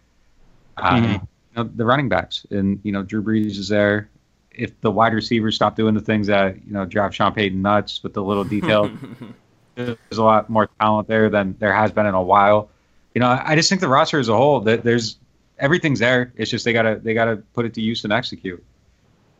Uh, 0.76 0.90
Mhm. 0.96 1.12
you 1.12 1.18
know, 1.56 1.70
the 1.76 1.84
running 1.84 2.08
backs 2.08 2.44
and 2.50 2.80
you 2.82 2.90
know 2.90 3.02
Drew 3.04 3.22
Brees 3.22 3.56
is 3.58 3.68
there. 3.68 4.08
If 4.50 4.80
the 4.80 4.90
wide 4.90 5.14
receivers 5.14 5.54
stop 5.54 5.76
doing 5.76 5.94
the 5.94 6.00
things 6.00 6.26
that 6.26 6.56
you 6.66 6.72
know 6.72 6.84
drive 6.86 7.14
Sean 7.14 7.32
Payton 7.32 7.60
nuts 7.62 8.02
with 8.02 8.14
the 8.14 8.22
little 8.22 8.42
detail, 8.42 8.90
there's 9.76 9.96
a 10.12 10.22
lot 10.24 10.48
more 10.50 10.68
talent 10.80 11.06
there 11.08 11.28
than 11.30 11.54
there 11.60 11.72
has 11.74 11.92
been 11.92 12.06
in 12.06 12.14
a 12.14 12.22
while. 12.22 12.70
You 13.14 13.20
know, 13.20 13.28
I 13.28 13.52
I 13.52 13.56
just 13.56 13.68
think 13.68 13.80
the 13.80 13.88
roster 13.88 14.18
as 14.18 14.28
a 14.28 14.36
whole 14.36 14.60
that 14.60 14.84
there's 14.84 15.18
everything's 15.58 16.00
there. 16.00 16.32
It's 16.36 16.50
just 16.50 16.64
they 16.64 16.72
gotta 16.72 17.00
they 17.02 17.14
gotta 17.14 17.36
put 17.54 17.64
it 17.64 17.74
to 17.74 17.80
use 17.80 18.04
and 18.04 18.12
execute. 18.12 18.62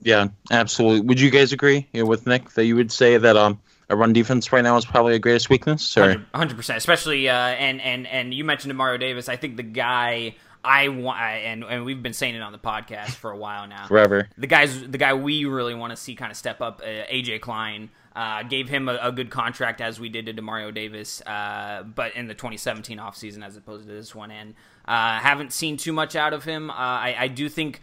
Yeah, 0.02 0.28
absolutely. 0.50 1.00
Would 1.02 1.20
you 1.20 1.30
guys 1.30 1.52
agree 1.52 1.88
you 1.92 2.02
know, 2.02 2.06
with 2.06 2.26
Nick 2.26 2.50
that 2.50 2.66
you 2.66 2.76
would 2.76 2.92
say 2.92 3.16
that 3.16 3.36
um 3.36 3.60
a 3.88 3.96
run 3.96 4.12
defense 4.12 4.52
right 4.52 4.62
now 4.62 4.76
is 4.76 4.84
probably 4.84 5.14
a 5.14 5.18
greatest 5.18 5.50
weakness? 5.50 5.96
Or 5.96 6.24
Hundred 6.34 6.56
percent, 6.56 6.78
especially 6.78 7.28
uh, 7.28 7.34
and 7.34 7.80
and 7.80 8.06
and 8.06 8.32
you 8.32 8.44
mentioned 8.44 8.74
Mario 8.76 8.98
Davis. 8.98 9.28
I 9.28 9.36
think 9.36 9.56
the 9.56 9.62
guy 9.62 10.36
I 10.64 10.88
want, 10.88 11.18
and 11.20 11.64
and 11.64 11.84
we've 11.84 12.02
been 12.02 12.14
saying 12.14 12.34
it 12.34 12.42
on 12.42 12.52
the 12.52 12.58
podcast 12.58 13.10
for 13.10 13.30
a 13.30 13.36
while 13.36 13.66
now. 13.66 13.86
forever? 13.86 14.28
The 14.38 14.46
guys, 14.46 14.88
the 14.88 14.98
guy 14.98 15.14
we 15.14 15.44
really 15.44 15.74
want 15.74 15.90
to 15.90 15.96
see 15.96 16.14
kind 16.14 16.30
of 16.30 16.36
step 16.36 16.60
up, 16.60 16.80
uh, 16.82 16.86
AJ 17.12 17.42
Klein. 17.42 17.90
Uh, 18.14 18.44
gave 18.44 18.68
him 18.68 18.88
a, 18.88 18.96
a 19.02 19.10
good 19.10 19.28
contract 19.28 19.80
as 19.80 19.98
we 19.98 20.08
did 20.08 20.26
to 20.26 20.32
Demario 20.32 20.72
Davis, 20.72 21.20
uh, 21.22 21.82
but 21.82 22.14
in 22.14 22.28
the 22.28 22.34
2017 22.34 22.98
offseason 22.98 23.44
as 23.44 23.56
opposed 23.56 23.88
to 23.88 23.92
this 23.92 24.14
one. 24.14 24.30
And 24.30 24.54
uh, 24.84 25.18
haven't 25.18 25.52
seen 25.52 25.76
too 25.76 25.92
much 25.92 26.14
out 26.14 26.32
of 26.32 26.44
him. 26.44 26.70
Uh, 26.70 26.74
I, 26.74 27.16
I 27.18 27.28
do 27.28 27.48
think 27.48 27.82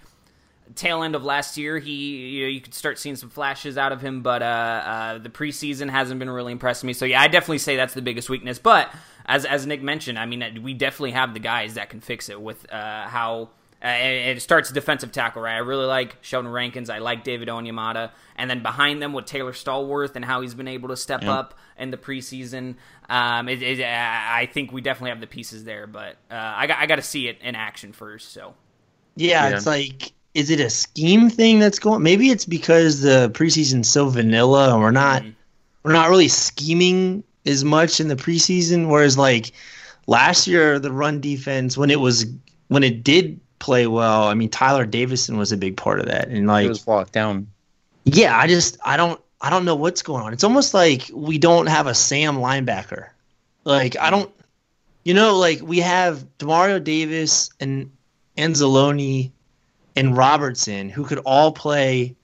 tail 0.76 1.04
end 1.04 1.16
of 1.16 1.26
last 1.26 1.58
year, 1.58 1.80
he 1.80 1.92
you, 1.92 2.44
know, 2.44 2.50
you 2.50 2.62
could 2.62 2.74
start 2.74 2.98
seeing 2.98 3.18
some 3.18 3.30
flashes 3.30 3.78
out 3.78 3.92
of 3.92 4.00
him, 4.00 4.22
but 4.22 4.42
uh, 4.42 4.46
uh, 4.46 5.18
the 5.18 5.30
preseason 5.30 5.90
hasn't 5.90 6.18
been 6.18 6.30
really 6.30 6.54
impressing 6.54 6.88
me. 6.88 6.94
So 6.94 7.04
yeah, 7.04 7.22
I 7.22 7.28
definitely 7.28 7.58
say 7.58 7.76
that's 7.76 7.94
the 7.94 8.02
biggest 8.02 8.30
weakness. 8.30 8.58
But 8.58 8.90
as 9.26 9.44
as 9.44 9.66
Nick 9.68 9.82
mentioned, 9.82 10.18
I 10.18 10.26
mean, 10.26 10.62
we 10.64 10.74
definitely 10.74 11.12
have 11.12 11.34
the 11.34 11.42
guys 11.42 11.74
that 11.74 11.90
can 11.90 12.00
fix 12.00 12.30
it 12.30 12.42
with 12.42 12.66
how. 12.70 13.50
Uh, 13.84 13.88
and 13.88 14.38
it 14.38 14.42
starts 14.42 14.72
defensive 14.72 15.12
tackle, 15.12 15.42
right? 15.42 15.56
I 15.56 15.60
really 15.60 15.86
like 15.88 16.16
Sheldon 16.22 16.52
Rankins. 16.52 16.90
I 16.90 17.00
like 17.00 17.24
David 17.24 17.48
Onyemata, 17.48 18.12
and 18.36 18.48
then 18.50 18.62
behind 18.62 19.02
them 19.02 19.12
with 19.14 19.26
Taylor 19.26 19.54
Stallworth 19.54 20.16
and 20.16 20.24
how 20.24 20.42
he's 20.42 20.54
been 20.54 20.68
able 20.68 20.90
to 20.90 20.98
step 20.98 21.24
Yeah. 21.24 21.34
up 21.34 21.58
in 21.80 21.90
the 21.90 21.98
preseason. 21.98 22.76
Um, 23.10 23.50
it, 23.50 23.62
it, 23.64 23.84
I 23.84 24.48
think 24.54 24.72
we 24.72 24.82
definitely 24.82 25.10
have 25.10 25.20
the 25.22 25.26
pieces 25.28 25.64
there, 25.64 25.88
but 25.88 26.18
uh, 26.30 26.36
I 26.36 26.68
got 26.68 26.78
I 26.78 26.86
got 26.86 26.98
to 26.98 27.02
see 27.02 27.28
it 27.28 27.40
in 27.42 27.56
action 27.56 27.92
first. 27.92 28.32
So 28.34 28.54
Yeah, 29.16 29.50
Yeah. 29.50 29.56
it's 29.58 29.66
like, 29.66 30.12
is 30.36 30.50
it 30.52 30.60
a 30.60 30.70
scheme 30.70 31.30
thing 31.32 31.58
that's 31.60 31.80
going? 31.80 32.04
Maybe 32.04 32.30
it's 32.30 32.46
because 32.46 33.02
the 33.02 33.32
preseason's 33.34 33.90
so 33.90 34.10
vanilla, 34.10 34.74
and 34.74 34.82
we're 34.82 34.92
not 34.92 35.24
Mhm. 35.24 35.34
we're 35.84 35.94
not 35.94 36.10
really 36.10 36.28
scheming 36.28 37.24
as 37.48 37.64
much 37.66 38.00
in 38.00 38.08
the 38.10 38.16
preseason. 38.16 38.88
Whereas 38.90 39.18
like 39.18 39.54
last 40.06 40.46
year, 40.46 40.78
the 40.78 40.92
run 40.92 41.20
defense 41.20 41.76
when 41.78 41.90
it 41.90 42.00
was 42.00 42.28
when 42.68 42.84
it 42.84 43.04
did 43.04 43.40
play 43.62 43.88
well, 43.88 44.24
I 44.24 44.34
mean 44.34 44.50
Tyeler 44.50 44.90
Davison 44.90 45.38
was 45.38 45.52
a 45.54 45.58
big 45.58 45.78
part 45.78 46.00
of 46.00 46.08
that, 46.08 46.28
and 46.28 46.48
like 46.48 46.68
was 46.68 46.86
locked 46.86 47.14
down. 47.14 47.48
yeah, 48.04 48.38
I 48.38 48.48
just 48.48 48.78
I 48.84 48.98
don't 48.98 49.22
I 49.40 49.50
don't 49.50 49.64
know 49.64 49.76
what's 49.76 50.02
going 50.02 50.24
on. 50.24 50.34
It's 50.34 50.44
almost 50.44 50.74
like 50.74 51.10
we 51.14 51.38
don't 51.38 51.68
have 51.68 51.88
a 51.88 51.96
Sam 51.96 52.38
linebacker. 52.38 53.08
Like 53.64 53.98
I 53.98 54.10
don't 54.10 54.32
you 55.04 55.14
know, 55.14 55.38
like 55.38 55.62
we 55.62 55.80
have 55.80 56.26
Demario 56.38 56.84
Davis 56.84 57.50
and 57.60 57.92
Anzalone 58.38 59.32
and 59.96 60.16
Robertson 60.16 60.90
who 60.90 61.06
could 61.06 61.20
all 61.20 61.52
play 61.52 62.16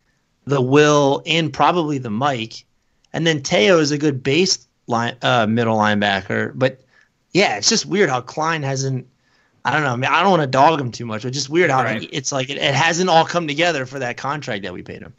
the 0.45 0.61
Will 0.61 1.21
and 1.25 1.51
probably 1.51 1.97
the 1.97 2.09
Mike. 2.09 2.65
And 3.13 3.25
then 3.25 3.41
Te'o 3.41 3.79
is 3.79 3.91
a 3.91 3.97
good 3.97 4.23
base 4.23 4.67
line 4.87 5.15
uh, 5.21 5.47
middle 5.47 5.77
linebacker. 5.77 6.51
But 6.55 6.81
yeah, 7.33 7.57
it's 7.57 7.69
just 7.69 7.85
weird 7.85 8.09
how 8.09 8.21
Klein 8.21 8.63
hasn't 8.63 9.07
I 9.67 9.71
don't 9.73 9.83
know. 9.83 9.91
I 9.91 9.95
mean, 9.97 10.09
I 10.09 10.21
don't 10.21 10.29
want 10.31 10.43
to 10.43 10.47
dog 10.47 10.79
him 10.79 10.91
too 10.91 11.05
much, 11.05 11.23
but 11.23 11.33
just 11.33 11.49
weird 11.49 11.69
how 11.69 11.83
Right. 11.83 12.07
it's 12.11 12.31
like 12.31 12.49
it, 12.49 12.57
it 12.57 12.73
hasn't 12.73 13.09
all 13.09 13.25
come 13.25 13.47
together 13.47 13.85
for 13.85 13.99
that 13.99 14.15
contract 14.15 14.63
that 14.63 14.73
we 14.73 14.81
paid 14.81 15.01
him. 15.01 15.13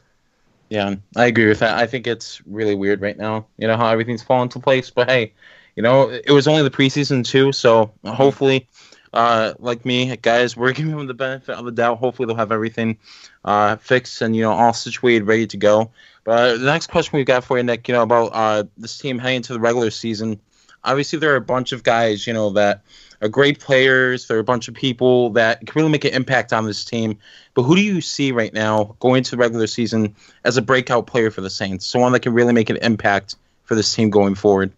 Yeah, 0.70 0.96
I 1.16 1.26
agree 1.26 1.46
with 1.48 1.58
that. 1.60 1.78
I 1.78 1.86
think 1.86 2.06
it's 2.06 2.40
really 2.46 2.74
weird 2.74 3.00
right 3.00 3.16
now. 3.16 3.46
You 3.58 3.68
know 3.68 3.76
how 3.76 3.88
everything's 3.88 4.22
falling 4.22 4.44
into 4.44 4.58
place, 4.58 4.90
but 4.90 5.08
hey, 5.08 5.32
you 5.76 5.82
know 5.82 6.08
it 6.10 6.30
was 6.30 6.48
only 6.48 6.62
the 6.62 6.70
preseason 6.70 7.24
too, 7.24 7.52
so 7.52 7.92
hopefully, 8.04 8.68
uh, 9.12 9.54
like 9.58 9.84
me, 9.84 10.14
guys, 10.16 10.56
we're 10.56 10.72
giving 10.78 10.96
them 10.96 11.06
the 11.06 11.14
benefit 11.14 11.54
of 11.56 11.64
the 11.64 11.72
doubt. 11.72 11.98
Hopefully, 11.98 12.26
they'll 12.26 12.36
have 12.36 12.52
everything 12.52 12.98
uh, 13.44 13.76
fixed 13.76 14.20
and 14.22 14.34
you 14.34 14.42
know 14.42 14.52
all 14.52 14.72
situated, 14.72 15.24
ready 15.26 15.46
to 15.46 15.56
go. 15.56 15.90
But 16.24 16.58
the 16.58 16.66
next 16.66 16.88
question 16.88 17.16
we've 17.16 17.26
got 17.26 17.44
for 17.44 17.56
you, 17.56 17.62
Nick, 17.64 17.88
you 17.88 17.94
know 17.94 18.02
about 18.02 18.30
uh, 18.34 18.64
this 18.76 18.98
team 18.98 19.18
heading 19.18 19.36
into 19.36 19.52
the 19.54 19.60
regular 19.60 19.90
season. 19.90 20.38
Obviously, 20.84 21.18
there 21.18 21.32
are 21.32 21.36
a 21.36 21.40
bunch 21.40 21.72
of 21.72 21.82
guys, 21.82 22.26
you 22.26 22.32
know, 22.32 22.50
that 22.50 22.82
are 23.20 23.28
great 23.28 23.58
players. 23.58 24.28
There 24.28 24.36
are 24.36 24.40
a 24.40 24.44
bunch 24.44 24.68
of 24.68 24.74
people 24.74 25.30
that 25.30 25.66
can 25.66 25.72
really 25.74 25.90
make 25.90 26.04
an 26.04 26.14
impact 26.14 26.52
on 26.52 26.66
this 26.66 26.84
team. 26.84 27.18
But 27.54 27.62
who 27.62 27.74
do 27.74 27.82
you 27.82 28.00
see 28.00 28.32
right 28.32 28.52
now 28.52 28.96
going 29.00 29.18
into 29.18 29.32
the 29.32 29.36
regular 29.36 29.66
season 29.66 30.14
as 30.44 30.56
a 30.56 30.62
breakout 30.62 31.06
player 31.06 31.30
for 31.30 31.40
the 31.40 31.50
Saints? 31.50 31.86
Someone 31.86 32.12
that 32.12 32.20
can 32.20 32.32
really 32.32 32.52
make 32.52 32.70
an 32.70 32.76
impact 32.78 33.36
for 33.64 33.74
this 33.74 33.92
team 33.92 34.10
going 34.10 34.34
forward. 34.34 34.72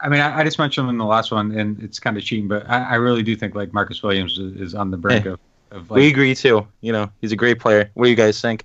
I 0.00 0.08
mean, 0.08 0.20
I, 0.20 0.40
I 0.40 0.44
just 0.44 0.58
mentioned 0.58 0.86
him 0.86 0.90
in 0.90 0.98
the 0.98 1.04
last 1.04 1.30
one, 1.30 1.52
and 1.52 1.80
it's 1.80 2.00
kind 2.00 2.16
of 2.16 2.24
cheating, 2.24 2.48
but 2.48 2.68
I, 2.68 2.82
I 2.82 2.94
really 2.96 3.22
do 3.22 3.36
think 3.36 3.54
like 3.54 3.72
Marcus 3.72 4.02
Williams 4.02 4.36
is, 4.36 4.60
is 4.60 4.74
on 4.74 4.90
the 4.90 4.96
brink 4.96 5.24
Hey, 5.24 5.30
of, 5.30 5.40
of 5.70 5.90
we 5.90 6.08
agree 6.08 6.34
too. 6.34 6.66
You 6.80 6.92
know, 6.92 7.10
he's 7.20 7.30
a 7.30 7.36
great 7.36 7.60
player. 7.60 7.88
What 7.94 8.04
do 8.04 8.10
you 8.10 8.16
guys 8.16 8.40
think? 8.40 8.64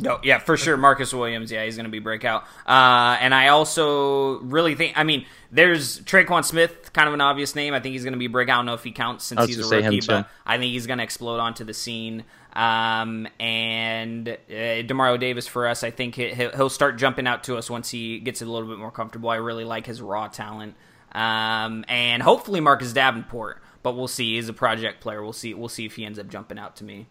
No, 0.00 0.18
yeah, 0.22 0.38
for 0.38 0.56
sure. 0.56 0.76
Marcus 0.76 1.12
Williams, 1.12 1.50
yeah, 1.50 1.64
he's 1.64 1.76
going 1.76 1.84
to 1.84 1.90
be 1.90 1.98
breakout. 1.98 2.44
Uh, 2.66 3.16
and 3.20 3.34
I 3.34 3.48
also 3.48 4.40
really 4.40 4.74
think, 4.74 4.94
I 4.96 5.04
mean, 5.04 5.26
there's 5.50 6.00
Tre'Quan 6.00 6.44
Smith, 6.44 6.92
kind 6.92 7.08
of 7.08 7.14
an 7.14 7.20
obvious 7.20 7.54
name. 7.54 7.74
I 7.74 7.80
think 7.80 7.92
he's 7.92 8.04
going 8.04 8.12
to 8.12 8.18
be 8.18 8.26
breakout. 8.26 8.54
I 8.54 8.58
don't 8.58 8.66
know 8.66 8.74
if 8.74 8.84
he 8.84 8.92
counts 8.92 9.24
since 9.24 9.46
he's 9.46 9.58
a 9.58 9.82
rookie, 9.82 10.00
but 10.06 10.28
I 10.44 10.58
think 10.58 10.72
he's 10.72 10.86
going 10.86 10.98
to 10.98 11.04
explode 11.04 11.38
onto 11.38 11.64
the 11.64 11.74
scene. 11.74 12.24
Um, 12.52 13.28
and 13.38 14.28
uh, 14.28 14.34
Demario 14.50 15.20
Davis 15.20 15.46
for 15.46 15.66
us, 15.66 15.84
I 15.84 15.90
think 15.90 16.14
he, 16.14 16.48
will 16.56 16.70
start 16.70 16.96
jumping 16.96 17.26
out 17.26 17.44
to 17.44 17.56
us 17.56 17.68
once 17.68 17.90
he 17.90 18.18
gets 18.18 18.40
a 18.40 18.46
little 18.46 18.68
bit 18.68 18.78
more 18.78 18.90
comfortable. 18.90 19.28
I 19.28 19.36
really 19.36 19.64
like 19.64 19.86
his 19.86 20.00
raw 20.00 20.28
talent. 20.28 20.74
Um, 21.12 21.84
and 21.88 22.22
hopefully 22.22 22.60
Marcus 22.60 22.92
Davenport, 22.92 23.62
but 23.82 23.96
we'll 23.96 24.08
see. 24.08 24.36
He's 24.36 24.48
a 24.48 24.52
project 24.52 25.00
player. 25.00 25.22
We'll 25.22 25.32
see. 25.32 25.54
We'll 25.54 25.68
see 25.68 25.84
if 25.84 25.96
he 25.96 26.04
ends 26.04 26.18
up 26.18 26.28
jumping 26.28 26.58
out 26.58 26.76
to 26.76 26.84
me. 26.84 27.06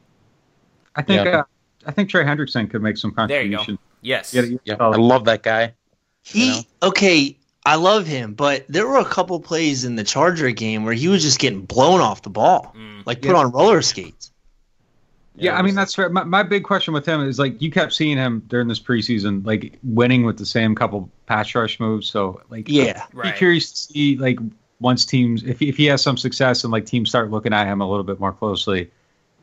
I 0.96 1.02
think. 1.02 1.26
Yeah. 1.26 1.40
Uh, 1.40 1.44
I 1.86 1.92
think 1.92 2.10
Trey 2.10 2.24
Hendrickson 2.24 2.70
could 2.70 2.82
make 2.82 2.98
some 2.98 3.12
contribution. 3.12 3.52
There 3.52 3.62
you 3.62 3.76
go. 3.76 3.82
Yes. 4.02 4.34
Yeah, 4.34 4.44
yeah. 4.64 4.76
I 4.80 4.96
love 4.96 5.26
that 5.26 5.44
guy. 5.44 5.74
He 6.22 6.48
you 6.48 6.52
know? 6.54 6.62
okay. 6.84 7.38
I 7.66 7.76
love 7.76 8.06
him, 8.06 8.36
but 8.36 8.64
there 8.70 8.88
were 8.88 9.00
a 9.00 9.06
couple 9.06 9.40
plays 9.40 9.86
in 9.86 9.96
the 9.96 10.04
Charger 10.04 10.52
game 10.52 10.86
where 10.86 10.94
he 10.94 11.08
was 11.08 11.24
just 11.24 11.40
getting 11.40 11.66
blown 11.66 12.00
off 12.00 12.22
the 12.22 12.30
ball, 12.30 12.76
mm. 12.78 13.04
like 13.08 13.22
put 13.24 13.32
yeah. 13.32 13.38
on 13.38 13.52
roller 13.52 13.82
skates. 13.82 14.32
Yeah, 15.36 15.52
yeah 15.52 15.58
I 15.58 15.64
mean 15.64 15.74
that's 15.74 15.96
fair. 15.96 16.10
My, 16.10 16.24
my 16.24 16.44
big 16.44 16.64
question 16.64 16.94
with 16.94 17.08
him 17.08 17.22
is 17.22 17.40
like 17.40 17.60
you 17.62 17.72
kept 17.72 17.94
seeing 17.94 18.18
him 18.18 18.44
during 18.48 18.68
this 18.68 18.80
preseason, 18.80 19.44
like 19.46 19.80
winning 19.84 20.26
with 20.26 20.38
the 20.38 20.46
same 20.46 20.76
couple 20.76 21.10
pass 21.26 21.56
rush 21.56 21.80
moves. 21.80 22.08
So 22.08 22.40
like, 22.50 22.70
yeah, 22.70 23.06
I'd 23.08 23.16
right. 23.16 23.34
be 23.34 23.38
curious 23.38 23.72
to 23.72 23.78
see 23.78 24.18
like 24.18 24.38
once 24.80 25.06
teams 25.06 25.44
if 25.44 25.60
if 25.62 25.76
he 25.76 25.86
has 25.86 26.04
some 26.04 26.18
success 26.18 26.64
and 26.64 26.72
like 26.72 26.86
teams 26.86 27.10
start 27.10 27.32
looking 27.32 27.54
at 27.54 27.66
him 27.66 27.82
a 27.82 27.90
little 27.90 28.04
bit 28.04 28.20
more 28.20 28.32
closely, 28.32 28.92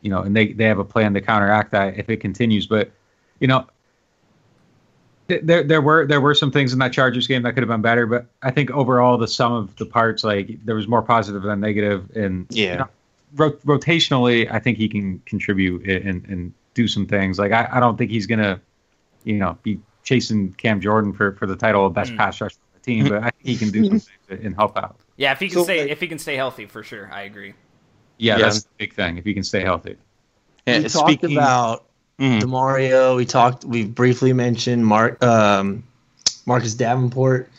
you 0.02 0.10
know, 0.10 0.22
and 0.22 0.36
they 0.36 0.52
they 0.52 0.64
have 0.64 0.78
a 0.78 0.84
plan 0.84 1.14
to 1.14 1.20
counteract 1.20 1.72
that 1.72 1.98
if 1.98 2.10
it 2.10 2.18
continues. 2.18 2.66
But 2.66 2.90
you 3.40 3.48
know, 3.48 3.66
there 5.28 5.62
there 5.62 5.80
were 5.80 6.06
there 6.06 6.20
were 6.20 6.34
some 6.34 6.50
things 6.50 6.72
in 6.72 6.78
that 6.80 6.92
Chargers 6.92 7.26
game 7.26 7.42
that 7.42 7.54
could 7.54 7.62
have 7.62 7.68
been 7.68 7.82
better, 7.82 8.06
but 8.06 8.26
I 8.42 8.50
think 8.50 8.70
overall 8.70 9.16
the 9.16 9.28
sum 9.28 9.52
of 9.52 9.74
the 9.76 9.86
parts, 9.86 10.24
like 10.24 10.64
there 10.64 10.74
was 10.74 10.86
more 10.86 11.02
positive 11.02 11.42
than 11.42 11.60
negative, 11.60 12.10
and 12.14 12.46
yeah. 12.50 12.72
You 12.72 12.78
know, 12.78 12.88
rotationally, 13.34 14.50
I 14.52 14.58
think 14.58 14.76
he 14.76 14.88
can 14.88 15.20
contribute 15.20 15.88
and, 15.88 16.24
and 16.26 16.52
do 16.74 16.86
some 16.86 17.06
things. 17.06 17.38
Like 17.38 17.52
I, 17.52 17.68
I 17.72 17.80
don't 17.80 17.96
think 17.96 18.10
he's 18.10 18.26
gonna, 18.26 18.60
you 19.24 19.38
know, 19.38 19.56
be 19.62 19.80
chasing 20.02 20.52
Cam 20.54 20.80
Jordan 20.80 21.12
for, 21.12 21.32
for 21.32 21.46
the 21.46 21.56
title 21.56 21.86
of 21.86 21.94
best 21.94 22.12
mm. 22.12 22.16
pass 22.16 22.40
rusher 22.40 22.56
on 22.56 22.80
the 22.80 22.84
team, 22.84 23.08
but 23.08 23.18
I 23.18 23.30
think 23.30 23.46
he 23.46 23.56
can 23.56 23.70
do 23.70 23.84
some 23.86 24.00
things 24.28 24.44
and 24.44 24.54
help 24.54 24.76
out. 24.76 24.96
Yeah, 25.16 25.32
if 25.32 25.40
he 25.40 25.48
can 25.48 25.58
so, 25.58 25.64
stay 25.64 25.90
if 25.90 26.00
he 26.00 26.08
can 26.08 26.18
stay 26.18 26.36
healthy, 26.36 26.66
for 26.66 26.82
sure, 26.82 27.10
I 27.12 27.22
agree. 27.22 27.54
Yeah, 28.22 28.36
yeah. 28.36 28.44
that's 28.44 28.62
the 28.62 28.68
big 28.78 28.94
thing. 28.94 29.18
If 29.18 29.26
you 29.26 29.34
can 29.34 29.42
stay 29.42 29.62
healthy. 29.62 29.96
And 30.64 30.84
we 30.84 30.88
speaking, 30.88 31.30
talked 31.30 31.32
about 31.32 31.84
mm. 32.20 32.40
Demario. 32.40 33.16
We 33.16 33.26
talked. 33.26 33.64
We 33.64 33.84
briefly 33.84 34.32
mentioned 34.32 34.86
Mark 34.86 35.22
um, 35.24 35.82
Marcus 36.46 36.74
Davenport. 36.74 37.50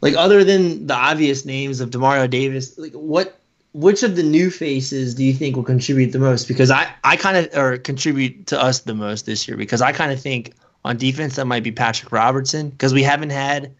Like 0.00 0.14
other 0.16 0.42
than 0.42 0.86
the 0.86 0.94
obvious 0.94 1.44
names 1.44 1.80
of 1.80 1.90
Demario 1.90 2.30
Davis, 2.30 2.78
like 2.78 2.94
what 2.94 3.38
which 3.74 4.02
of 4.02 4.16
the 4.16 4.22
new 4.22 4.50
faces 4.50 5.14
do 5.14 5.22
you 5.22 5.34
think 5.34 5.54
will 5.54 5.64
contribute 5.64 6.12
the 6.12 6.18
most? 6.18 6.48
Because 6.48 6.70
I, 6.70 6.90
I 7.04 7.16
kind 7.16 7.36
of 7.36 7.54
or 7.54 7.76
contribute 7.76 8.46
to 8.46 8.60
us 8.60 8.80
the 8.80 8.94
most 8.94 9.26
this 9.26 9.46
year 9.46 9.58
because 9.58 9.82
I 9.82 9.92
kind 9.92 10.12
of 10.12 10.20
think 10.20 10.54
on 10.82 10.96
defense 10.96 11.36
that 11.36 11.44
might 11.44 11.62
be 11.62 11.72
Patrick 11.72 12.10
Robinson 12.10 12.70
because 12.70 12.94
we 12.94 13.02
haven't 13.02 13.30
had 13.30 13.74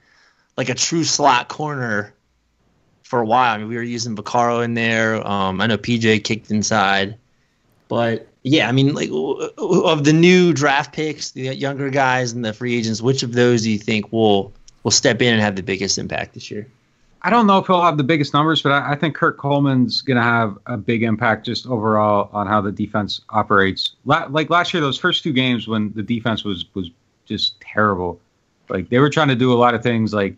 like 0.58 0.68
a 0.68 0.74
true 0.74 1.04
slot 1.04 1.48
corner 1.48 2.12
for 3.06 3.20
a 3.20 3.24
while. 3.24 3.54
I 3.54 3.58
mean, 3.58 3.68
we 3.68 3.76
were 3.76 3.82
using 3.82 4.16
Vaccaro 4.16 4.64
in 4.64 4.74
there. 4.74 5.24
Um, 5.26 5.60
I 5.60 5.68
know 5.68 5.78
PJ 5.78 6.24
kicked 6.24 6.50
inside, 6.50 7.16
but 7.88 8.26
yeah, 8.42 8.68
I 8.68 8.72
mean, 8.72 8.94
like 8.94 9.10
of 9.12 10.04
the 10.04 10.12
new 10.12 10.52
draft 10.52 10.92
picks, 10.92 11.30
the 11.30 11.54
younger 11.54 11.88
guys 11.88 12.32
and 12.32 12.44
the 12.44 12.52
free 12.52 12.76
agents, 12.76 13.00
which 13.00 13.22
of 13.22 13.32
those 13.32 13.62
do 13.62 13.70
you 13.70 13.78
think 13.78 14.12
will 14.12 14.52
will 14.82 14.90
step 14.90 15.22
in 15.22 15.32
and 15.32 15.42
have 15.42 15.54
the 15.54 15.62
biggest 15.62 15.98
impact 15.98 16.34
this 16.34 16.50
year? 16.50 16.66
I 17.22 17.30
don't 17.30 17.46
know 17.46 17.58
if 17.58 17.66
he'll 17.66 17.82
have 17.82 17.96
the 17.96 18.04
biggest 18.04 18.34
numbers, 18.34 18.62
but 18.62 18.72
I, 18.72 18.92
I 18.92 18.94
think 18.96 19.14
Kurt 19.16 19.36
Coleman's 19.36 20.00
going 20.00 20.16
to 20.16 20.22
have 20.22 20.58
a 20.66 20.76
big 20.76 21.02
impact 21.02 21.46
just 21.46 21.66
overall 21.66 22.30
on 22.32 22.46
how 22.46 22.60
the 22.60 22.70
defense 22.70 23.20
operates. 23.30 23.96
La- 24.04 24.26
like 24.28 24.50
last 24.50 24.72
year, 24.74 24.80
those 24.80 24.98
first 24.98 25.24
two 25.24 25.32
games 25.32 25.66
when 25.66 25.92
the 25.92 26.02
defense 26.02 26.44
was 26.44 26.66
was 26.74 26.90
just 27.24 27.60
terrible. 27.60 28.20
Like 28.68 28.88
they 28.88 28.98
were 28.98 29.10
trying 29.10 29.28
to 29.28 29.36
do 29.36 29.52
a 29.52 29.58
lot 29.58 29.74
of 29.74 29.82
things, 29.82 30.12
like 30.12 30.36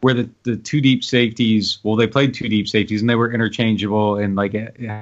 where 0.00 0.14
the, 0.14 0.30
the 0.44 0.56
two 0.56 0.80
deep 0.80 1.04
safeties. 1.04 1.78
Well, 1.82 1.96
they 1.96 2.06
played 2.06 2.34
two 2.34 2.48
deep 2.48 2.68
safeties 2.68 3.00
and 3.00 3.10
they 3.10 3.14
were 3.14 3.32
interchangeable 3.32 4.16
and 4.16 4.36
like 4.36 4.54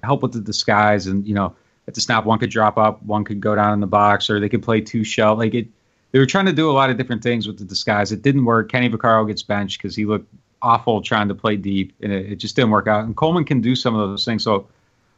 help 0.02 0.22
with 0.22 0.32
the 0.32 0.40
disguise 0.40 1.06
and 1.06 1.26
you 1.26 1.34
know 1.34 1.54
at 1.88 1.94
the 1.94 2.02
snap 2.02 2.26
one 2.26 2.38
could 2.38 2.50
drop 2.50 2.76
up, 2.76 3.02
one 3.02 3.24
could 3.24 3.40
go 3.40 3.54
down 3.54 3.72
in 3.72 3.80
the 3.80 3.86
box, 3.86 4.28
or 4.28 4.38
they 4.38 4.50
could 4.50 4.62
play 4.62 4.82
two 4.82 5.04
shell. 5.04 5.36
Like 5.36 5.54
it, 5.54 5.68
they 6.12 6.18
were 6.18 6.26
trying 6.26 6.44
to 6.44 6.52
do 6.52 6.70
a 6.70 6.72
lot 6.72 6.90
of 6.90 6.98
different 6.98 7.22
things 7.22 7.46
with 7.46 7.58
the 7.58 7.64
disguise. 7.64 8.12
It 8.12 8.20
didn't 8.20 8.44
work. 8.44 8.70
Kenny 8.70 8.90
Vaccaro 8.90 9.26
gets 9.26 9.42
benched 9.42 9.80
because 9.80 9.96
he 9.96 10.04
looked 10.04 10.28
awful 10.60 11.00
trying 11.00 11.28
to 11.28 11.34
play 11.34 11.56
deep, 11.56 11.94
and 12.02 12.12
it, 12.12 12.32
it, 12.32 12.36
just 12.36 12.56
didn't 12.56 12.72
work 12.72 12.88
out. 12.88 13.04
And 13.04 13.16
Coleman 13.16 13.44
can 13.44 13.62
do 13.62 13.74
some 13.74 13.94
of 13.94 14.10
those 14.10 14.26
things. 14.26 14.44
So 14.44 14.68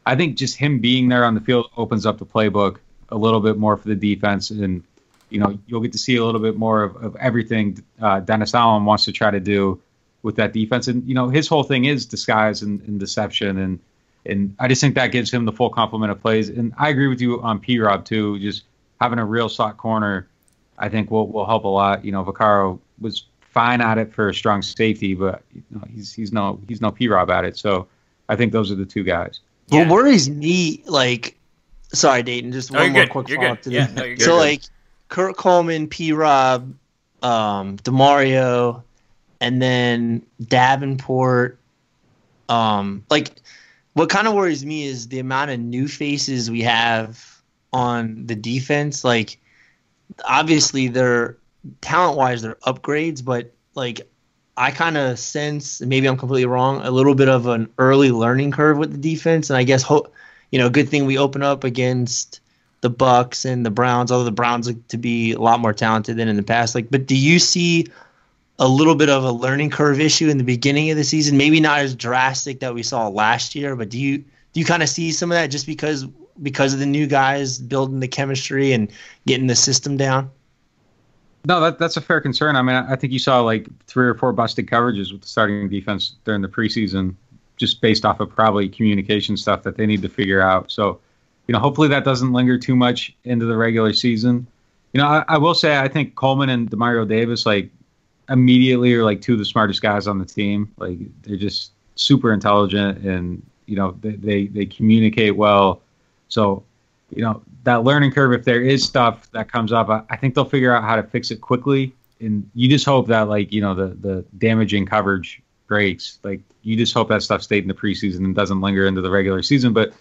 I 0.05 0.15
think 0.15 0.37
just 0.37 0.55
him 0.55 0.79
being 0.79 1.09
there 1.09 1.25
on 1.25 1.35
the 1.35 1.41
field 1.41 1.69
opens 1.75 2.05
up 2.05 2.19
the 2.19 2.25
playbook 2.25 2.77
a 3.09 3.17
little 3.17 3.41
bit 3.41 3.57
more 3.57 3.75
for 3.75 3.89
the 3.89 3.95
defense, 3.95 4.49
and 4.49 4.81
you 5.31 5.39
know 5.39 5.57
you'll 5.67 5.81
get 5.81 5.91
to 5.93 5.97
see 5.97 6.15
a 6.15 6.25
little 6.25 6.41
bit 6.41 6.57
more 6.57 6.83
of, 6.83 6.95
of 6.97 7.15
everything 7.17 7.83
uh, 8.01 8.19
Dennis 8.19 8.53
Allen 8.53 8.85
wants 8.85 9.05
to 9.05 9.11
try 9.11 9.31
to 9.31 9.39
do 9.39 9.81
with 10.23 10.35
that 10.35 10.53
defense. 10.53 10.87
And 10.87 11.07
you 11.07 11.15
know 11.15 11.29
his 11.29 11.47
whole 11.47 11.63
thing 11.63 11.85
is 11.85 12.05
disguise 12.05 12.61
and, 12.61 12.81
and 12.81 12.99
deception, 12.99 13.57
and 13.57 13.79
and 14.25 14.55
I 14.59 14.67
just 14.67 14.81
think 14.81 14.95
that 14.95 15.07
gives 15.07 15.31
him 15.31 15.45
the 15.45 15.51
full 15.51 15.69
complement 15.69 16.11
of 16.11 16.21
plays. 16.21 16.49
And 16.49 16.73
I 16.77 16.89
agree 16.89 17.07
with 17.07 17.21
you 17.21 17.41
on 17.41 17.59
P 17.59 17.79
Rob 17.79 18.05
too. 18.05 18.39
Just 18.39 18.63
having 18.99 19.19
a 19.19 19.25
real 19.25 19.49
slot 19.49 19.77
corner, 19.77 20.27
I 20.77 20.89
think 20.89 21.09
will 21.11 21.27
will 21.27 21.45
help 21.45 21.63
a 21.63 21.67
lot. 21.67 22.05
You 22.05 22.11
know, 22.11 22.23
Vaccaro 22.23 22.79
was 22.99 23.25
fine 23.41 23.81
at 23.81 23.97
it 23.97 24.13
for 24.13 24.29
a 24.29 24.33
strong 24.33 24.61
safety, 24.61 25.13
but 25.13 25.41
you 25.53 25.63
know, 25.71 25.83
he's 25.93 26.13
he's 26.13 26.31
no 26.31 26.59
he's 26.67 26.81
no 26.81 26.91
P 26.91 27.07
Rob 27.07 27.29
at 27.29 27.45
it. 27.45 27.57
So 27.57 27.87
I 28.29 28.35
think 28.35 28.51
those 28.53 28.71
are 28.71 28.75
the 28.75 28.85
two 28.85 29.03
guys. 29.03 29.39
Yeah. 29.67 29.79
What 29.79 29.89
worries 29.89 30.29
me, 30.29 30.83
like, 30.85 31.37
sorry, 31.93 32.23
Dayton, 32.23 32.51
just 32.51 32.71
one 32.71 32.91
more 32.91 33.01
good. 33.03 33.09
quick 33.09 33.29
follow 33.29 33.47
up 33.47 33.61
to 33.63 33.71
yeah, 33.71 33.87
no, 33.93 34.15
So 34.15 34.35
like, 34.35 34.63
Kurt 35.11 35.35
Coleman, 35.35 35.87
P 35.87 36.13
Rob, 36.13 36.73
um, 37.21 37.75
Demario, 37.77 38.81
and 39.41 39.61
then 39.61 40.25
Davenport. 40.41 41.59
Um, 42.47 43.03
like, 43.09 43.33
what 43.93 44.09
kind 44.09 44.25
of 44.27 44.33
worries 44.33 44.65
me 44.65 44.85
is 44.85 45.09
the 45.09 45.19
amount 45.19 45.51
of 45.51 45.59
new 45.59 45.89
faces 45.89 46.49
we 46.49 46.61
have 46.61 47.41
on 47.73 48.25
the 48.25 48.35
defense. 48.35 49.03
Like, 49.03 49.37
obviously 50.23 50.87
they're 50.87 51.37
talent 51.81 52.17
wise, 52.17 52.41
they're 52.41 52.55
upgrades, 52.65 53.23
but 53.23 53.53
like 53.75 54.07
I 54.55 54.71
kind 54.71 54.95
of 54.95 55.19
sense, 55.19 55.81
maybe 55.81 56.07
I'm 56.07 56.17
completely 56.17 56.45
wrong, 56.45 56.81
a 56.83 56.91
little 56.91 57.15
bit 57.15 57.27
of 57.27 57.47
an 57.47 57.69
early 57.77 58.11
learning 58.11 58.51
curve 58.51 58.77
with 58.77 58.93
the 58.93 58.97
defense. 58.97 59.49
And 59.49 59.57
I 59.57 59.63
guess, 59.63 59.83
ho- 59.83 60.09
you 60.51 60.59
know, 60.59 60.69
good 60.69 60.87
thing 60.87 61.05
we 61.05 61.17
open 61.17 61.43
up 61.43 61.65
against 61.65 62.39
the 62.81 62.89
Bucks 62.89 63.45
and 63.45 63.65
the 63.65 63.71
Browns, 63.71 64.11
although 64.11 64.25
the 64.25 64.31
Browns 64.31 64.67
look 64.67 64.87
to 64.89 64.97
be 64.97 65.33
a 65.33 65.39
lot 65.39 65.59
more 65.59 65.73
talented 65.73 66.17
than 66.17 66.27
in 66.27 66.35
the 66.35 66.43
past. 66.43 66.75
Like, 66.75 66.89
but 66.89 67.05
do 67.05 67.15
you 67.15 67.39
see 67.39 67.87
a 68.59 68.67
little 68.67 68.95
bit 68.95 69.09
of 69.09 69.23
a 69.23 69.31
learning 69.31 69.69
curve 69.69 69.99
issue 69.99 70.29
in 70.29 70.37
the 70.37 70.43
beginning 70.43 70.89
of 70.89 70.97
the 70.97 71.03
season? 71.03 71.37
Maybe 71.37 71.59
not 71.59 71.79
as 71.79 71.95
drastic 71.95 72.59
that 72.59 72.73
we 72.73 72.83
saw 72.83 73.07
last 73.07 73.55
year, 73.55 73.75
but 73.75 73.89
do 73.89 73.99
you 73.99 74.17
do 74.17 74.59
you 74.59 74.65
kind 74.65 74.83
of 74.83 74.89
see 74.89 75.11
some 75.11 75.31
of 75.31 75.35
that 75.35 75.47
just 75.47 75.65
because 75.65 76.05
because 76.41 76.73
of 76.73 76.79
the 76.79 76.85
new 76.85 77.07
guys 77.07 77.59
building 77.59 77.99
the 77.99 78.07
chemistry 78.07 78.73
and 78.73 78.91
getting 79.25 79.47
the 79.47 79.55
system 79.55 79.95
down? 79.97 80.29
No, 81.45 81.59
that, 81.59 81.79
that's 81.79 81.97
a 81.97 82.01
fair 82.01 82.21
concern. 82.21 82.55
I 82.55 82.61
mean, 82.61 82.75
I 82.75 82.95
think 82.95 83.13
you 83.13 83.19
saw 83.19 83.41
like 83.41 83.67
three 83.85 84.07
or 84.07 84.13
four 84.13 84.31
busted 84.31 84.67
coverages 84.67 85.11
with 85.11 85.21
the 85.21 85.27
starting 85.27 85.69
defense 85.69 86.15
during 86.23 86.41
the 86.41 86.47
preseason, 86.47 87.15
just 87.57 87.81
based 87.81 88.05
off 88.05 88.19
of 88.19 88.29
probably 88.29 88.69
communication 88.69 89.37
stuff 89.37 89.63
that 89.63 89.75
they 89.75 89.85
need 89.85 90.01
to 90.03 90.09
figure 90.09 90.41
out. 90.41 90.71
So, 90.71 90.99
you 91.47 91.53
know, 91.53 91.59
hopefully 91.59 91.87
that 91.89 92.03
doesn't 92.03 92.33
linger 92.33 92.57
too 92.57 92.75
much 92.75 93.15
into 93.23 93.45
the 93.45 93.57
regular 93.57 93.93
season. 93.93 94.47
You 94.93 95.01
know, 95.01 95.07
I, 95.07 95.25
I 95.27 95.37
will 95.37 95.53
say 95.53 95.77
I 95.77 95.87
think 95.87 96.15
Coleman 96.15 96.49
and 96.49 96.69
Demario 96.69 97.07
Davis 97.07 97.45
like 97.45 97.69
immediately 98.29 98.93
are 98.93 99.03
like 99.03 99.21
two 99.21 99.33
of 99.33 99.39
the 99.39 99.45
smartest 99.45 99.81
guys 99.81 100.07
on 100.07 100.19
the 100.19 100.25
team. 100.25 100.71
Like 100.77 100.97
they're 101.23 101.37
just 101.37 101.71
super 101.95 102.33
intelligent 102.33 102.99
and 102.99 103.45
you 103.65 103.75
know 103.75 103.95
they 104.01 104.11
they, 104.11 104.47
they 104.47 104.65
communicate 104.65 105.35
well. 105.35 105.81
So, 106.29 106.63
you 107.13 107.21
know, 107.23 107.41
that 107.63 107.83
learning 107.83 108.11
curve, 108.11 108.33
if 108.33 108.45
there 108.45 108.61
is 108.61 108.83
stuff 108.83 109.29
that 109.31 109.51
comes 109.51 109.71
up, 109.71 109.89
I, 109.89 110.01
I, 110.09 110.15
think 110.15 110.33
they'll 110.33 110.45
figure 110.45 110.73
out 110.73 110.83
how 110.83 110.95
to 110.95 111.03
fix 111.03 111.29
it 111.29 111.41
quickly. 111.41 111.93
And 112.19 112.49
you 112.55 112.69
just 112.69 112.85
hope 112.85 113.07
that, 113.07 113.27
like, 113.27 113.51
you 113.51 113.61
know, 113.61 113.75
the 113.75 113.87
the 113.87 114.25
damaging 114.37 114.85
coverage 114.85 115.41
breaks. 115.67 116.19
Like, 116.23 116.39
you 116.63 116.77
just 116.77 116.93
hope 116.93 117.09
that 117.09 117.23
stuff 117.23 117.41
stayed 117.41 117.63
in 117.63 117.67
the 117.67 117.73
preseason 117.73 118.19
and 118.19 118.35
doesn't 118.35 118.61
linger 118.61 118.85
into 118.85 119.01
the 119.01 119.09
regular 119.09 119.41
season. 119.41 119.73
But 119.73 119.93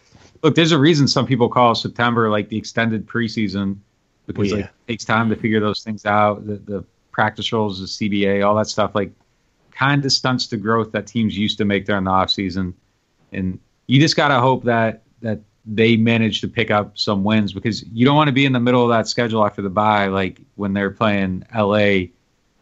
look, 0.42 0.54
there's 0.54 0.72
a 0.72 0.78
reason 0.78 1.08
some 1.08 1.26
people 1.26 1.48
call 1.48 1.74
September 1.74 2.30
like 2.30 2.48
the 2.48 2.56
extended 2.56 3.06
preseason 3.06 3.76
because 4.26 4.50
yeah. 4.50 4.56
like, 4.56 4.64
it 4.64 4.92
takes 4.92 5.04
time 5.04 5.28
to 5.28 5.36
figure 5.36 5.60
those 5.60 5.82
things 5.82 6.06
out. 6.06 6.46
The, 6.46 6.56
the 6.56 6.84
practice 7.12 7.52
rules, 7.52 7.80
the 7.80 8.08
CBA, 8.08 8.46
all 8.46 8.54
that 8.56 8.66
stuff, 8.66 8.94
like, 8.94 9.10
kind 9.72 10.04
of 10.04 10.12
stunts 10.12 10.46
the 10.46 10.56
growth 10.56 10.92
that 10.92 11.06
teams 11.06 11.36
used 11.36 11.56
to 11.58 11.64
make 11.64 11.86
during 11.86 12.04
the 12.04 12.10
off 12.10 12.30
season. 12.30 12.74
And 13.32 13.58
you 13.86 14.00
just 14.00 14.16
gotta 14.16 14.38
hope 14.38 14.64
that 14.64 15.02
that 15.22 15.40
they 15.66 15.96
manage 15.96 16.40
to 16.40 16.48
pick 16.48 16.70
up 16.70 16.98
some 16.98 17.22
wins 17.24 17.52
because 17.52 17.84
you 17.92 18.04
don't 18.04 18.16
want 18.16 18.28
to 18.28 18.32
be 18.32 18.44
in 18.44 18.52
the 18.52 18.60
middle 18.60 18.82
of 18.82 18.88
that 18.90 19.08
schedule 19.08 19.44
after 19.44 19.62
the 19.62 19.70
bye, 19.70 20.06
like 20.06 20.40
when 20.56 20.72
they're 20.72 20.90
playing 20.90 21.44
L.A., 21.52 22.10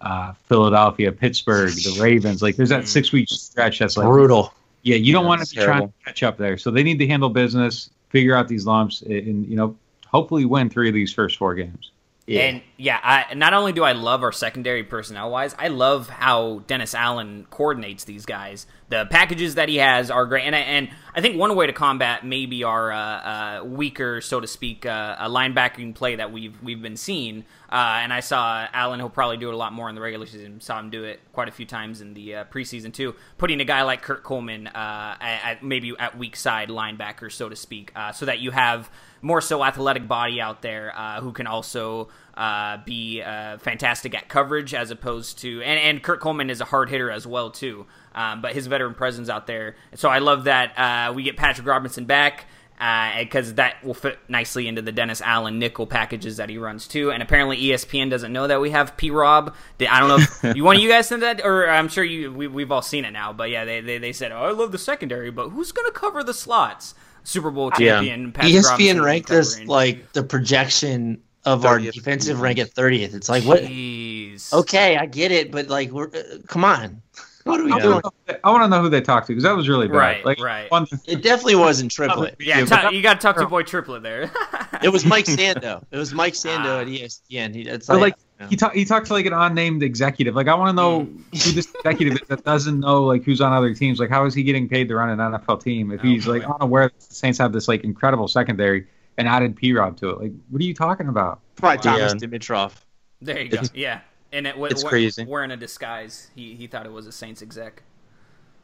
uh, 0.00 0.32
Philadelphia, 0.46 1.10
Pittsburgh, 1.10 1.70
the 1.70 1.98
Ravens. 2.00 2.42
Like 2.42 2.56
there's 2.56 2.68
that 2.68 2.84
Mm. 2.84 2.88
six 2.88 3.12
week 3.12 3.28
stretch 3.28 3.78
that's 3.78 3.96
like 3.96 4.06
Brutal. 4.06 4.52
Yeah, 4.82 4.96
you 4.96 5.12
don't 5.12 5.24
Yeah, 5.24 5.28
want 5.28 5.42
to 5.42 5.54
be 5.56 5.62
trying 5.62 5.88
to 5.88 5.92
catch 6.04 6.22
up 6.22 6.36
there. 6.38 6.56
So 6.58 6.70
they 6.70 6.82
need 6.82 6.98
to 6.98 7.06
handle 7.06 7.28
business, 7.28 7.90
figure 8.10 8.34
out 8.34 8.48
these 8.48 8.66
lumps, 8.66 9.02
and 9.02 9.46
you 9.46 9.56
know 9.56 9.76
hopefully 10.06 10.44
win 10.44 10.70
three 10.70 10.88
of 10.88 10.94
these 10.94 11.12
first 11.12 11.36
four 11.36 11.54
games. 11.54 11.92
Yeah. 12.28 12.42
And 12.42 12.62
yeah, 12.76 13.00
I, 13.02 13.32
not 13.32 13.54
only 13.54 13.72
do 13.72 13.84
I 13.84 13.92
love 13.92 14.22
our 14.22 14.32
secondary 14.32 14.84
personnel 14.84 15.30
wise, 15.30 15.54
I 15.58 15.68
love 15.68 16.10
how 16.10 16.62
Dennis 16.66 16.94
Allen 16.94 17.46
coordinates 17.48 18.04
these 18.04 18.26
guys. 18.26 18.66
The 18.90 19.06
packages 19.10 19.54
that 19.54 19.70
he 19.70 19.76
has 19.76 20.10
are 20.10 20.26
great, 20.26 20.44
and 20.44 20.54
I, 20.54 20.58
and 20.58 20.90
I 21.14 21.22
think 21.22 21.38
one 21.38 21.56
way 21.56 21.66
to 21.66 21.72
combat 21.72 22.26
maybe 22.26 22.64
our 22.64 22.92
uh, 22.92 22.98
uh, 22.98 23.64
weaker, 23.64 24.20
so 24.20 24.40
to 24.40 24.46
speak, 24.46 24.84
uh, 24.84 25.16
a 25.18 25.28
linebacking 25.30 25.94
play 25.94 26.16
that 26.16 26.30
we've 26.30 26.54
we've 26.62 26.82
been 26.82 26.98
seeing. 26.98 27.44
Uh, 27.70 28.00
and 28.02 28.12
I 28.12 28.20
saw 28.20 28.66
Allen. 28.72 29.00
He'll 29.00 29.08
probably 29.08 29.38
do 29.38 29.48
it 29.48 29.54
a 29.54 29.56
lot 29.56 29.72
more 29.72 29.88
in 29.88 29.94
the 29.94 30.00
regular 30.00 30.26
season. 30.26 30.60
Saw 30.60 30.78
him 30.78 30.90
do 30.90 31.04
it 31.04 31.20
quite 31.32 31.48
a 31.48 31.52
few 31.52 31.66
times 31.66 32.02
in 32.02 32.12
the 32.12 32.36
uh, 32.36 32.44
preseason 32.44 32.92
too. 32.92 33.14
Putting 33.38 33.60
a 33.60 33.64
guy 33.64 33.82
like 33.82 34.02
Kurt 34.02 34.22
Coleman 34.22 34.66
uh, 34.66 35.16
at, 35.20 35.44
at 35.44 35.62
maybe 35.62 35.94
at 35.98 36.18
weak 36.18 36.36
side 36.36 36.68
linebacker, 36.68 37.32
so 37.32 37.48
to 37.48 37.56
speak, 37.56 37.90
uh, 37.96 38.12
so 38.12 38.26
that 38.26 38.38
you 38.38 38.50
have 38.50 38.90
more 39.22 39.40
so 39.40 39.64
athletic 39.64 40.06
body 40.06 40.40
out 40.40 40.62
there 40.62 40.92
uh, 40.96 41.20
who 41.20 41.32
can 41.32 41.46
also 41.46 42.08
uh, 42.36 42.78
be 42.84 43.22
uh, 43.22 43.58
fantastic 43.58 44.14
at 44.14 44.28
coverage 44.28 44.74
as 44.74 44.90
opposed 44.90 45.38
to 45.38 45.60
and, 45.62 45.78
and 45.80 46.02
Kurt 46.02 46.20
Coleman 46.20 46.50
is 46.50 46.60
a 46.60 46.64
hard 46.64 46.88
hitter 46.88 47.10
as 47.10 47.26
well 47.26 47.50
too. 47.50 47.86
Um, 48.14 48.42
but 48.42 48.52
his 48.52 48.66
veteran 48.66 48.94
presence 48.94 49.28
out 49.28 49.46
there. 49.46 49.76
So 49.94 50.08
I 50.08 50.18
love 50.18 50.44
that 50.44 50.76
uh, 50.78 51.12
we 51.12 51.22
get 51.22 51.36
Patrick 51.36 51.66
Robinson 51.66 52.04
back 52.04 52.46
because 52.78 53.54
that 53.54 53.82
will 53.84 53.94
fit 53.94 54.18
nicely 54.28 54.68
into 54.68 54.82
the 54.82 54.92
Dennis 54.92 55.20
Allen 55.20 55.58
nickel 55.58 55.86
packages 55.86 56.36
that 56.36 56.48
he 56.48 56.58
runs 56.58 56.86
too. 56.86 57.10
And 57.10 57.22
apparently 57.22 57.60
ESPN 57.60 58.10
doesn't 58.10 58.32
know 58.32 58.46
that 58.46 58.60
we 58.60 58.70
have 58.70 58.96
P 58.96 59.10
Rob. 59.10 59.54
I 59.80 60.00
don't 60.00 60.08
know 60.08 60.18
if 60.18 60.56
you 60.56 60.64
want 60.64 60.80
you 60.80 60.88
guys 60.88 61.08
send 61.08 61.22
that, 61.22 61.44
or 61.44 61.68
I'm 61.68 61.88
sure 61.88 62.04
you 62.04 62.32
we, 62.32 62.46
we've 62.46 62.70
all 62.70 62.82
seen 62.82 63.04
it 63.04 63.10
now. 63.10 63.32
But 63.32 63.50
yeah, 63.50 63.64
they, 63.64 63.80
they, 63.80 63.98
they 63.98 64.12
said, 64.12 64.32
oh, 64.32 64.44
I 64.44 64.52
love 64.52 64.72
the 64.72 64.78
secondary, 64.78 65.30
but 65.30 65.50
who's 65.50 65.72
going 65.72 65.90
to 65.90 65.98
cover 65.98 66.22
the 66.22 66.34
slots? 66.34 66.94
Super 67.24 67.50
Bowl 67.50 67.70
Yeah. 67.78 67.96
champion. 67.96 68.32
Patrick 68.32 68.54
ESPN 68.54 68.94
be 68.94 69.00
ranked 69.00 69.30
us 69.30 69.60
like 69.64 70.12
the 70.12 70.22
projection 70.22 71.20
of 71.44 71.64
our 71.64 71.78
defensive 71.78 72.40
rank 72.40 72.58
at 72.58 72.74
30th. 72.74 73.14
It's 73.14 73.28
like 73.28 73.44
what? 73.44 73.62
Jeez. 73.62 74.52
Okay, 74.52 74.96
I 74.96 75.06
get 75.06 75.30
it, 75.32 75.50
but 75.50 75.68
like, 75.68 75.90
we're 75.90 76.08
uh, 76.08 76.38
come 76.46 76.64
on. 76.64 77.00
What 77.44 77.60
are 77.60 77.64
we 77.64 77.72
I 77.72 77.78
doing? 77.78 77.92
want 78.02 78.04
to 78.26 78.32
know, 78.34 78.38
I 78.44 78.50
wanna 78.50 78.68
know 78.68 78.82
who 78.82 78.90
they 78.90 79.00
talked 79.00 79.26
to 79.28 79.32
because 79.32 79.44
that 79.44 79.56
was 79.56 79.68
really 79.70 79.88
bad. 79.88 79.96
Right, 79.96 80.24
like, 80.26 80.38
right. 80.40 80.70
One, 80.70 80.86
It 81.06 81.22
definitely 81.22 81.54
wasn't 81.56 81.90
triplet. 81.90 82.36
Yeah, 82.38 82.58
Yeah, 82.58 82.64
ta- 82.66 82.80
but- 82.84 82.92
you 82.94 83.00
got 83.02 83.14
to 83.14 83.20
talk 83.20 83.36
to 83.36 83.46
boy 83.46 83.62
Triplet 83.62 84.02
there. 84.02 84.30
It 84.82 84.90
was 84.90 85.04
Mike 85.04 85.24
Sando. 85.24 85.82
It 85.90 85.96
was 85.96 86.12
Mike 86.14 86.34
Sando 86.34 86.80
at 86.82 86.86
ESPN. 86.86 87.52
He, 87.54 87.62
it's 87.62 87.86
But, 87.88 88.00
like, 88.00 88.14
like, 88.40 88.50
he 88.50 88.56
talked 88.56 88.76
he 88.76 88.84
talked 88.84 89.06
to 89.06 89.12
like 89.12 89.26
an 89.26 89.32
unnamed 89.32 89.82
executive. 89.82 90.34
Like 90.34 90.48
I 90.48 90.54
want 90.54 90.70
to 90.70 90.72
know 90.72 91.00
hmm. 91.04 91.16
who 91.32 91.52
this 91.52 91.72
executive 91.74 92.14
is 92.14 92.28
that 92.28 92.44
doesn't 92.44 92.80
know 92.80 93.04
like 93.04 93.24
who's 93.24 93.40
on 93.40 93.52
other 93.52 93.74
teams. 93.74 93.98
Like 93.98 94.10
how 94.10 94.24
is 94.26 94.34
he 94.34 94.42
getting 94.42 94.68
paid 94.68 94.88
to 94.88 94.96
run 94.96 95.10
an 95.10 95.18
NFL 95.18 95.62
team 95.62 95.90
if 95.90 96.00
he's 96.00 96.26
like 96.26 96.44
boy. 96.44 96.54
unaware 96.54 96.88
that 96.88 97.00
the 97.00 97.14
Saints 97.14 97.38
have 97.38 97.52
this 97.52 97.68
like 97.68 97.84
incredible 97.84 98.28
secondary 98.28 98.86
and 99.16 99.28
added 99.28 99.56
P 99.56 99.72
Rob 99.72 99.96
to 99.98 100.10
it? 100.10 100.20
Like 100.20 100.32
what 100.50 100.60
are 100.60 100.64
you 100.64 100.74
talking 100.74 101.08
about? 101.08 101.40
probably 101.56 101.78
Thomas 101.78 102.14
Yeah. 102.14 102.28
Dimitroff. 102.28 102.72
there 103.20 103.40
you 103.40 103.48
go. 103.48 103.62
Yeah, 103.74 104.00
and 104.32 104.46
it, 104.46 104.50
w- 104.50 104.70
it's 104.70 104.82
w- 104.82 104.90
crazy. 104.90 105.24
Wearing 105.24 105.50
a 105.50 105.56
disguise, 105.56 106.30
he 106.34 106.54
he 106.54 106.66
thought 106.66 106.86
it 106.86 106.92
was 106.92 107.06
a 107.06 107.12
Saints 107.12 107.42
exec. 107.42 107.82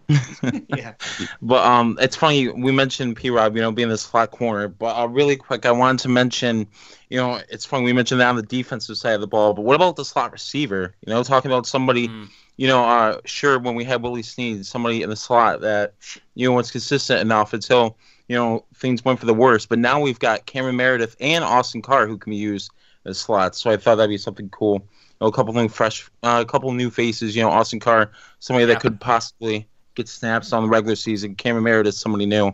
Yeah. 0.77 0.95
But 1.41 1.65
um, 1.65 1.99
it's 2.01 2.17
funny 2.17 2.49
we 2.49 2.73
mentioned 2.73 3.17
P. 3.17 3.31
Rob, 3.31 3.57
you 3.57 3.63
know, 3.63 3.73
being 3.73 3.89
this 3.89 4.05
flat 4.05 4.31
corner. 4.31 4.69
But 4.69 4.97
uh, 4.97 5.07
really 5.09 5.37
quick, 5.37 5.67
I 5.67 5.73
wanted 5.73 6.01
to 6.03 6.09
mention, 6.09 6.67
you 7.09 7.17
know, 7.19 7.41
it's 7.49 7.65
funny 7.65 7.85
we 7.85 7.93
mentioned 7.93 8.21
that 8.21 8.29
on 8.29 8.37
the 8.37 8.43
defensive 8.43 8.97
side 8.97 9.15
of 9.15 9.21
the 9.21 9.27
ball. 9.27 9.55
But 9.55 9.63
what 9.63 9.77
about 9.77 9.97
the 9.97 10.05
slot 10.05 10.33
receiver? 10.33 10.95
You 11.07 11.13
know, 11.13 11.23
talking 11.23 11.51
about 11.51 11.67
somebody, 11.67 12.09
Mm. 12.09 12.29
you 12.57 12.69
know, 12.69 12.85
uh, 12.85 13.21
sure 13.25 13.59
when 13.59 13.75
we 13.75 13.85
had 13.85 14.03
Willie 14.03 14.23
Snead, 14.23 14.67
somebody 14.67 15.03
in 15.03 15.11
the 15.11 15.17
slot 15.17 15.61
that 15.63 15.95
you 16.35 16.49
know 16.49 16.55
was 16.55 16.71
consistent 16.71 17.21
enough 17.21 17.53
until 17.53 17.97
you 18.29 18.37
know 18.37 18.65
things 18.75 19.05
went 19.05 19.21
for 19.21 19.27
the 19.27 19.35
worst. 19.35 19.69
But 19.69 19.79
now 19.79 20.01
we've 20.01 20.19
got 20.19 20.47
Cameron 20.47 20.77
Meredith 20.77 21.17
and 21.21 21.43
Austin 21.45 21.83
Carr 21.83 22.07
who 22.07 22.19
can 22.19 22.31
be 22.31 22.37
used 22.37 22.71
as 23.07 23.19
slots. 23.19 23.61
So 23.61 23.71
I 23.71 23.77
thought 23.77 23.97
that'd 23.97 24.09
be 24.11 24.19
something 24.19 24.49
cool. 24.51 24.75
You 24.75 25.17
know, 25.21 25.27
a 25.29 25.33
couple 25.33 25.53
new 25.55 25.69
fresh, 25.69 26.11
uh, 26.23 26.43
a 26.47 26.51
couple 26.51 26.73
new 26.73 26.91
faces. 26.91 27.37
You 27.37 27.43
know, 27.43 27.51
Austin 27.51 27.81
Carr, 27.81 28.11
somebody 28.41 28.67
Yeah. 28.67 28.75
that 28.75 28.81
could 28.83 29.01
possibly 29.01 29.69
get 29.95 30.09
snaps 30.09 30.53
on 30.53 30.65
the 30.65 30.69
regular 30.69 30.97
season. 30.97 31.35
Cameron 31.37 31.65
Meredith, 31.65 31.95
somebody 31.95 32.27
new 32.27 32.53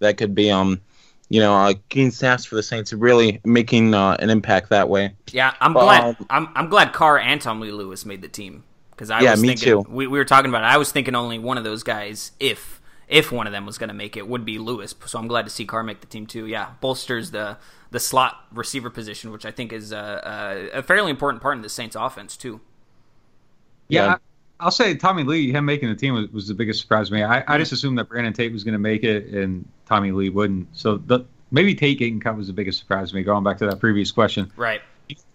that 0.00 0.16
could 0.16 0.34
be 0.34 0.50
um, 0.50 0.80
you 1.28 1.40
know, 1.40 1.54
uh, 1.54 1.74
getting 1.90 2.10
snaps 2.10 2.44
for 2.44 2.56
the 2.56 2.62
Saints, 2.62 2.92
really 2.92 3.40
making 3.44 3.94
uh, 3.94 4.16
an 4.20 4.30
impact 4.30 4.70
that 4.70 4.88
way. 4.88 5.14
Yeah, 5.30 5.54
I'm 5.60 5.74
But, 5.74 5.78
glad. 5.78 6.06
um, 6.10 6.16
I'm 6.30 6.48
I'm 6.54 6.68
glad 6.68 6.92
Carr 6.92 7.18
and 7.18 7.40
Tommy 7.40 7.66
Lee 7.66 7.72
Lewis 7.72 8.04
made 8.06 8.22
the 8.22 8.28
team 8.28 8.64
because 8.90 9.10
I 9.10 9.22
Yeah, 9.22 9.24
was 9.24 9.42
me 9.42 9.52
thinking 9.52 9.54
too. 9.54 9.86
We, 9.86 10.06
we 10.06 10.18
were 10.18 10.24
talking 10.24 10.48
about 10.48 10.62
it. 10.62 10.66
I 10.66 10.78
was 10.78 10.90
thinking 10.90 11.14
only 11.14 11.38
one 11.38 11.58
of 11.58 11.64
those 11.64 11.82
guys, 11.82 12.32
if 12.40 12.80
if 13.08 13.30
one 13.32 13.46
of 13.46 13.52
them 13.52 13.64
was 13.66 13.78
going 13.78 13.88
to 13.88 13.94
make 13.94 14.16
it, 14.16 14.26
would 14.28 14.44
be 14.44 14.58
Lewis. 14.58 14.94
So 15.06 15.18
I'm 15.18 15.28
glad 15.28 15.44
to 15.44 15.50
see 15.50 15.64
Carr 15.64 15.82
make 15.82 16.00
the 16.00 16.06
team 16.06 16.26
too. 16.26 16.46
Yeah, 16.46 16.72
bolsters 16.80 17.30
the 17.30 17.58
the 17.90 18.00
slot 18.00 18.36
receiver 18.52 18.90
position, 18.90 19.30
which 19.32 19.44
I 19.46 19.50
think 19.50 19.72
is 19.72 19.92
uh, 19.92 19.96
uh, 19.96 20.78
a 20.78 20.82
fairly 20.82 21.10
important 21.10 21.42
part 21.42 21.56
in 21.56 21.62
the 21.62 21.68
Saints' 21.70 21.96
offense 21.96 22.36
too. 22.36 22.60
Yeah, 23.88 24.04
Yeah. 24.04 24.14
I, 24.14 24.16
I'll 24.60 24.70
say 24.72 24.94
Tommy 24.96 25.22
Lee, 25.22 25.52
him 25.52 25.64
making 25.64 25.88
the 25.88 25.94
team 25.94 26.14
was, 26.14 26.28
was 26.30 26.48
the 26.48 26.54
biggest 26.54 26.80
surprise 26.80 27.08
to 27.08 27.14
me. 27.14 27.22
I, 27.22 27.44
I 27.46 27.58
just 27.58 27.70
assumed 27.72 27.96
that 27.98 28.08
Brandon 28.08 28.32
Tate 28.32 28.52
was 28.52 28.64
going 28.64 28.72
to 28.72 28.78
make 28.78 29.04
it 29.04 29.26
and 29.28 29.66
Tommy 29.86 30.10
Lee 30.10 30.30
wouldn't. 30.30 30.66
So 30.76 30.96
the, 30.96 31.24
maybe 31.52 31.74
Tate 31.74 31.98
getting 31.98 32.18
cut 32.18 32.36
was 32.36 32.48
the 32.48 32.52
biggest 32.52 32.78
surprise 32.80 33.10
to 33.10 33.14
me. 33.16 33.22
Going 33.22 33.44
back 33.44 33.58
to 33.58 33.66
that 33.66 33.78
previous 33.78 34.10
question, 34.10 34.50
Right. 34.56 34.80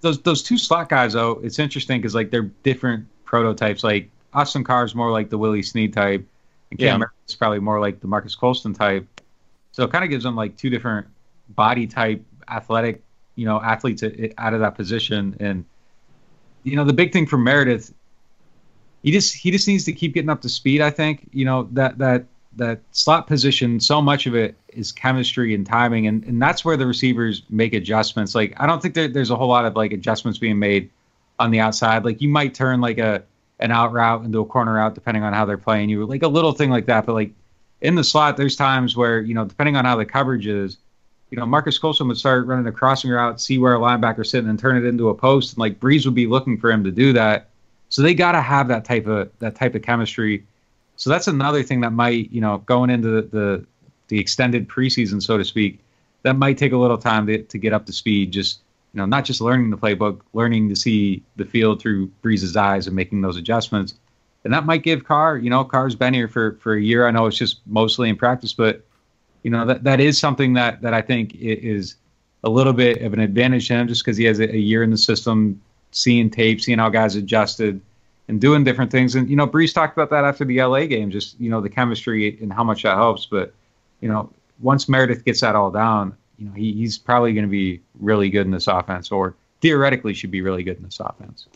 those 0.02 0.22
those 0.22 0.44
two 0.44 0.58
slot 0.58 0.90
guys 0.90 1.14
though, 1.14 1.40
it's 1.44 1.58
interesting 1.60 2.00
because 2.02 2.14
like 2.14 2.32
they're 2.32 2.52
different 2.64 3.06
prototypes. 3.24 3.84
Like 3.84 4.10
Austin 4.34 4.64
Carr 4.64 4.84
is 4.84 4.94
more 4.94 5.12
like 5.12 5.30
the 5.30 5.38
Willie 5.38 5.64
Snead 5.64 5.94
type, 5.94 6.26
and 6.72 6.80
Cam 6.80 6.88
Yeah. 6.88 6.98
Meredith's 6.98 7.36
probably 7.36 7.60
more 7.60 7.80
like 7.80 8.02
the 8.02 8.08
Marques 8.08 8.36
Colston 8.36 8.74
type. 8.74 9.08
So 9.72 9.84
it 9.84 9.92
kind 9.92 10.04
of 10.04 10.10
gives 10.10 10.24
them 10.26 10.36
like 10.36 10.58
two 10.58 10.70
different 10.70 11.08
body 11.50 11.88
type, 11.88 12.24
athletic, 12.50 13.02
you 13.36 13.46
know, 13.46 13.62
athletes 13.62 14.04
out 14.38 14.54
of 14.54 14.60
that 14.60 14.76
position. 14.76 15.36
And 15.40 15.64
you 16.64 16.76
know, 16.76 16.84
the 16.84 16.94
big 16.94 17.12
thing 17.14 17.26
for 17.26 17.38
Meredith, 17.38 17.94
he 19.04 19.12
just 19.12 19.36
he 19.36 19.52
just 19.52 19.68
needs 19.68 19.84
to 19.86 19.94
keep 19.94 20.14
getting 20.14 20.30
up 20.30 20.42
to 20.42 20.50
speed. 20.50 20.82
I 20.82 20.90
think 20.90 21.30
you 21.32 21.46
know 21.46 21.68
that 21.74 21.98
that 22.00 22.26
that 22.56 22.80
slot 22.92 23.28
position. 23.28 23.80
So 23.80 24.02
much 24.02 24.26
of 24.26 24.36
it 24.36 24.56
is 24.70 24.92
chemistry 24.92 25.54
and 25.54 25.66
timing, 25.66 26.08
and 26.08 26.24
and 26.24 26.42
that's 26.42 26.64
where 26.64 26.78
the 26.78 26.88
receivers 26.88 27.44
make 27.50 27.74
adjustments. 27.74 28.34
Like 28.34 28.54
I 28.58 28.66
don't 28.66 28.82
think 28.82 28.96
there, 28.96 29.10
there's 29.10 29.30
a 29.30 29.36
whole 29.36 29.50
lot 29.50 29.66
of 29.66 29.76
like 29.76 29.92
adjustments 29.92 30.40
being 30.40 30.58
made 30.58 30.90
on 31.38 31.52
the 31.52 31.60
outside. 31.60 32.06
Like 32.06 32.22
you 32.22 32.30
might 32.30 32.54
turn 32.54 32.80
like 32.80 32.98
a 32.98 33.24
an 33.60 33.72
out 33.72 33.92
route 33.92 34.24
into 34.24 34.40
a 34.40 34.46
corner 34.46 34.74
route 34.74 34.96
depending 34.96 35.24
on 35.24 35.34
how 35.34 35.46
they're 35.46 35.58
playing 35.58 35.90
you, 35.90 36.06
like 36.06 36.24
a 36.24 36.28
little 36.28 36.54
thing 36.54 36.70
like 36.70 36.86
that. 36.86 37.06
But 37.06 37.14
like 37.14 37.32
in 37.82 37.96
the 37.96 38.04
slot, 38.04 38.38
there's 38.38 38.56
times 38.56 38.96
where 38.96 39.20
you 39.22 39.34
know 39.34 39.44
depending 39.44 39.76
on 39.76 39.86
how 39.86 39.98
the 39.98 40.06
coverage 40.06 40.48
is. 40.48 40.78
You 41.30 41.40
know, 41.40 41.48
Marques 41.48 41.80
Colston 41.80 42.08
would 42.10 42.18
start 42.18 42.46
running 42.46 42.68
a 42.68 42.72
crossing 42.72 43.10
route, 43.10 43.42
see 43.42 43.58
where 43.58 43.74
a 43.74 43.80
linebacker's 43.80 44.30
sitting, 44.30 44.48
and 44.52 44.60
turn 44.60 44.78
it 44.78 44.86
into 44.86 45.10
a 45.10 45.16
post. 45.16 45.54
And 45.54 45.58
like 45.58 45.80
Brees 45.80 46.06
would 46.06 46.14
be 46.14 46.28
looking 46.28 46.60
for 46.60 46.72
him 46.72 46.84
to 46.84 46.92
do 46.92 47.12
that. 47.14 47.50
So 47.94 48.02
they 48.02 48.16
got 48.16 48.32
to 48.32 48.42
have 48.42 48.70
that 48.70 48.86
type 48.86 49.06
of 49.06 49.30
that 49.38 49.54
type 49.54 49.76
of 49.76 49.84
chemistry. 49.84 50.44
So 50.96 51.12
that's 51.12 51.28
another 51.28 51.62
thing 51.62 51.82
that 51.82 51.92
might, 51.94 52.32
you 52.32 52.42
know, 52.42 52.58
going 52.58 52.90
into 52.90 53.08
the 53.08 53.22
the, 53.22 53.66
the 54.08 54.20
extended 54.20 54.68
preseason, 54.68 55.22
so 55.22 55.38
to 55.38 55.44
speak, 55.44 55.80
that 56.24 56.36
might 56.36 56.58
take 56.58 56.72
a 56.72 56.78
little 56.78 56.98
time 56.98 57.28
to, 57.28 57.44
to 57.44 57.58
get 57.60 57.72
up 57.72 57.86
to 57.86 57.94
speed. 57.94 58.32
Just 58.32 58.62
you 58.96 58.98
know, 58.98 59.06
not 59.06 59.26
just 59.26 59.42
learning 59.42 59.70
the 59.70 59.78
playbook, 59.78 60.22
learning 60.34 60.70
to 60.70 60.76
see 60.76 61.22
the 61.36 61.46
field 61.46 61.80
through 61.80 62.08
Brees's 62.24 62.58
eyes 62.58 62.88
and 62.88 62.96
making 62.96 63.22
those 63.22 63.38
adjustments. 63.38 63.94
And 64.44 64.52
that 64.52 64.66
might 64.66 64.82
give 64.82 65.04
Carr, 65.04 65.38
you 65.38 65.52
know, 65.52 65.64
Carr's 65.64 65.94
been 65.94 66.16
here 66.16 66.28
for 66.28 66.54
for 66.62 66.74
a 66.74 66.82
year. 66.82 67.08
I 67.08 67.12
know 67.12 67.28
it's 67.28 67.38
just 67.38 67.62
mostly 67.68 68.10
in 68.10 68.16
practice, 68.16 68.54
but 68.54 68.84
you 69.44 69.52
know 69.52 69.68
that 69.68 69.84
that 69.84 70.00
is 70.00 70.18
something 70.18 70.54
that 70.54 70.82
that 70.82 70.96
I 70.96 71.02
think 71.04 71.36
is 71.36 71.98
a 72.44 72.50
little 72.50 72.74
bit 72.74 73.04
of 73.04 73.14
an 73.14 73.20
advantage 73.20 73.68
to 73.68 73.76
him, 73.76 73.88
just 73.88 74.04
because 74.04 74.18
he 74.18 74.24
has 74.24 74.40
a, 74.40 74.52
a 74.52 74.58
year 74.58 74.82
in 74.82 74.90
the 74.90 74.98
system, 74.98 75.62
seeing 75.94 76.30
tape, 76.30 76.62
seeing 76.62 76.80
how 76.80 76.90
guys 76.90 77.16
adjusted, 77.16 77.82
and 78.28 78.40
doing 78.40 78.64
different 78.64 78.92
things. 78.92 79.16
And 79.16 79.30
you 79.30 79.36
know, 79.36 79.48
Brees 79.48 79.74
talked 79.74 79.98
about 79.98 80.10
that 80.10 80.24
after 80.24 80.46
the 80.46 80.62
LA 80.62 80.86
game, 80.86 81.12
just 81.12 81.40
you 81.40 81.50
know 81.50 81.62
the 81.62 81.70
chemistry 81.70 82.38
and 82.42 82.52
how 82.52 82.64
much 82.64 82.84
that 82.84 82.96
helps. 82.96 83.26
But 83.26 83.54
you 84.02 84.10
know, 84.10 84.30
once 84.60 84.90
Meredith 84.90 85.26
gets 85.26 85.42
that 85.42 85.56
all 85.56 85.72
down, 85.72 86.16
you 86.38 86.46
know, 86.46 86.54
he, 86.54 86.74
he's 86.74 86.98
probably 86.98 87.34
going 87.34 87.46
to 87.46 87.52
be 87.52 87.82
really 88.00 88.30
good 88.30 88.46
in 88.46 88.52
this 88.52 88.68
offense, 88.68 89.12
or 89.12 89.36
theoretically 89.62 90.14
should 90.14 90.32
be 90.32 90.42
really 90.42 90.64
good 90.64 90.78
in 90.78 90.84
this 90.84 91.00
offense. 91.00 91.48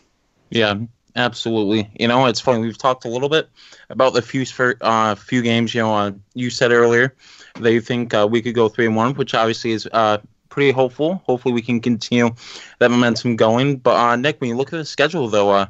Yeah, 0.50 0.76
absolutely. 1.14 1.90
You 1.98 2.08
know, 2.08 2.26
it's 2.26 2.40
funny. 2.40 2.60
We've 2.60 2.78
talked 2.78 3.04
a 3.04 3.08
little 3.08 3.28
bit 3.28 3.50
about 3.90 4.14
the 4.14 4.22
few 4.22 4.44
uh, 4.80 5.14
few 5.14 5.42
games. 5.42 5.74
You 5.74 5.82
know, 5.82 5.94
uh, 5.94 6.12
you 6.34 6.50
said 6.50 6.72
earlier 6.72 7.14
you 7.66 7.80
think 7.80 8.14
uh, 8.14 8.26
we 8.30 8.42
could 8.42 8.54
go 8.54 8.68
three 8.68 8.86
and 8.86 8.96
one, 8.96 9.14
which 9.14 9.34
obviously 9.34 9.72
is 9.72 9.88
uh, 9.92 10.18
pretty 10.58 10.72
hopeful. 10.72 11.22
Hopefully, 11.24 11.54
we 11.54 11.62
can 11.62 11.78
continue 11.78 12.34
that 12.80 12.90
momentum 12.90 13.36
going. 13.36 13.76
But 13.76 13.94
uh, 13.94 14.16
Nick, 14.16 14.40
when 14.40 14.50
you 14.50 14.56
look 14.56 14.72
at 14.72 14.76
the 14.76 14.84
schedule, 14.84 15.28
though, 15.28 15.50
uh, 15.50 15.66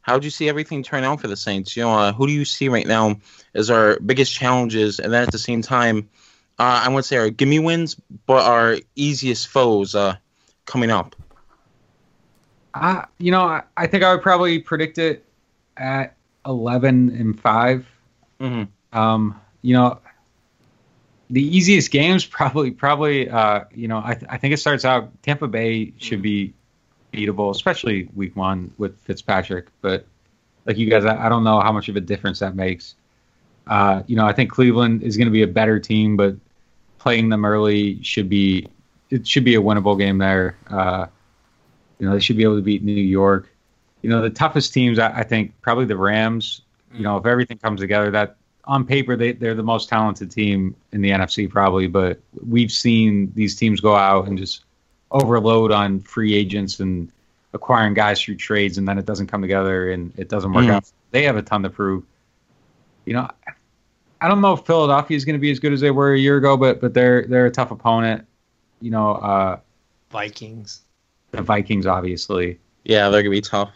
how 0.00 0.18
do 0.18 0.26
you 0.26 0.30
see 0.30 0.48
everything 0.48 0.82
turn 0.82 1.04
out 1.04 1.20
for 1.20 1.28
the 1.28 1.36
Saints? 1.36 1.76
You 1.76 1.82
know, 1.82 1.92
uh, 1.92 2.12
who 2.14 2.26
do 2.26 2.32
you 2.32 2.46
see 2.46 2.70
right 2.70 2.86
now 2.86 3.16
as 3.54 3.68
our 3.68 4.00
biggest 4.00 4.32
challenges, 4.32 4.98
and 4.98 5.12
then 5.12 5.24
at 5.24 5.30
the 5.30 5.38
same 5.38 5.60
time, 5.60 6.08
uh, 6.58 6.80
I 6.82 6.88
wouldn't 6.88 7.04
say 7.04 7.18
our 7.18 7.28
gimme 7.28 7.58
wins, 7.58 7.96
but 8.24 8.46
our 8.46 8.78
easiest 8.96 9.48
foes 9.48 9.94
uh, 9.94 10.16
coming 10.64 10.90
up? 10.90 11.14
Uh, 12.72 13.02
you 13.18 13.30
know, 13.30 13.42
I, 13.42 13.62
I 13.76 13.86
think 13.86 14.04
I 14.04 14.14
would 14.14 14.22
probably 14.22 14.58
predict 14.58 14.96
it 14.96 15.22
at 15.76 16.16
11 16.46 17.10
and 17.10 17.38
5. 17.38 17.86
Mm-hmm. 18.40 18.98
Um, 18.98 19.38
you 19.60 19.74
know, 19.74 20.00
the 21.30 21.56
easiest 21.56 21.90
games 21.90 22.26
probably, 22.26 22.72
probably, 22.72 23.30
uh, 23.30 23.64
you 23.72 23.88
know, 23.88 24.02
I, 24.04 24.14
th- 24.14 24.26
I 24.28 24.36
think 24.36 24.52
it 24.52 24.58
starts 24.58 24.84
out 24.84 25.10
Tampa 25.22 25.46
Bay 25.46 25.92
should 25.98 26.22
be 26.22 26.52
beatable, 27.12 27.50
especially 27.50 28.08
week 28.14 28.36
one 28.36 28.72
with 28.76 28.98
Fitzpatrick. 29.00 29.68
But 29.80 30.04
like 30.66 30.76
you 30.76 30.90
guys, 30.90 31.04
I, 31.04 31.26
I 31.26 31.28
don't 31.28 31.44
know 31.44 31.60
how 31.60 31.72
much 31.72 31.88
of 31.88 31.96
a 31.96 32.00
difference 32.00 32.40
that 32.40 32.54
makes. 32.54 32.96
Uh, 33.66 34.02
you 34.06 34.16
know, 34.16 34.26
I 34.26 34.32
think 34.32 34.50
Cleveland 34.50 35.02
is 35.02 35.16
going 35.16 35.26
to 35.28 35.32
be 35.32 35.42
a 35.42 35.46
better 35.46 35.78
team, 35.78 36.16
but 36.16 36.34
playing 36.98 37.28
them 37.28 37.44
early 37.44 38.02
should 38.02 38.28
be 38.28 38.66
it 39.10 39.26
should 39.26 39.44
be 39.44 39.54
a 39.54 39.60
winnable 39.60 39.98
game 39.98 40.18
there. 40.18 40.56
Uh, 40.68 41.06
you 41.98 42.06
know, 42.06 42.14
they 42.14 42.20
should 42.20 42.36
be 42.36 42.42
able 42.42 42.56
to 42.56 42.62
beat 42.62 42.82
New 42.82 42.92
York. 42.92 43.48
You 44.02 44.10
know, 44.10 44.22
the 44.22 44.30
toughest 44.30 44.72
teams, 44.72 44.98
I, 44.98 45.18
I 45.18 45.22
think, 45.22 45.60
probably 45.60 45.84
the 45.84 45.96
Rams. 45.96 46.62
You 46.92 47.02
know, 47.02 47.16
if 47.18 47.26
everything 47.26 47.58
comes 47.58 47.80
together, 47.80 48.10
that 48.12 48.36
on 48.70 48.84
paper 48.86 49.16
they 49.16 49.32
they're 49.32 49.54
the 49.54 49.62
most 49.64 49.88
talented 49.88 50.30
team 50.30 50.74
in 50.92 51.00
the 51.02 51.10
NFC 51.10 51.50
probably, 51.50 51.88
but 51.88 52.20
we've 52.48 52.70
seen 52.70 53.32
these 53.34 53.56
teams 53.56 53.80
go 53.80 53.96
out 53.96 54.28
and 54.28 54.38
just 54.38 54.62
overload 55.10 55.72
on 55.72 55.98
free 56.00 56.34
agents 56.34 56.78
and 56.78 57.10
acquiring 57.52 57.94
guys 57.94 58.22
through 58.22 58.36
trades, 58.36 58.78
and 58.78 58.86
then 58.86 58.96
it 58.96 59.04
doesn't 59.06 59.26
come 59.26 59.42
together 59.42 59.90
and 59.90 60.12
it 60.16 60.28
doesn't 60.28 60.52
work 60.52 60.66
Mhm. 60.66 60.70
out. 60.70 60.84
They 61.10 61.24
have 61.24 61.36
a 61.36 61.42
ton 61.42 61.64
to 61.64 61.70
prove. 61.70 62.04
You 63.06 63.14
know, 63.14 63.28
I 64.20 64.28
don't 64.28 64.40
know 64.40 64.52
if 64.52 64.60
Philadelphia 64.64 65.16
is 65.16 65.24
going 65.24 65.34
to 65.34 65.40
be 65.40 65.50
as 65.50 65.58
good 65.58 65.72
as 65.72 65.80
they 65.80 65.90
were 65.90 66.12
a 66.14 66.18
year 66.18 66.36
ago, 66.36 66.56
but 66.56 66.80
but 66.80 66.94
they're 66.94 67.26
they're 67.26 67.46
a 67.46 67.50
tough 67.50 67.72
opponent. 67.72 68.24
You 68.80 68.92
know, 68.92 69.14
uh, 69.16 69.58
Vikings. 70.10 70.82
the 71.32 71.42
Vikings 71.42 71.86
obviously, 71.86 72.58
Yeah, 72.84 73.08
they're 73.08 73.22
gonna 73.22 73.30
be 73.30 73.40
tough. 73.40 73.70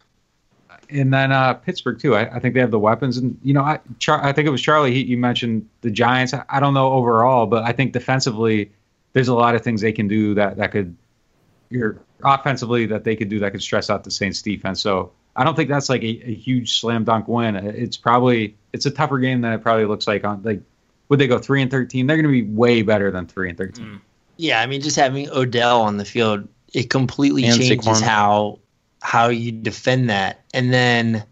And 0.91 1.13
then 1.13 1.33
uh, 1.33 1.55
Pittsburgh 1.55 1.99
too. 1.99 2.15
I, 2.15 2.37
I 2.37 2.39
think 2.39 2.55
they 2.55 2.61
have 2.61 2.71
the 2.71 2.79
weapons, 2.79 3.17
and 3.17 3.39
you 3.43 3.55
know, 3.55 3.63
I 3.63 3.81
Char- 3.99 4.25
I 4.25 4.33
think 4.33 4.47
it 4.47 4.51
was 4.51 4.63
Charlie. 4.63 4.93
He, 4.93 5.05
you 5.05 5.17
mentioned 5.19 5.69
the 5.81 5.91
Giants. 5.91 6.35
I, 6.35 6.45
I 6.49 6.61
don't 6.61 6.75
know 6.75 6.93
overall, 6.93 7.47
but 7.47 7.65
I 7.65 7.73
think 7.73 7.93
defensively, 7.93 8.71
there's 9.13 9.29
a 9.29 9.35
lot 9.35 9.55
of 9.55 9.63
things 9.63 9.81
they 9.81 9.93
can 9.93 10.09
do 10.09 10.35
that 10.35 10.57
that 10.57 10.73
could, 10.73 10.97
your 11.71 12.01
offensively 12.23 12.87
that 12.87 13.05
they 13.05 13.17
could 13.17 13.29
do 13.29 13.39
that 13.41 13.53
could 13.53 13.63
stress 13.63 13.91
out 13.91 14.05
the 14.05 14.11
Saints 14.11 14.43
defense. 14.43 14.81
So 14.81 15.13
I 15.37 15.45
don't 15.45 15.55
think 15.55 15.69
that's 15.69 15.89
like 15.89 16.03
a, 16.03 16.23
a 16.27 16.35
huge 16.35 16.81
slam 16.81 17.05
dunk 17.05 17.29
win. 17.29 17.57
It's 17.57 17.97
probably 17.97 18.57
it's 18.73 18.87
a 18.87 18.91
tougher 18.91 19.19
game 19.19 19.41
than 19.41 19.53
it 19.53 19.63
probably 19.63 19.87
looks 19.87 20.07
like 20.07 20.25
on 20.25 20.43
like. 20.43 20.61
Would 21.11 21.19
they 21.19 21.27
go 21.27 21.39
three 21.39 21.61
and 21.61 21.71
thirteen? 21.71 22.07
They're 22.07 22.17
going 22.17 22.25
to 22.25 22.31
be 22.33 22.51
way 22.51 22.81
better 22.81 23.11
than 23.11 23.27
three 23.27 23.51
and 23.51 23.59
thirteen. 23.59 24.01
Yeah, 24.39 24.63
I 24.63 24.67
mean, 24.67 24.81
just 24.81 24.97
having 24.97 25.29
Odell 25.29 25.83
on 25.83 25.99
the 25.99 26.05
field, 26.05 26.49
it 26.73 26.89
completely 26.89 27.45
And 27.45 27.61
changes 27.61 27.87
Saquon. 27.87 28.01
how 28.01 28.59
how 29.05 29.29
you 29.29 29.53
defend 29.53 30.09
that, 30.11 30.41
and 30.55 30.73
then 30.73 31.25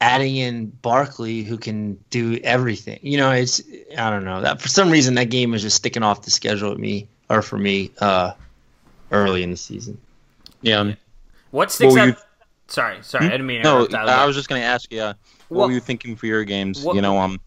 adding 0.00 0.36
in 0.36 0.66
Barkley, 0.66 1.42
who 1.42 1.58
can 1.58 1.98
do 2.08 2.40
everything. 2.42 2.98
You 3.02 3.18
know, 3.18 3.30
it's 3.30 3.60
I 3.96 4.08
don't 4.10 4.24
know 4.24 4.40
that 4.40 4.60
for 4.60 4.68
some 4.68 4.90
reason 4.90 5.14
that 5.14 5.26
game 5.26 5.52
is 5.54 5.62
just 5.62 5.76
sticking 5.76 6.02
off 6.02 6.22
the 6.22 6.30
schedule 6.30 6.72
at 6.72 6.78
me 6.78 7.06
or 7.28 7.42
for 7.42 7.58
me 7.58 7.90
uh, 8.00 8.32
early 9.12 9.42
in 9.42 9.50
the 9.50 9.56
season. 9.56 10.00
Yeah. 10.62 10.94
What 11.50 11.70
sticks 11.70 11.92
What 11.92 12.00
out? 12.00 12.08
you- 12.08 12.14
Sorry, 12.68 12.98
sorry, 13.02 13.26
I 13.26 13.30
didn't 13.30 13.46
mean 13.46 13.62
to 13.62 13.68
No, 13.68 13.84
interrupt. 13.84 14.08
I 14.08 14.24
was 14.26 14.36
just 14.36 14.48
gonna 14.48 14.60
ask 14.60 14.92
you. 14.92 15.00
Uh, 15.02 15.14
what 15.48 15.58
Well- 15.58 15.66
were 15.68 15.74
you 15.74 15.80
thinking 15.80 16.14
for 16.14 16.26
your 16.26 16.44
games? 16.44 16.80
What- 16.82 16.94
you 16.94 17.02
know, 17.02 17.18
um, 17.18 17.40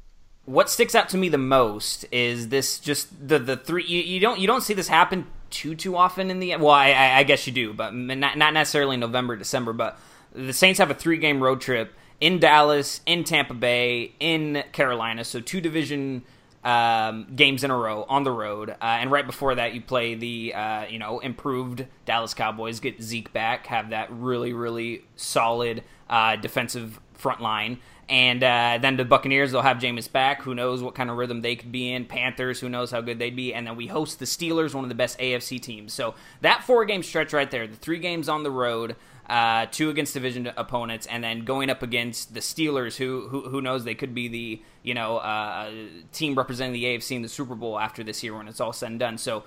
what 0.45 0.69
sticks 0.69 0.93
out 0.93 1.07
to 1.09 1.17
me 1.17 1.29
the 1.29 1.37
most 1.37 2.05
is 2.11 2.49
this 2.49 2.77
just 2.77 3.07
the 3.29 3.39
the 3.39 3.55
three 3.55 3.85
you, 3.85 4.01
you 4.01 4.19
don't 4.19 4.37
you 4.39 4.45
don't 4.47 4.61
see 4.61 4.73
this 4.73 4.89
happen 4.89 5.25
too 5.53 5.75
too 5.75 5.95
often 5.95 6.31
in 6.31 6.39
the 6.39 6.55
well 6.57 6.71
I, 6.71 6.91
I 6.91 7.23
guess 7.23 7.45
you 7.45 7.53
do 7.53 7.73
but 7.73 7.93
not 7.93 8.37
not 8.37 8.53
necessarily 8.53 8.97
November 8.97 9.37
December 9.37 9.71
but 9.71 9.97
the 10.33 10.51
Saints 10.51 10.79
have 10.79 10.89
a 10.89 10.95
three 10.95 11.17
game 11.17 11.41
road 11.41 11.61
trip 11.61 11.93
in 12.19 12.39
Dallas 12.39 13.01
in 13.05 13.23
Tampa 13.23 13.53
Bay 13.53 14.13
in 14.19 14.63
Carolina 14.71 15.23
so 15.23 15.39
two 15.39 15.61
division 15.61 16.23
um, 16.63 17.27
games 17.35 17.63
in 17.63 17.71
a 17.71 17.77
row 17.77 18.05
on 18.09 18.23
the 18.23 18.31
road 18.31 18.71
uh, 18.71 18.75
and 18.81 19.11
right 19.11 19.27
before 19.27 19.53
that 19.55 19.73
you 19.75 19.81
play 19.81 20.15
the 20.15 20.53
uh, 20.55 20.85
you 20.87 20.97
know 20.97 21.19
improved 21.19 21.85
Dallas 22.05 22.33
Cowboys 22.33 22.79
get 22.79 23.01
Zeke 23.01 23.31
back 23.31 23.67
have 23.67 23.91
that 23.91 24.11
really 24.11 24.53
really 24.53 25.03
solid 25.15 25.83
uh, 26.09 26.35
defensive 26.35 26.99
front 27.13 27.41
line 27.41 27.79
and 28.09 28.43
uh, 28.43 28.79
then 28.81 28.97
the 28.97 29.05
Buccaneers, 29.05 29.51
they'll 29.51 29.61
have 29.61 29.77
Jameis 29.77 30.11
back. 30.11 30.41
Who 30.41 30.53
knows 30.53 30.83
what 30.83 30.95
kind 30.95 31.09
of 31.09 31.17
rhythm 31.17 31.41
they 31.41 31.55
could 31.55 31.71
be 31.71 31.91
in? 31.91 32.05
Panthers, 32.05 32.59
who 32.59 32.69
knows 32.69 32.91
how 32.91 33.01
good 33.01 33.17
they'd 33.19 33.35
be? 33.35 33.53
And 33.53 33.65
then 33.65 33.75
we 33.75 33.87
host 33.87 34.19
the 34.19 34.25
Steelers, 34.25 34.73
one 34.73 34.83
of 34.83 34.89
the 34.89 34.95
best 34.95 35.17
AFC 35.19 35.61
teams. 35.61 35.93
So 35.93 36.15
that 36.41 36.63
four 36.63 36.85
game 36.85 37.03
stretch 37.03 37.33
right 37.33 37.49
there, 37.49 37.65
the 37.65 37.75
three 37.75 37.99
games 37.99 38.27
on 38.27 38.43
the 38.43 38.51
road, 38.51 38.95
uh, 39.29 39.67
two 39.71 39.89
against 39.89 40.13
division 40.13 40.51
opponents, 40.57 41.07
and 41.07 41.23
then 41.23 41.45
going 41.45 41.69
up 41.69 41.81
against 41.81 42.33
the 42.33 42.41
Steelers, 42.41 42.97
who 42.97 43.27
who, 43.29 43.41
who 43.49 43.61
knows 43.61 43.85
they 43.85 43.95
could 43.95 44.13
be 44.13 44.27
the 44.27 44.61
you 44.83 44.93
know 44.93 45.17
uh, 45.17 45.71
team 46.11 46.35
representing 46.35 46.73
the 46.73 46.83
AFC 46.83 47.15
in 47.15 47.21
the 47.21 47.29
Super 47.29 47.55
Bowl 47.55 47.79
after 47.79 48.03
this 48.03 48.21
year 48.21 48.35
when 48.35 48.49
it's 48.49 48.59
all 48.59 48.73
said 48.73 48.91
and 48.91 48.99
done. 48.99 49.17
So 49.17 49.43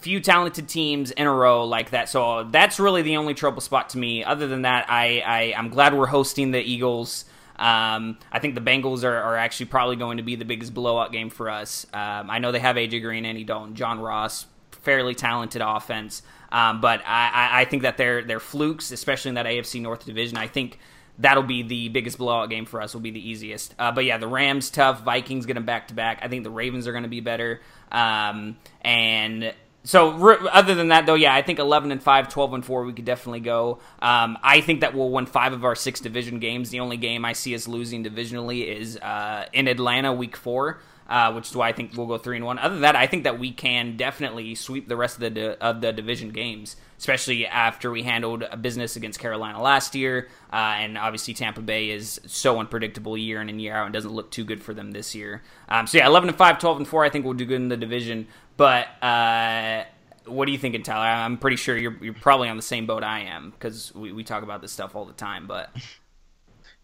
few 0.00 0.20
talented 0.20 0.68
teams 0.68 1.10
in 1.12 1.26
a 1.26 1.32
row 1.32 1.64
like 1.64 1.90
that. 1.90 2.10
So 2.10 2.44
that's 2.44 2.78
really 2.78 3.00
the 3.00 3.16
only 3.16 3.32
trouble 3.32 3.62
spot 3.62 3.88
to 3.90 3.98
me. 3.98 4.22
Other 4.22 4.46
than 4.46 4.62
that, 4.62 4.84
I, 4.90 5.22
I 5.24 5.54
I'm 5.56 5.70
glad 5.70 5.94
we're 5.94 6.06
hosting 6.06 6.50
the 6.50 6.60
Eagles. 6.60 7.24
Um, 7.56 8.18
I 8.32 8.40
think 8.40 8.54
the 8.54 8.60
Bengals 8.60 9.04
are, 9.04 9.16
are 9.16 9.36
actually 9.36 9.66
probably 9.66 9.96
going 9.96 10.16
to 10.16 10.22
be 10.22 10.36
the 10.36 10.44
biggest 10.44 10.74
blowout 10.74 11.12
game 11.12 11.30
for 11.30 11.48
us. 11.48 11.86
Um, 11.92 12.30
I 12.30 12.38
know 12.38 12.52
they 12.52 12.58
have 12.58 12.76
AJ 12.76 13.02
Green, 13.02 13.24
Andy 13.24 13.44
Dalton, 13.44 13.74
John 13.74 14.00
Ross, 14.00 14.46
fairly 14.82 15.14
talented 15.14 15.62
offense, 15.62 16.22
um, 16.50 16.80
but 16.80 17.00
I, 17.06 17.60
I, 17.60 17.64
think 17.64 17.82
that 17.82 17.96
they're 17.96 18.22
they're 18.22 18.40
flukes, 18.40 18.90
especially 18.92 19.30
in 19.30 19.34
that 19.36 19.46
AFC 19.46 19.80
North 19.80 20.04
division. 20.04 20.36
I 20.36 20.46
think 20.46 20.78
that'll 21.18 21.42
be 21.42 21.62
the 21.62 21.88
biggest 21.88 22.18
blowout 22.18 22.50
game 22.50 22.66
for 22.66 22.82
us. 22.82 22.94
Will 22.94 23.00
be 23.00 23.10
the 23.10 23.28
easiest. 23.28 23.74
Uh, 23.78 23.92
but 23.92 24.04
yeah, 24.04 24.18
the 24.18 24.28
Rams 24.28 24.70
tough. 24.70 25.02
Vikings 25.02 25.46
get 25.46 25.54
them 25.54 25.64
back 25.64 25.88
to 25.88 25.94
back. 25.94 26.20
I 26.22 26.28
think 26.28 26.44
the 26.44 26.50
Ravens 26.50 26.86
are 26.86 26.92
going 26.92 27.04
to 27.04 27.08
be 27.08 27.20
better. 27.20 27.60
Um, 27.90 28.56
and 28.82 29.54
so 29.84 30.10
other 30.48 30.74
than 30.74 30.88
that 30.88 31.06
though 31.06 31.14
yeah 31.14 31.34
i 31.34 31.42
think 31.42 31.58
11 31.58 31.92
and 31.92 32.02
5 32.02 32.28
12 32.28 32.54
and 32.54 32.64
4 32.64 32.84
we 32.84 32.92
could 32.92 33.04
definitely 33.04 33.40
go 33.40 33.78
um, 34.00 34.36
i 34.42 34.60
think 34.60 34.80
that 34.80 34.94
we'll 34.94 35.10
win 35.10 35.26
five 35.26 35.52
of 35.52 35.64
our 35.64 35.74
six 35.74 36.00
division 36.00 36.38
games 36.38 36.70
the 36.70 36.80
only 36.80 36.96
game 36.96 37.24
i 37.24 37.32
see 37.32 37.54
us 37.54 37.68
losing 37.68 38.02
divisionally 38.02 38.66
is 38.66 38.96
uh, 38.98 39.46
in 39.52 39.68
atlanta 39.68 40.12
week 40.12 40.36
four 40.36 40.80
uh, 41.08 41.32
which 41.32 41.50
is 41.50 41.56
why 41.56 41.68
I 41.68 41.72
think 41.72 41.92
we'll 41.96 42.06
go 42.06 42.18
three 42.18 42.36
and 42.36 42.44
one. 42.44 42.58
Other 42.58 42.74
than 42.74 42.82
that, 42.82 42.96
I 42.96 43.06
think 43.06 43.24
that 43.24 43.38
we 43.38 43.52
can 43.52 43.96
definitely 43.96 44.54
sweep 44.54 44.88
the 44.88 44.96
rest 44.96 45.16
of 45.16 45.20
the 45.20 45.30
di- 45.30 45.54
of 45.56 45.80
the 45.80 45.92
division 45.92 46.30
games, 46.30 46.76
especially 46.98 47.46
after 47.46 47.90
we 47.90 48.02
handled 48.02 48.44
a 48.50 48.56
business 48.56 48.96
against 48.96 49.18
Carolina 49.18 49.60
last 49.60 49.94
year, 49.94 50.28
uh, 50.52 50.76
and 50.78 50.96
obviously 50.96 51.34
Tampa 51.34 51.60
Bay 51.60 51.90
is 51.90 52.20
so 52.26 52.58
unpredictable 52.58 53.18
year 53.18 53.40
in 53.40 53.48
and 53.48 53.60
year 53.60 53.74
out, 53.74 53.84
and 53.84 53.92
doesn't 53.92 54.12
look 54.12 54.30
too 54.30 54.44
good 54.44 54.62
for 54.62 54.72
them 54.72 54.92
this 54.92 55.14
year. 55.14 55.42
Um, 55.68 55.86
so 55.86 55.98
yeah, 55.98 56.06
11 56.06 56.30
and 56.30 56.38
5, 56.38 56.58
12 56.58 56.76
and 56.78 56.88
four, 56.88 57.04
I 57.04 57.10
think 57.10 57.24
we'll 57.24 57.34
do 57.34 57.44
good 57.44 57.56
in 57.56 57.68
the 57.68 57.76
division. 57.76 58.26
But 58.56 58.86
uh, 59.02 59.84
what 60.26 60.48
are 60.48 60.50
you 60.50 60.58
thinking, 60.58 60.82
Tyler? 60.82 61.06
I'm 61.06 61.38
pretty 61.38 61.56
sure 61.56 61.76
you're 61.76 61.96
you're 62.02 62.14
probably 62.14 62.48
on 62.48 62.56
the 62.56 62.62
same 62.62 62.86
boat 62.86 63.02
I 63.02 63.20
am 63.20 63.50
because 63.50 63.94
we, 63.94 64.12
we 64.12 64.24
talk 64.24 64.42
about 64.42 64.62
this 64.62 64.72
stuff 64.72 64.94
all 64.94 65.04
the 65.04 65.12
time. 65.12 65.46
But 65.46 65.70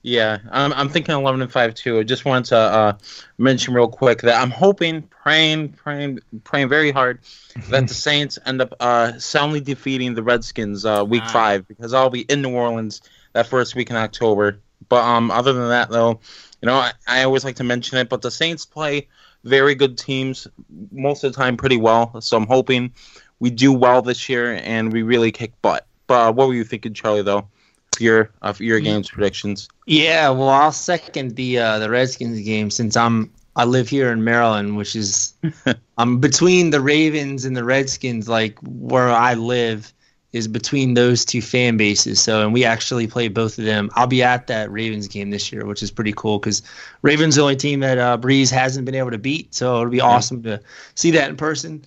Yeah, 0.02 0.38
I'm, 0.50 0.72
I'm 0.72 0.88
thinking 0.88 1.14
11 1.14 1.42
and 1.42 1.52
5 1.52 1.74
too. 1.74 1.98
I 1.98 2.02
just 2.04 2.24
wanted 2.24 2.46
to 2.46 2.56
uh, 2.56 2.92
mention 3.36 3.74
real 3.74 3.88
quick 3.88 4.22
that 4.22 4.40
I'm 4.40 4.50
hoping, 4.50 5.02
praying, 5.02 5.70
praying, 5.74 6.20
praying 6.42 6.68
very 6.70 6.90
hard 6.90 7.20
that 7.68 7.86
the 7.86 7.94
Saints 7.94 8.38
end 8.46 8.62
up 8.62 8.72
uh, 8.80 9.18
soundly 9.18 9.60
defeating 9.60 10.14
the 10.14 10.22
Redskins 10.22 10.86
uh, 10.86 11.04
week 11.06 11.22
Ah. 11.26 11.32
five 11.32 11.68
because 11.68 11.92
I'll 11.92 12.10
be 12.10 12.22
in 12.22 12.40
New 12.40 12.54
Orleans 12.54 13.02
that 13.34 13.46
first 13.46 13.74
week 13.74 13.90
in 13.90 13.96
October. 13.96 14.58
But 14.88 15.04
um, 15.04 15.30
other 15.30 15.52
than 15.52 15.68
that, 15.68 15.90
though, 15.90 16.18
you 16.62 16.66
know, 16.66 16.74
I, 16.76 16.92
I 17.06 17.22
always 17.24 17.44
like 17.44 17.56
to 17.56 17.64
mention 17.64 17.98
it, 17.98 18.08
but 18.08 18.22
the 18.22 18.30
Saints 18.30 18.64
play 18.64 19.06
very 19.44 19.74
good 19.74 19.96
teams 19.96 20.46
most 20.92 21.24
of 21.24 21.32
the 21.32 21.36
time 21.36 21.56
pretty 21.56 21.76
well. 21.76 22.20
So 22.20 22.36
I'm 22.36 22.46
hoping 22.46 22.92
we 23.38 23.50
do 23.50 23.72
well 23.72 24.02
this 24.02 24.28
year 24.28 24.54
and 24.62 24.92
we 24.92 25.02
really 25.02 25.32
kick 25.32 25.52
butt. 25.62 25.86
But 26.06 26.28
uh, 26.28 26.32
what 26.32 26.48
were 26.48 26.54
you 26.54 26.64
thinking, 26.64 26.94
Charlie, 26.94 27.22
though? 27.22 27.48
For 27.96 28.02
your, 28.02 28.30
for 28.54 28.62
your 28.62 28.80
games 28.80 29.10
predictions? 29.10 29.68
Yeah, 29.86 30.30
well, 30.30 30.48
I'll 30.48 30.72
second 30.72 31.36
the 31.36 31.58
uh, 31.58 31.78
the 31.78 31.90
Redskins 31.90 32.40
game 32.40 32.70
since 32.70 32.96
I'm 32.96 33.32
I 33.56 33.64
live 33.64 33.88
here 33.88 34.12
in 34.12 34.24
Maryland, 34.24 34.76
which 34.76 34.96
is 34.96 35.34
I'm 35.98 36.18
between 36.18 36.70
the 36.70 36.80
Ravens 36.80 37.44
and 37.44 37.56
the 37.56 37.64
Redskins. 37.64 38.28
Like 38.28 38.58
where 38.62 39.10
I 39.10 39.34
live 39.34 39.92
is 40.32 40.46
between 40.46 40.94
those 40.94 41.24
two 41.24 41.42
fan 41.42 41.76
bases. 41.76 42.20
So, 42.20 42.42
and 42.42 42.52
we 42.52 42.64
actually 42.64 43.06
play 43.06 43.28
both 43.28 43.58
of 43.58 43.64
them. 43.64 43.90
I'll 43.94 44.06
be 44.06 44.22
at 44.22 44.46
that 44.46 44.70
Ravens 44.70 45.08
game 45.08 45.30
this 45.30 45.50
year, 45.52 45.66
which 45.66 45.82
is 45.82 45.90
pretty 45.90 46.12
cool 46.16 46.38
because 46.38 46.62
Ravens 47.02 47.36
the 47.36 47.42
only 47.42 47.56
team 47.56 47.80
that 47.80 47.98
uh, 47.98 48.16
Brees 48.16 48.50
hasn't 48.50 48.84
been 48.86 48.94
able 48.94 49.10
to 49.10 49.18
beat. 49.18 49.54
So 49.54 49.80
it'll 49.80 49.90
be 49.90 50.00
awesome 50.00 50.42
to 50.44 50.60
see 50.94 51.10
that 51.12 51.30
in 51.30 51.36
person. 51.36 51.84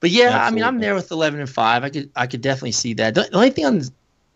But 0.00 0.10
yeah, 0.10 0.44
I 0.44 0.50
mean, 0.50 0.64
I'm 0.64 0.78
there 0.78 0.94
with 0.94 1.10
11 1.10 1.40
and 1.40 1.50
five. 1.50 1.84
I 1.84 1.90
could 1.90 2.10
I 2.14 2.26
could 2.26 2.40
definitely 2.40 2.72
see 2.72 2.94
that. 2.94 3.14
The, 3.14 3.22
the 3.22 3.34
only 3.34 3.50
thing 3.50 3.66
on 3.66 3.82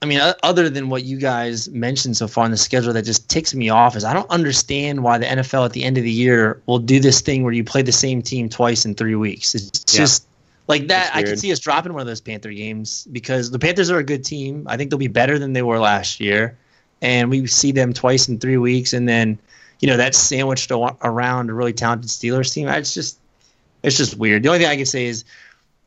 I 0.03 0.05
mean, 0.05 0.21
other 0.43 0.69
than 0.69 0.89
what 0.89 1.05
you 1.05 1.17
guys 1.17 1.69
mentioned 1.71 2.17
so 2.17 2.27
far 2.27 2.45
in 2.45 2.51
the 2.51 2.57
schedule, 2.57 2.93
that 2.93 3.05
just 3.05 3.29
ticks 3.31 3.55
me 3.55 3.69
off 3.69 3.95
is 3.95 4.05
I 4.05 4.13
don't 4.13 4.29
understand 4.31 5.05
why 5.05 5.17
the 5.19 5.27
NFL 5.27 5.65
at 5.65 5.73
the 5.73 5.85
end 5.85 5.97
of 5.97 6.03
the 6.03 6.11
year 6.11 6.61
will 6.67 6.81
do 6.81 6.99
this 6.99 7.21
thing 7.21 7.45
where 7.45 7.53
you 7.53 7.63
play 7.63 7.83
the 7.83 7.93
same 7.93 8.21
team 8.21 8.49
twice 8.49 8.85
in 8.85 8.97
three 8.97 9.15
weeks. 9.15 9.55
It's 9.55 9.85
Yeah. 9.95 9.99
just 9.99 10.27
like 10.73 10.89
that. 10.89 11.15
I 11.15 11.23
can 11.23 11.37
see 11.37 11.53
us 11.53 11.61
dropping 11.61 11.93
one 11.93 12.01
of 12.01 12.07
those 12.07 12.21
Panther 12.21 12.53
games 12.53 13.07
because 13.13 13.51
the 13.51 13.59
Panthers 13.59 13.91
are 13.91 13.99
a 13.99 14.05
good 14.05 14.25
team. 14.25 14.67
I 14.69 14.77
think 14.77 14.91
they'll 14.91 14.99
be 14.99 15.09
better 15.09 15.39
than 15.39 15.53
they 15.53 15.63
were 15.63 15.79
last 15.79 16.21
year, 16.21 16.59
and 17.01 17.31
we 17.31 17.47
see 17.47 17.73
them 17.73 17.93
twice 17.93 18.29
in 18.29 18.39
three 18.39 18.57
weeks, 18.57 18.93
and 18.93 19.09
then 19.09 19.39
you 19.81 19.89
know 19.89 19.97
that's 19.97 20.19
sandwiched 20.19 20.71
around 20.71 21.51
a 21.51 21.55
really 21.55 21.73
talented 21.73 22.11
Steelers 22.11 22.53
team. 22.53 22.69
It's 22.69 22.95
just 22.95 23.19
it's 23.83 23.97
just 23.97 24.17
weird. 24.17 24.43
The 24.43 24.49
only 24.49 24.59
thing 24.59 24.69
I 24.69 24.77
can 24.77 24.87
say 24.87 25.07
is 25.07 25.25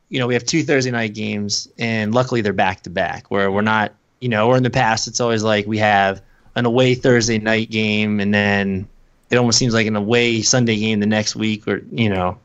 you 0.10 0.20
know, 0.20 0.28
we 0.28 0.34
have 0.34 0.46
two 0.46 0.64
Thursday 0.64 0.92
night 0.92 1.14
games, 1.14 1.68
and 1.78 2.14
luckily 2.14 2.42
they're 2.42 2.54
back 2.54 2.82
to 2.82 2.90
back. 2.90 3.32
Where 3.32 3.52
we're 3.52 3.62
not, 3.62 3.94
you 4.20 4.30
know, 4.30 4.48
or 4.48 4.58
in 4.58 4.64
the 4.64 4.70
past 4.70 5.08
it's 5.08 5.20
always 5.20 5.44
like 5.44 5.66
we 5.66 5.78
have 5.80 6.22
an 6.56 6.66
away 6.66 6.96
Thursday 6.96 7.38
night 7.40 7.70
game, 7.70 8.20
and 8.20 8.34
then 8.34 8.88
it 9.30 9.38
almost 9.38 9.58
seems 9.58 9.74
like 9.74 9.88
an 9.88 9.96
away 9.96 10.42
Sunday 10.42 10.78
game 10.78 11.00
the 11.00 11.06
next 11.06 11.36
week, 11.36 11.68
or 11.68 11.84
you 11.92 12.10
know. 12.10 12.38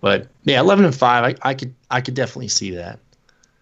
But 0.00 0.28
yeah, 0.44 0.60
eleven 0.60 0.84
and 0.84 0.94
five, 0.94 1.36
I, 1.42 1.50
I 1.50 1.54
could 1.54 1.74
I 1.90 2.00
could 2.00 2.14
definitely 2.14 2.48
see 2.48 2.72
that. 2.72 2.98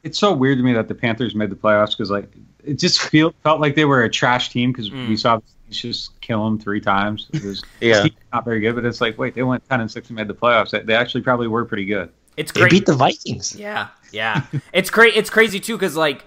It's 0.02 0.18
so 0.18 0.32
weird 0.34 0.58
to 0.58 0.64
me 0.64 0.72
that 0.74 0.88
the 0.88 0.94
Panthers 0.94 1.34
made 1.34 1.50
the 1.50 1.56
playoffs 1.56 1.90
because 1.96 2.10
like 2.10 2.30
it 2.62 2.74
just 2.78 3.00
feel 3.00 3.34
felt 3.42 3.60
like 3.60 3.74
they 3.74 3.84
were 3.84 4.02
a 4.04 4.10
trash 4.10 4.50
team 4.50 4.72
because 4.72 4.90
Mm. 4.90 5.08
we 5.08 5.16
saw 5.16 5.36
the 5.36 5.42
Saints 5.66 5.80
just 5.80 6.20
kill 6.20 6.44
them 6.44 6.58
three 6.58 6.80
times. 6.80 7.28
It 7.32 7.42
was 7.44 7.62
Yeah. 7.80 8.06
not 8.32 8.44
very 8.44 8.60
good, 8.60 8.74
but 8.74 8.84
it's 8.84 9.00
like 9.00 9.16
wait, 9.18 9.34
they 9.34 9.42
went 9.42 9.66
ten 9.68 9.80
and 9.80 9.90
six 9.90 10.08
and 10.08 10.16
made 10.16 10.28
the 10.28 10.34
playoffs. 10.34 10.70
They, 10.70 10.80
they 10.80 10.94
actually 10.94 11.22
probably 11.22 11.46
were 11.48 11.64
pretty 11.64 11.84
good. 11.86 12.10
It's 12.36 12.50
great. 12.52 12.62
They 12.64 12.68
great. 12.68 12.70
beat 12.80 12.86
the 12.86 12.94
Vikings. 12.94 13.54
Yeah, 13.56 13.88
yeah. 14.12 14.42
it's 14.72 14.90
cra- 14.90 15.06
It's 15.14 15.30
crazy 15.30 15.60
too 15.60 15.76
because 15.76 15.94
like 15.96 16.24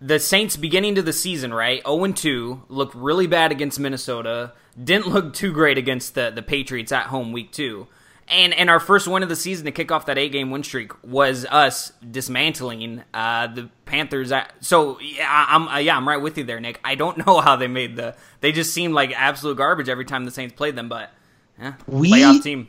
the 0.00 0.18
Saints 0.18 0.56
beginning 0.56 0.94
to 0.94 1.02
the 1.02 1.12
season, 1.12 1.52
right? 1.52 1.82
Zero 1.84 2.02
and 2.04 2.16
two, 2.16 2.62
looked 2.68 2.94
really 2.94 3.26
bad 3.26 3.52
against 3.52 3.78
Minnesota. 3.78 4.54
Didn't 4.82 5.08
look 5.08 5.34
too 5.34 5.52
great 5.52 5.76
against 5.78 6.14
the 6.14 6.30
the 6.34 6.42
Patriots 6.42 6.90
at 6.92 7.06
home 7.06 7.30
week 7.32 7.52
two. 7.52 7.86
And 8.30 8.54
and 8.54 8.70
our 8.70 8.78
first 8.80 9.08
win 9.08 9.22
of 9.24 9.28
the 9.28 9.36
season 9.36 9.64
to 9.64 9.72
kick 9.72 9.90
off 9.90 10.06
that 10.06 10.16
eight 10.16 10.30
game 10.30 10.50
win 10.50 10.62
streak 10.62 10.92
was 11.02 11.44
us 11.46 11.92
dismantling 12.08 13.02
uh, 13.12 13.48
the 13.48 13.68
Panthers. 13.86 14.32
So 14.60 15.00
yeah, 15.00 15.26
I- 15.28 15.54
I'm 15.54 15.68
uh, 15.68 15.78
yeah 15.78 15.96
I'm 15.96 16.06
right 16.06 16.20
with 16.20 16.38
you 16.38 16.44
there, 16.44 16.60
Nick. 16.60 16.78
I 16.84 16.94
don't 16.94 17.18
know 17.26 17.40
how 17.40 17.56
they 17.56 17.66
made 17.66 17.96
the. 17.96 18.14
They 18.40 18.52
just 18.52 18.72
seemed 18.72 18.94
like 18.94 19.12
absolute 19.18 19.56
garbage 19.56 19.88
every 19.88 20.04
time 20.04 20.24
the 20.24 20.30
Saints 20.30 20.54
played 20.54 20.76
them, 20.76 20.88
but 20.88 21.10
yeah, 21.58 21.74
We- 21.86 22.12
playoff 22.12 22.42
team. 22.42 22.68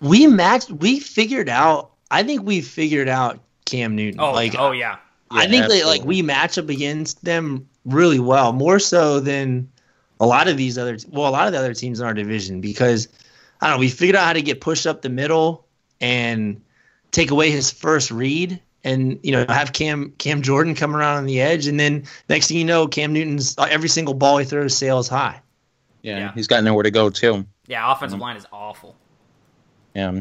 We 0.00 0.26
matched. 0.26 0.70
We 0.70 0.98
figured 1.00 1.48
out. 1.48 1.90
I 2.10 2.22
think 2.22 2.42
we 2.44 2.60
figured 2.60 3.08
out 3.08 3.40
Cam 3.66 3.96
Newton. 3.96 4.20
Oh, 4.20 4.32
like 4.32 4.54
oh 4.58 4.72
yeah. 4.72 4.96
I 5.30 5.46
think 5.46 5.66
that 5.68 5.86
like 5.86 6.04
we 6.04 6.20
match 6.22 6.58
up 6.58 6.68
against 6.68 7.24
them 7.24 7.66
really 7.86 8.18
well, 8.20 8.52
more 8.52 8.78
so 8.78 9.18
than 9.18 9.68
a 10.20 10.26
lot 10.26 10.46
of 10.46 10.56
these 10.56 10.76
other 10.78 10.98
well, 11.08 11.28
a 11.28 11.30
lot 11.30 11.46
of 11.46 11.52
the 11.52 11.58
other 11.58 11.72
teams 11.74 12.00
in 12.00 12.06
our 12.06 12.14
division 12.14 12.60
because 12.60 13.08
I 13.62 13.68
don't 13.68 13.76
know, 13.76 13.80
we 13.80 13.88
figured 13.88 14.16
out 14.16 14.26
how 14.26 14.32
to 14.34 14.42
get 14.42 14.60
pushed 14.60 14.86
up 14.86 15.00
the 15.02 15.08
middle 15.08 15.66
and 16.00 16.60
take 17.12 17.30
away 17.30 17.50
his 17.50 17.70
first 17.70 18.10
read 18.10 18.60
and 18.84 19.20
you 19.22 19.30
know 19.30 19.46
have 19.48 19.72
Cam 19.72 20.10
Cam 20.18 20.42
Jordan 20.42 20.74
come 20.74 20.96
around 20.96 21.18
on 21.18 21.26
the 21.26 21.40
edge 21.40 21.66
and 21.68 21.78
then 21.78 22.04
next 22.28 22.48
thing 22.48 22.56
you 22.56 22.64
know 22.64 22.88
Cam 22.88 23.12
Newton's 23.12 23.56
uh, 23.56 23.68
every 23.70 23.88
single 23.88 24.14
ball 24.14 24.38
he 24.38 24.44
throws 24.44 24.76
sails 24.76 25.08
high. 25.08 25.40
Yeah, 26.02 26.18
Yeah. 26.18 26.32
he's 26.34 26.48
got 26.48 26.64
nowhere 26.64 26.82
to 26.82 26.90
go 26.90 27.08
too. 27.08 27.46
Yeah, 27.68 27.90
offensive 27.92 28.18
line 28.18 28.36
is 28.36 28.46
awful. 28.52 28.96
Yeah, 29.94 30.20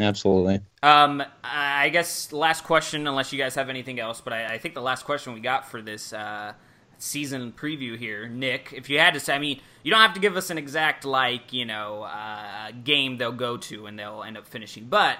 absolutely. 0.00 0.60
Um, 0.82 1.22
I 1.42 1.90
guess 1.90 2.32
last 2.32 2.64
question, 2.64 3.06
unless 3.06 3.32
you 3.32 3.38
guys 3.38 3.54
have 3.56 3.68
anything 3.68 4.00
else, 4.00 4.22
but 4.22 4.32
I, 4.32 4.54
I 4.54 4.58
think 4.58 4.74
the 4.74 4.80
last 4.80 5.04
question 5.04 5.34
we 5.34 5.40
got 5.40 5.70
for 5.70 5.82
this 5.82 6.12
uh, 6.14 6.54
season 6.98 7.52
preview 7.52 7.98
here, 7.98 8.28
Nick, 8.28 8.72
if 8.74 8.88
you 8.88 8.98
had 8.98 9.14
to 9.14 9.20
say, 9.20 9.34
I 9.34 9.38
mean, 9.38 9.60
you 9.82 9.90
don't 9.90 10.00
have 10.00 10.14
to 10.14 10.20
give 10.20 10.36
us 10.36 10.50
an 10.50 10.58
exact 10.58 11.04
like 11.04 11.52
you 11.52 11.64
know 11.64 12.02
uh, 12.02 12.70
game 12.82 13.18
they'll 13.18 13.32
go 13.32 13.56
to 13.56 13.86
and 13.86 13.98
they'll 13.98 14.22
end 14.22 14.36
up 14.36 14.46
finishing, 14.46 14.86
but 14.86 15.18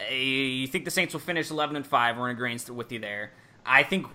uh, 0.00 0.12
you 0.12 0.66
think 0.66 0.84
the 0.84 0.90
Saints 0.90 1.14
will 1.14 1.20
finish 1.20 1.50
eleven 1.50 1.76
and 1.76 1.86
five? 1.86 2.18
We're 2.18 2.30
in 2.30 2.36
agreement 2.36 2.68
with 2.70 2.92
you 2.92 2.98
there. 2.98 3.32
I 3.64 3.82
think. 3.82 4.06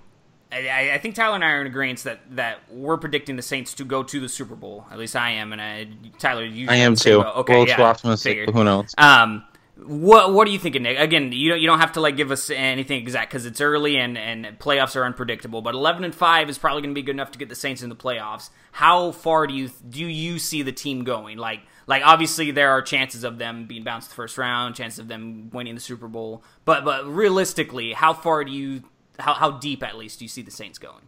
I, 0.52 0.94
I 0.94 0.98
think 0.98 1.14
Tyler 1.14 1.36
and 1.36 1.46
I 1.46 1.52
are 1.52 1.62
in 1.62 1.68
agreement 1.68 2.00
that, 2.06 2.22
that 2.36 2.62
we're 2.72 2.98
predicting 2.98 3.36
the 3.36 3.44
Saints 3.44 3.76
to 3.76 3.86
go 3.86 4.02
to 4.02 4.20
the 4.20 4.28
Super 4.28 4.56
Bowl. 4.56 4.84
At 4.92 4.98
least 4.98 5.16
I 5.16 5.30
am, 5.30 5.54
and 5.54 5.62
I, 5.62 5.90
Tyler, 6.18 6.44
you 6.44 6.68
I 6.68 6.78
am 6.78 6.96
too. 6.96 7.22
Okay, 7.22 7.54
a 7.54 7.60
little 7.60 7.68
yeah, 7.68 7.76
too 7.76 7.84
optimistic, 7.84 8.48
but 8.48 8.56
who 8.56 8.64
knows? 8.64 8.92
Um, 8.98 9.44
what 9.86 10.34
what 10.34 10.48
are 10.48 10.52
you 10.52 10.60
thinking, 10.60 10.84
Nick? 10.84 11.00
Again, 11.00 11.32
you 11.32 11.50
don't 11.50 11.62
you 11.62 11.68
don't 11.68 11.80
have 11.80 11.94
to 11.94 12.02
like 12.02 12.18
give 12.18 12.32
us 12.32 12.50
anything 12.50 13.00
exact 13.02 13.32
because 13.32 13.46
it's 13.46 13.62
early 13.62 13.98
and 13.98 14.18
and 14.18 14.46
playoffs 14.60 14.96
are 14.96 15.06
unpredictable. 15.06 15.62
But 15.62 15.74
eleven 15.76 16.04
and 16.04 16.14
five 16.14 16.50
is 16.50 16.58
probably 16.58 16.82
going 16.82 16.92
to 16.94 17.00
be 17.00 17.04
good 17.04 17.16
enough 17.16 17.32
to 17.32 17.40
get 17.40 17.50
the 17.50 17.56
Saints 17.56 17.82
in 17.82 17.90
the 17.90 17.96
playoffs. 17.96 18.50
How 18.72 19.12
far 19.12 19.48
do 19.48 19.54
you 19.54 19.70
do 19.88 20.06
you 20.06 20.40
see 20.40 20.62
the 20.62 20.72
team 20.72 21.04
going? 21.04 21.38
Like 21.38 21.62
like 21.88 22.04
obviously 22.06 22.52
there 22.52 22.72
are 22.72 22.82
chances 22.82 23.24
of 23.24 23.38
them 23.38 23.66
being 23.66 23.84
bounced 23.84 24.10
the 24.10 24.16
first 24.16 24.38
round, 24.38 24.76
chances 24.76 25.00
of 25.00 25.08
them 25.08 25.50
winning 25.52 25.76
the 25.76 25.82
Super 25.82 26.08
Bowl. 26.08 26.44
But 26.66 26.84
but 26.86 27.08
realistically, 27.08 27.94
how 27.94 28.14
far 28.14 28.44
do 28.44 28.52
you 28.52 28.84
how 29.18 29.34
how 29.34 29.52
deep 29.52 29.82
at 29.84 29.98
least 29.98 30.20
do 30.20 30.26
you 30.26 30.30
see 30.30 30.42
the 30.42 30.52
Saints 30.52 30.78
going? 30.80 31.04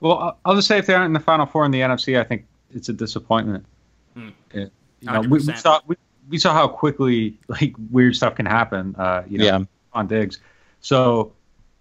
Well, 0.00 0.18
I'll- 0.18 0.38
I'll 0.44 0.54
just 0.56 0.68
say 0.68 0.78
if 0.78 0.86
they 0.86 0.94
aren't 0.94 1.06
in 1.06 1.12
the 1.14 1.20
final 1.20 1.46
four 1.46 1.64
in 1.64 1.70
the 1.70 1.80
NFC, 1.80 2.18
I 2.20 2.24
think 2.24 2.46
it's 2.74 2.88
a 2.88 2.92
disappointment. 2.92 3.64
Hmm. 4.14 4.28
Yeah. 4.52 4.66
You 5.00 5.10
know, 5.12 5.20
we, 5.22 5.28
we 5.38 5.40
saw 5.40 5.80
we, 5.86 5.96
we 6.28 6.38
saw 6.38 6.52
how 6.54 6.66
quickly 6.68 7.38
like 7.48 7.74
weird 7.90 8.16
stuff 8.16 8.34
can 8.34 8.46
happen. 8.46 8.94
Uh, 8.96 9.22
you 9.28 9.38
know, 9.38 9.44
Yeah. 9.44 9.58
on 9.92 10.06
Diggs. 10.06 10.38
So, 10.80 11.32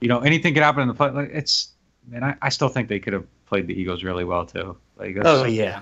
you 0.02 0.08
know, 0.08 0.20
anything 0.20 0.54
can 0.54 0.64
happen 0.64 0.82
in 0.82 0.88
the 0.88 0.94
play. 0.94 1.10
Like 1.12 1.30
it's 1.34 1.70
man, 2.10 2.24
I, 2.24 2.36
I 2.42 2.50
still 2.50 2.70
think 2.70 2.90
they 2.90 3.00
could 3.00 3.14
have 3.14 3.26
played 3.46 3.68
the 3.68 3.74
Eagles 3.80 4.04
really 4.04 4.24
well 4.26 4.46
too. 4.46 4.76
Like, 4.98 5.18
Oh 5.24 5.46
yeah. 5.46 5.82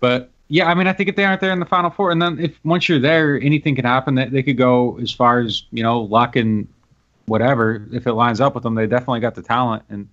but 0.00 0.30
yeah, 0.48 0.68
I 0.68 0.74
mean, 0.74 0.88
I 0.88 0.92
think 0.92 1.08
if 1.08 1.14
they 1.16 1.24
aren't 1.24 1.40
there 1.40 1.52
in 1.52 1.60
the 1.60 1.66
final 1.66 1.90
four, 1.90 2.10
and 2.10 2.20
then 2.20 2.38
if 2.40 2.58
once 2.64 2.88
you're 2.88 2.98
there, 2.98 3.40
anything 3.40 3.76
can 3.76 3.84
happen. 3.84 4.16
That 4.16 4.32
they 4.32 4.42
could 4.42 4.56
go 4.56 4.98
as 4.98 5.12
far 5.12 5.38
as 5.40 5.62
you 5.70 5.82
know, 5.84 6.00
luck 6.00 6.34
and 6.34 6.66
whatever. 7.26 7.86
If 7.92 8.06
it 8.08 8.14
lines 8.14 8.40
up 8.40 8.54
with 8.56 8.64
them, 8.64 8.74
they 8.74 8.88
definitely 8.88 9.20
got 9.20 9.36
the 9.36 9.42
talent. 9.42 9.84
And 9.90 10.08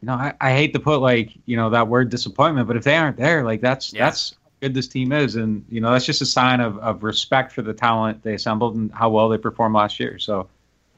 you 0.00 0.06
know, 0.06 0.14
I, 0.14 0.32
I 0.40 0.52
hate 0.52 0.72
to 0.72 0.80
put 0.80 1.00
like 1.02 1.32
you 1.44 1.56
know 1.56 1.68
that 1.70 1.86
word 1.88 2.08
disappointment, 2.08 2.66
but 2.66 2.76
if 2.78 2.84
they 2.84 2.96
aren't 2.96 3.18
there, 3.18 3.44
like 3.44 3.60
that's 3.60 3.92
Yeah. 3.92 4.06
that's 4.06 4.32
how 4.32 4.39
good 4.60 4.74
this 4.74 4.88
team 4.88 5.12
is, 5.12 5.36
and 5.36 5.64
you 5.70 5.80
know 5.80 5.92
that's 5.92 6.04
just 6.06 6.22
a 6.22 6.26
sign 6.26 6.60
of, 6.60 6.78
of 6.78 7.02
respect 7.02 7.52
for 7.52 7.62
the 7.62 7.72
talent 7.74 8.22
they 8.22 8.34
assembled 8.34 8.74
and 8.76 8.92
how 8.92 9.10
well 9.10 9.28
they 9.28 9.38
performed 9.38 9.74
last 9.74 9.98
year. 10.00 10.18
So 10.18 10.48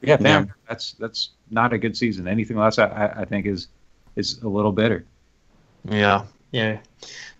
yeah, 0.01 0.17
they 0.17 0.29
Yeah. 0.29 0.45
that's 0.67 0.93
that's 0.93 1.29
not 1.49 1.73
a 1.73 1.77
good 1.77 1.95
season. 1.95 2.27
Anything 2.27 2.57
less, 2.57 2.77
I, 2.77 2.87
I 2.87 3.21
I 3.21 3.25
think 3.25 3.45
is 3.45 3.67
is 4.15 4.41
a 4.41 4.47
little 4.47 4.71
bitter. 4.71 5.05
Yeah, 5.89 6.25
yeah. 6.51 6.79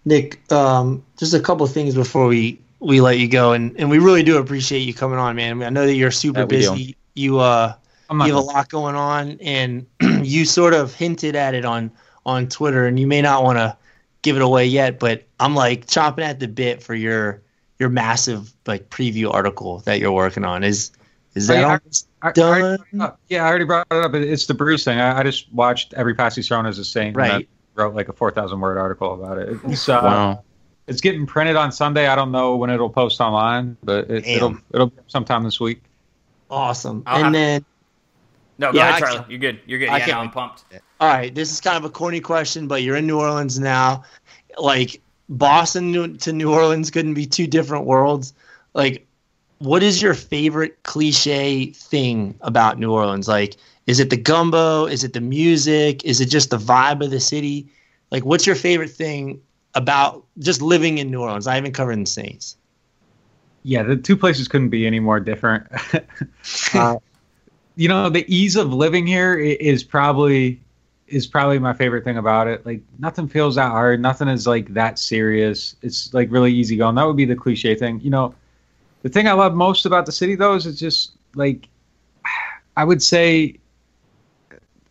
Nick, 0.06 0.52
um, 0.52 1.04
just 1.18 1.34
a 1.34 1.40
couple 1.40 1.66
things 1.68 1.96
before 1.96 2.28
we 2.28 2.60
we 2.80 3.00
let 3.02 3.20
you 3.20 3.28
go, 3.28 3.54
and 3.54 3.76
and 3.80 3.90
we 3.90 4.00
really 4.00 4.24
do 4.24 4.38
appreciate 4.38 4.80
you 4.80 4.94
coming 4.94 5.20
on, 5.20 5.36
man. 5.36 5.64
I 5.64 5.70
know 5.70 5.86
that 5.86 5.96
you're 5.96 6.12
super 6.12 6.40
Yeah, 6.42 6.46
we 6.46 6.50
do. 6.62 6.72
busy. 6.72 6.98
You 7.16 7.40
uh, 7.40 7.76
you 8.12 8.18
have 8.36 8.36
a 8.36 8.40
lot 8.42 8.70
going 8.70 8.96
on, 8.96 9.38
and 9.42 9.86
you 10.22 10.46
sort 10.46 10.74
of 10.74 10.94
hinted 10.94 11.36
at 11.36 11.54
it 11.54 11.66
on 11.66 11.92
on 12.26 12.48
Twitter, 12.48 12.88
and 12.88 13.00
you 13.00 13.08
may 13.08 13.22
not 13.22 13.44
want 13.44 13.58
to 13.58 13.76
give 14.24 14.36
it 14.36 14.42
away 14.42 14.66
yet, 14.66 14.98
but 15.00 15.24
I'm 15.40 15.54
like 15.54 15.86
chomping 15.86 16.24
at 16.24 16.40
the 16.40 16.48
bit 16.48 16.82
for 16.82 16.96
your 16.96 17.42
your 17.80 17.90
massive 17.90 18.52
like 18.66 18.90
preview 18.90 19.32
article 19.32 19.80
that 19.82 20.00
you're 20.00 20.12
working 20.12 20.44
on. 20.46 20.64
Is 20.64 20.92
is 21.36 21.48
that 21.48 21.60
yeah, 21.60 21.66
almost 21.66 22.08
I- 22.22 22.30
I 22.30 22.32
done? 22.32 22.50
already 22.62 22.78
brought 22.78 22.88
it 22.94 23.02
up. 23.02 23.20
yeah, 23.30 23.44
I 23.44 23.48
already 23.50 23.66
brought 23.66 23.88
it 23.92 24.04
up. 24.06 24.14
It's 24.16 24.46
the 24.48 24.54
Brees 24.56 24.84
thing. 24.84 25.00
I, 25.00 25.20
I 25.20 25.24
just 25.24 25.52
watched 25.54 25.94
every 25.94 26.16
pass 26.16 26.36
he's 26.36 26.48
thrown 26.48 26.66
as 26.66 26.80
a 26.80 26.86
Saint. 26.86 27.08
and 27.10 27.16
Right. 27.18 27.48
I 27.78 27.82
wrote 27.82 27.94
like 27.96 28.10
a 28.10 28.14
four 28.14 28.32
thousand 28.32 28.60
word 28.60 28.78
article 28.78 29.14
about 29.14 29.38
it. 29.38 29.60
It's 29.66 29.88
uh, 29.90 30.00
wow. 30.04 30.44
it's 30.88 31.02
getting 31.02 31.26
printed 31.26 31.56
on 31.56 31.72
Sunday. 31.72 32.08
I 32.08 32.16
don't 32.16 32.32
know 32.32 32.56
when 32.56 32.70
it'll 32.70 32.90
post 32.90 33.20
online, 33.22 33.78
but 33.84 34.10
it, 34.10 34.24
Damn. 34.26 34.36
it'll 34.36 34.58
it'll 34.74 34.88
be 34.88 34.98
sometime 35.08 35.44
this 35.44 35.60
week. 35.60 35.82
awesome? 36.50 37.04
I'll 37.06 37.16
and 37.18 37.24
have- 37.26 37.34
then 37.34 37.66
No, 38.58 38.72
go 38.72 38.78
Yeah, 38.78 38.90
ahead, 38.90 39.00
Charlie. 39.04 39.26
You're 39.30 39.40
good. 39.40 39.60
You're 39.66 39.80
good. 39.80 39.90
I 39.90 39.98
yeah, 39.98 40.06
can't- 40.06 40.18
no, 40.18 40.22
I'm 40.24 40.32
pumped. 40.32 40.66
All 41.00 41.10
right, 41.10 41.34
this 41.34 41.52
is 41.52 41.60
kind 41.60 41.78
of 41.78 41.86
a 41.86 41.90
corny 41.90 42.20
question, 42.20 42.68
but 42.68 42.84
you're 42.84 42.96
in 42.96 43.08
New 43.08 43.20
Orleans 43.20 43.60
now. 43.60 44.04
Like 44.58 45.02
Boston 45.30 46.18
to 46.20 46.34
New 46.34 46.54
Orleans 46.54 46.92
couldn't 46.92 47.16
be 47.16 47.26
two 47.26 47.48
different 47.48 47.86
worlds. 47.86 48.34
Like, 48.74 49.06
what 49.60 49.84
is 49.84 50.02
your 50.02 50.14
favorite 50.14 50.82
cliche 50.84 51.68
thing 51.68 52.36
about 52.42 52.80
New 52.80 52.92
Orleans? 52.92 53.28
Like, 53.28 53.58
is 53.88 54.00
it 54.00 54.10
the 54.10 54.18
gumbo? 54.18 54.86
Is 54.86 55.04
it 55.04 55.14
the 55.14 55.22
music? 55.22 56.04
Is 56.06 56.22
it 56.22 56.28
just 56.28 56.50
the 56.50 56.58
vibe 56.58 57.04
of 57.04 57.12
the 57.12 57.20
city? 57.20 57.68
Like, 58.12 58.24
what's 58.26 58.46
your 58.46 58.56
favorite 58.56 58.92
thing 58.92 59.42
about 59.76 60.24
just 60.40 60.62
living 60.62 61.00
in 61.00 61.10
New 61.10 61.22
Orleans? 61.22 61.48
I 61.48 61.56
haven't 61.56 61.74
covered 61.74 62.00
the 62.00 62.06
Saints. 62.06 62.56
Yeah, 63.64 63.84
the 63.84 63.96
two 63.96 64.16
places 64.18 64.48
couldn't 64.48 64.70
be 64.70 64.86
any 64.86 65.00
more 65.00 65.20
different. 65.20 65.68
uh, 66.74 66.98
you 67.76 67.88
know, 67.88 68.10
the 68.10 68.26
ease 68.34 68.56
of 68.56 68.74
living 68.74 69.08
here 69.08 69.38
is 69.38 69.84
probably 69.84 70.60
is 71.08 71.28
probably 71.28 71.60
my 71.60 71.74
favorite 71.74 72.04
thing 72.04 72.18
about 72.18 72.48
it. 72.48 72.66
Like 72.66 72.82
nothing 72.98 73.28
feels 73.28 73.56
that 73.56 73.70
hard. 73.70 74.02
Nothing 74.02 74.28
is 74.28 74.48
like 74.48 74.74
that 74.74 74.98
serious. 74.98 75.76
It's 75.82 76.14
like 76.14 76.32
really 76.32 76.52
easy 76.54 76.78
going. 76.78 76.96
That 76.96 77.06
would 77.06 77.18
be 77.18 77.26
the 77.26 77.36
cliche 77.36 77.76
thing. 77.76 78.00
You 78.02 78.10
know, 78.10 78.36
the 79.02 79.10
thing 79.10 79.28
I 79.28 79.34
love 79.34 79.54
most 79.54 79.86
about 79.86 80.06
the 80.06 80.12
city 80.12 80.36
though 80.36 80.56
is 80.56 80.66
it's 80.66 80.80
just 80.80 81.12
like 81.36 81.68
I 82.78 82.84
would 82.84 83.04
say 83.04 83.60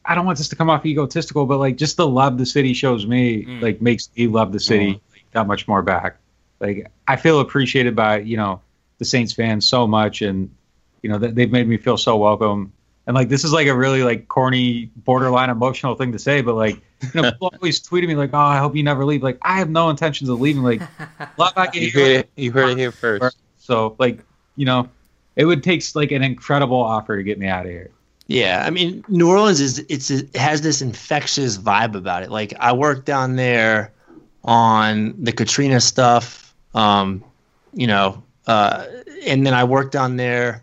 I 0.05 0.15
don't 0.15 0.27
want 0.27 0.39
this 0.39 0.49
to 0.49 0.57
come 0.57 0.69
off 0.69 0.85
egotistical, 0.85 1.47
but 1.47 1.59
like 1.59 1.77
just 1.77 1.97
the 1.97 2.07
love 2.07 2.37
the 2.39 2.47
city 2.47 2.73
shows 2.73 3.07
me, 3.07 3.45
Mm. 3.45 3.63
like 3.63 3.81
makes 3.81 4.11
me 4.17 4.27
love 4.27 4.53
the 4.53 4.61
city 4.61 5.01
like, 5.13 5.25
that 5.33 5.47
much 5.47 5.69
more 5.69 5.83
back. 5.83 6.17
Like 6.61 6.91
I 7.09 7.17
feel 7.17 7.41
appreciated 7.41 7.95
by 7.97 8.19
you 8.21 8.37
know 8.37 8.61
the 8.99 9.05
Saints 9.05 9.33
fans 9.33 9.67
so 9.67 9.87
much, 9.87 10.23
and 10.23 10.51
you 11.03 11.11
know 11.11 11.19
that 11.19 11.35
they've 11.35 11.51
made 11.51 11.69
me 11.69 11.77
feel 11.77 11.97
so 11.97 12.17
welcome. 12.17 12.73
And 13.07 13.17
like 13.17 13.29
this 13.29 13.43
is 13.45 13.53
like 13.53 13.67
a 13.67 13.75
really 13.77 14.05
like 14.05 14.29
corny, 14.29 14.91
borderline 14.97 15.51
emotional 15.51 15.97
thing 15.97 16.13
to 16.13 16.19
say, 16.19 16.41
but 16.41 16.55
like 16.55 16.77
you 17.15 17.21
know 17.21 17.33
people 17.33 17.53
always 17.61 17.81
tweeting 17.81 18.09
me 18.09 18.15
like, 18.15 18.31
"Oh, 18.33 18.39
I 18.39 18.59
hope 18.59 18.77
you 18.77 18.83
never 18.85 19.05
leave." 19.05 19.23
Like 19.23 19.39
I 19.43 19.59
have 19.59 19.69
no 19.69 19.91
intentions 19.91 20.31
of 20.31 20.41
leaving. 20.41 20.63
Like 20.63 20.81
love 21.37 21.53
I 21.57 21.69
You 21.73 21.91
get 21.91 21.93
heard 21.93 22.07
here. 22.07 22.19
it. 22.21 22.31
You 22.37 22.53
heard 22.53 22.71
it 22.71 22.79
here 22.79 22.93
first. 22.93 23.37
So 23.59 23.97
like 23.99 24.21
you 24.57 24.67
know, 24.67 24.89
it 25.35 25.45
would 25.47 25.63
take 25.65 25.83
like 25.97 26.13
an 26.13 26.23
incredible 26.23 26.81
offer 26.81 27.17
to 27.17 27.23
get 27.23 27.39
me 27.39 27.49
out 27.49 27.67
of 27.67 27.73
here. 27.73 27.91
Yeah, 28.29 28.63
I 28.65 28.71
mean, 28.71 29.05
New 29.09 29.29
Orleans 29.29 29.61
is 29.61 29.81
it's 29.89 30.11
it 30.11 30.37
has 30.37 30.61
this 30.61 30.81
infectious 30.81 31.59
vibe 31.59 31.97
about 31.97 32.23
it. 32.23 32.31
Like 32.31 32.55
I 32.61 32.73
worked 32.73 33.05
down 33.05 33.35
there 33.35 33.93
on 34.45 35.15
the 35.23 35.33
Katrina 35.33 35.81
stuff, 35.81 36.55
um, 36.75 37.25
you 37.73 37.87
know, 37.89 38.23
uh, 38.47 38.87
and 39.27 39.45
then 39.47 39.55
I 39.55 39.65
worked 39.65 39.93
down 39.93 40.17
there 40.17 40.63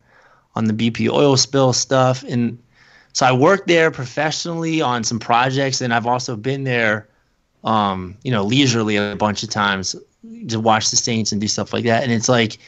on 0.59 0.65
the 0.65 0.73
BP 0.73 1.09
oil 1.09 1.37
spill 1.37 1.73
stuff, 1.73 2.23
and 2.23 2.59
so 3.13 3.25
I 3.25 3.31
worked 3.31 3.67
there 3.67 3.89
professionally 3.89 4.81
on 4.81 5.03
some 5.03 5.19
projects, 5.19 5.81
and 5.81 5.93
I've 5.93 6.05
also 6.05 6.35
been 6.35 6.65
there, 6.65 7.07
um, 7.63 8.17
you 8.23 8.31
know, 8.31 8.43
leisurely 8.43 8.97
a 8.97 9.15
bunch 9.15 9.41
of 9.41 9.49
times 9.49 9.95
to 10.49 10.59
watch 10.59 10.91
the 10.91 10.97
Saints 10.97 11.31
and 11.31 11.39
do 11.39 11.47
stuff 11.47 11.73
like 11.73 11.85
that, 11.85 12.03
and 12.03 12.11
it's 12.11 12.29
like 12.29 12.59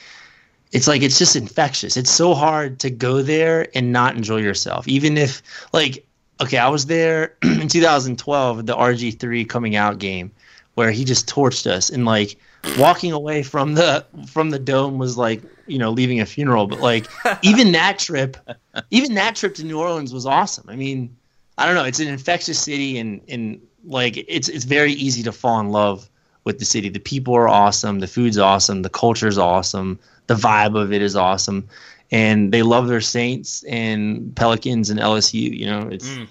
it's 0.72 0.88
like 0.88 1.02
it's 1.02 1.20
just 1.20 1.36
infectious. 1.36 1.98
It's 1.98 2.10
so 2.10 2.34
hard 2.34 2.80
to 2.80 2.90
go 2.90 3.22
there 3.22 3.68
and 3.76 3.92
not 3.92 4.16
enjoy 4.16 4.38
yourself, 4.38 4.88
even 4.88 5.18
if 5.18 5.44
like 5.74 6.06
okay, 6.42 6.58
I 6.58 6.70
was 6.70 6.88
there 6.88 7.36
in 7.44 7.68
2012 7.68 8.66
the 8.66 8.76
RG3 8.76 9.48
coming 9.48 9.76
out 9.76 10.00
game 10.00 10.32
where 10.74 10.92
he 10.92 11.06
just 11.06 11.30
torched 11.30 11.68
us. 11.68 11.90
And 11.90 12.06
like 12.06 12.38
walking 12.78 13.12
away 13.12 13.44
from 13.44 13.74
the 13.74 14.06
from 14.28 14.50
the 14.50 14.60
dome 14.60 14.98
was 14.98 15.18
like 15.18 15.42
you 15.68 15.78
know 15.78 15.92
leaving 15.92 16.20
a 16.20 16.26
funeral. 16.26 16.68
But 16.68 16.80
like 16.80 17.08
even 17.42 17.72
that 17.74 18.00
trip 18.00 18.38
even 18.92 19.16
that 19.16 19.36
trip 19.36 19.56
to 19.56 19.64
New 19.66 19.80
Orleans 19.80 20.14
was 20.14 20.26
awesome. 20.26 20.66
I 20.70 20.76
mean 20.76 21.16
I 21.58 21.66
don't 21.66 21.76
know. 21.76 21.84
It's 21.86 22.00
an 22.00 22.08
infectious 22.08 22.60
city 22.60 22.98
and 22.98 23.22
and 23.28 23.62
like 23.86 24.18
it's 24.28 24.48
it's 24.50 24.66
very 24.66 24.94
easy 24.94 25.24
to 25.24 25.32
fall 25.32 25.60
in 25.60 25.70
love 25.70 26.10
with 26.44 26.60
the 26.60 26.66
city. 26.66 26.90
The 26.90 27.00
people 27.00 27.36
are 27.36 27.48
awesome. 27.48 28.00
The 28.00 28.08
food's 28.08 28.38
awesome. 28.38 28.82
The 28.82 28.90
culture's 28.90 29.38
awesome. 29.38 30.00
The 30.28 30.36
vibe 30.36 30.80
of 30.80 30.92
it 30.94 31.02
is 31.02 31.16
awesome. 31.16 31.68
And 32.12 32.52
they 32.52 32.62
love 32.64 32.88
their 32.88 33.00
Saints 33.02 33.64
and 33.64 34.36
Pelicans 34.36 34.90
and 34.90 35.00
LSU 35.00 35.58
you 35.58 35.66
know 35.66 35.88
it's 35.90 36.08
Mm. 36.10 36.28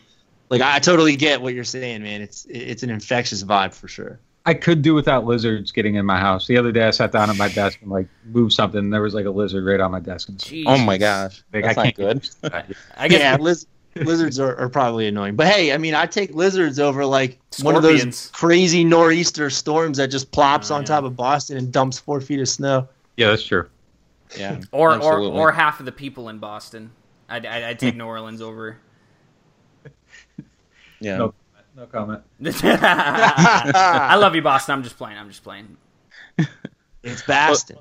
like 0.48 0.60
I 0.62 0.78
totally 0.78 1.16
get 1.16 1.42
what 1.42 1.54
you're 1.54 1.64
saying 1.64 2.02
man. 2.02 2.22
It's 2.22 2.46
it's 2.48 2.82
an 2.82 2.90
infectious 2.90 3.42
vibe 3.44 3.74
for 3.74 3.88
sure 3.88 4.18
I 4.46 4.54
could 4.54 4.80
do 4.82 4.94
without 4.94 5.26
lizards 5.26 5.70
getting 5.70 5.96
in 5.96 6.06
my 6.06 6.18
house. 6.18 6.46
The 6.46 6.56
other 6.56 6.72
day, 6.72 6.84
I 6.84 6.90
sat 6.90 7.12
down 7.12 7.28
at 7.28 7.36
my 7.36 7.48
desk 7.48 7.78
and 7.82 7.90
like 7.90 8.08
moved 8.24 8.52
something. 8.54 8.78
And 8.78 8.92
there 8.92 9.02
was 9.02 9.12
like 9.14 9.26
a 9.26 9.30
lizard 9.30 9.64
right 9.66 9.80
on 9.80 9.90
my 9.90 10.00
desk. 10.00 10.28
And 10.30 10.38
Jeez. 10.38 10.64
Oh 10.66 10.78
my 10.78 10.96
gosh, 10.96 11.42
like, 11.52 11.64
that's 11.64 11.78
I 11.78 11.84
not 11.84 11.94
good. 11.94 12.28
I 12.96 13.08
guess 13.08 13.20
yeah, 13.20 13.36
liz- 13.36 13.66
lizards 13.96 14.38
are, 14.40 14.56
are 14.56 14.68
probably 14.70 15.06
annoying. 15.08 15.36
But 15.36 15.48
hey, 15.48 15.72
I 15.74 15.78
mean, 15.78 15.94
I 15.94 16.06
take 16.06 16.34
lizards 16.34 16.78
over 16.78 17.04
like 17.04 17.38
one 17.60 17.76
of 17.76 17.82
those 17.82 18.28
crazy 18.32 18.82
nor'easter 18.82 19.50
storms 19.50 19.98
that 19.98 20.08
just 20.08 20.30
plops 20.32 20.70
Oh, 20.70 20.76
on 20.76 20.82
yeah. 20.82 20.86
top 20.86 21.04
of 21.04 21.16
Boston 21.16 21.58
and 21.58 21.70
dumps 21.70 21.98
four 21.98 22.20
feet 22.20 22.40
of 22.40 22.48
snow. 22.48 22.88
Yeah, 23.16 23.28
that's 23.28 23.44
true. 23.44 23.68
Yeah, 24.38 24.60
or, 24.72 24.94
or 25.02 25.20
or 25.20 25.52
half 25.52 25.80
of 25.80 25.86
the 25.86 25.92
people 25.92 26.28
in 26.30 26.38
Boston. 26.38 26.92
I'd, 27.28 27.44
I'd, 27.44 27.62
I'd 27.62 27.78
take 27.78 27.94
New 27.96 28.06
Orleans 28.06 28.40
over. 28.40 28.78
yeah. 31.00 31.16
No, 31.18 31.34
no 31.80 31.86
comment. 31.86 32.22
I 32.62 34.16
love 34.16 34.34
you, 34.34 34.42
Boston. 34.42 34.74
I'm 34.74 34.82
just 34.82 34.98
playing. 34.98 35.16
I'm 35.16 35.28
just 35.28 35.42
playing. 35.42 35.76
It's 37.02 37.22
Boston. 37.22 37.78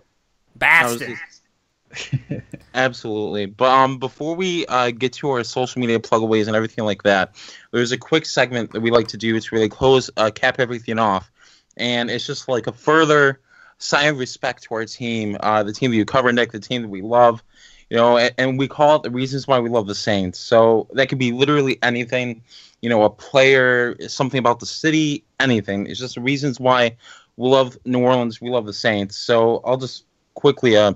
I 0.61 0.83
was 0.85 0.99
Boston. 0.99 1.17
just- 1.17 2.41
Absolutely. 2.73 3.47
But 3.47 3.69
um, 3.69 3.97
before 3.97 4.35
we 4.35 4.65
uh, 4.67 4.91
get 4.91 5.13
to 5.13 5.29
our 5.31 5.43
social 5.43 5.81
media 5.81 5.99
plugaways 5.99 6.47
and 6.47 6.55
everything 6.55 6.85
like 6.85 7.03
that, 7.03 7.35
there's 7.71 7.91
a 7.91 7.97
quick 7.97 8.25
segment 8.25 8.71
that 8.71 8.81
we 8.81 8.89
like 8.91 9.07
to 9.09 9.17
do 9.17 9.37
to 9.39 9.55
really 9.55 9.69
close, 9.69 10.09
uh, 10.15 10.31
cap 10.33 10.59
everything 10.59 10.97
off, 10.99 11.29
and 11.77 12.09
it's 12.09 12.25
just 12.25 12.47
like 12.47 12.67
a 12.67 12.71
further 12.71 13.41
sign 13.79 14.09
of 14.09 14.19
respect 14.19 14.63
to 14.63 14.75
our 14.75 14.85
team, 14.85 15.35
uh, 15.41 15.63
the 15.63 15.73
team 15.73 15.91
that 15.91 15.97
you 15.97 16.05
cover, 16.05 16.31
Nick, 16.31 16.51
the 16.51 16.59
team 16.59 16.83
that 16.83 16.89
we 16.89 17.01
love, 17.01 17.43
you 17.89 17.97
know, 17.97 18.17
and, 18.17 18.33
and 18.37 18.59
we 18.59 18.67
call 18.67 18.97
it 18.97 19.03
the 19.03 19.09
reasons 19.09 19.47
why 19.47 19.59
we 19.59 19.69
love 19.69 19.87
the 19.87 19.95
Saints. 19.95 20.37
So 20.37 20.87
that 20.93 21.09
could 21.09 21.17
be 21.17 21.31
literally 21.31 21.79
anything, 21.81 22.43
you 22.81 22.89
know, 22.89 23.03
a 23.03 23.09
player, 23.09 23.95
something 24.07 24.39
about 24.39 24.59
the 24.59 24.65
city, 24.65 25.23
anything. 25.39 25.87
It's 25.87 25.99
just 25.99 26.15
the 26.15 26.21
reasons 26.21 26.59
why 26.59 26.95
we 27.37 27.49
love 27.49 27.77
New 27.85 28.01
Orleans, 28.01 28.41
we 28.41 28.49
love 28.49 28.65
the 28.65 28.73
Saints. 28.73 29.17
So 29.17 29.61
I'll 29.65 29.77
just 29.77 30.05
quickly 30.33 30.77
uh, 30.77 30.93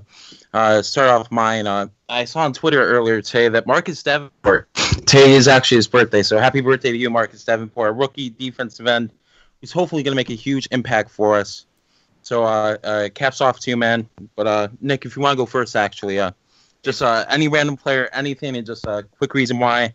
uh, 0.53 0.81
start 0.81 1.09
off 1.09 1.31
mine. 1.31 1.67
Uh, 1.67 1.87
I 2.09 2.25
saw 2.25 2.41
on 2.41 2.53
Twitter 2.53 2.81
earlier 2.81 3.21
today 3.21 3.49
that 3.49 3.67
Marcus 3.67 4.01
Davenport, 4.03 4.73
today 5.05 5.33
is 5.33 5.47
actually 5.47 5.77
his 5.77 5.87
birthday, 5.87 6.23
so 6.23 6.37
happy 6.37 6.61
birthday 6.61 6.91
to 6.91 6.97
you, 6.97 7.09
Marcus 7.09 7.43
Davenport, 7.43 7.89
a 7.89 7.93
rookie 7.93 8.29
defensive 8.29 8.87
end 8.87 9.11
who's 9.59 9.71
hopefully 9.71 10.03
going 10.03 10.13
to 10.13 10.15
make 10.15 10.29
a 10.29 10.35
huge 10.35 10.67
impact 10.71 11.09
for 11.09 11.35
us. 11.35 11.65
So 12.21 12.43
uh, 12.43 12.77
uh, 12.83 13.09
caps 13.13 13.41
off 13.41 13.59
to 13.61 13.69
you, 13.69 13.77
man. 13.77 14.07
But 14.35 14.47
uh, 14.47 14.67
Nick, 14.79 15.05
if 15.05 15.15
you 15.15 15.21
want 15.21 15.33
to 15.33 15.37
go 15.37 15.45
first, 15.45 15.75
actually, 15.75 16.19
uh, 16.19 16.31
just 16.81 17.01
uh, 17.01 17.25
any 17.29 17.47
random 17.47 17.77
player, 17.77 18.09
anything, 18.13 18.55
and 18.55 18.65
just 18.65 18.85
a 18.85 19.03
quick 19.17 19.33
reason 19.33 19.59
why 19.59 19.93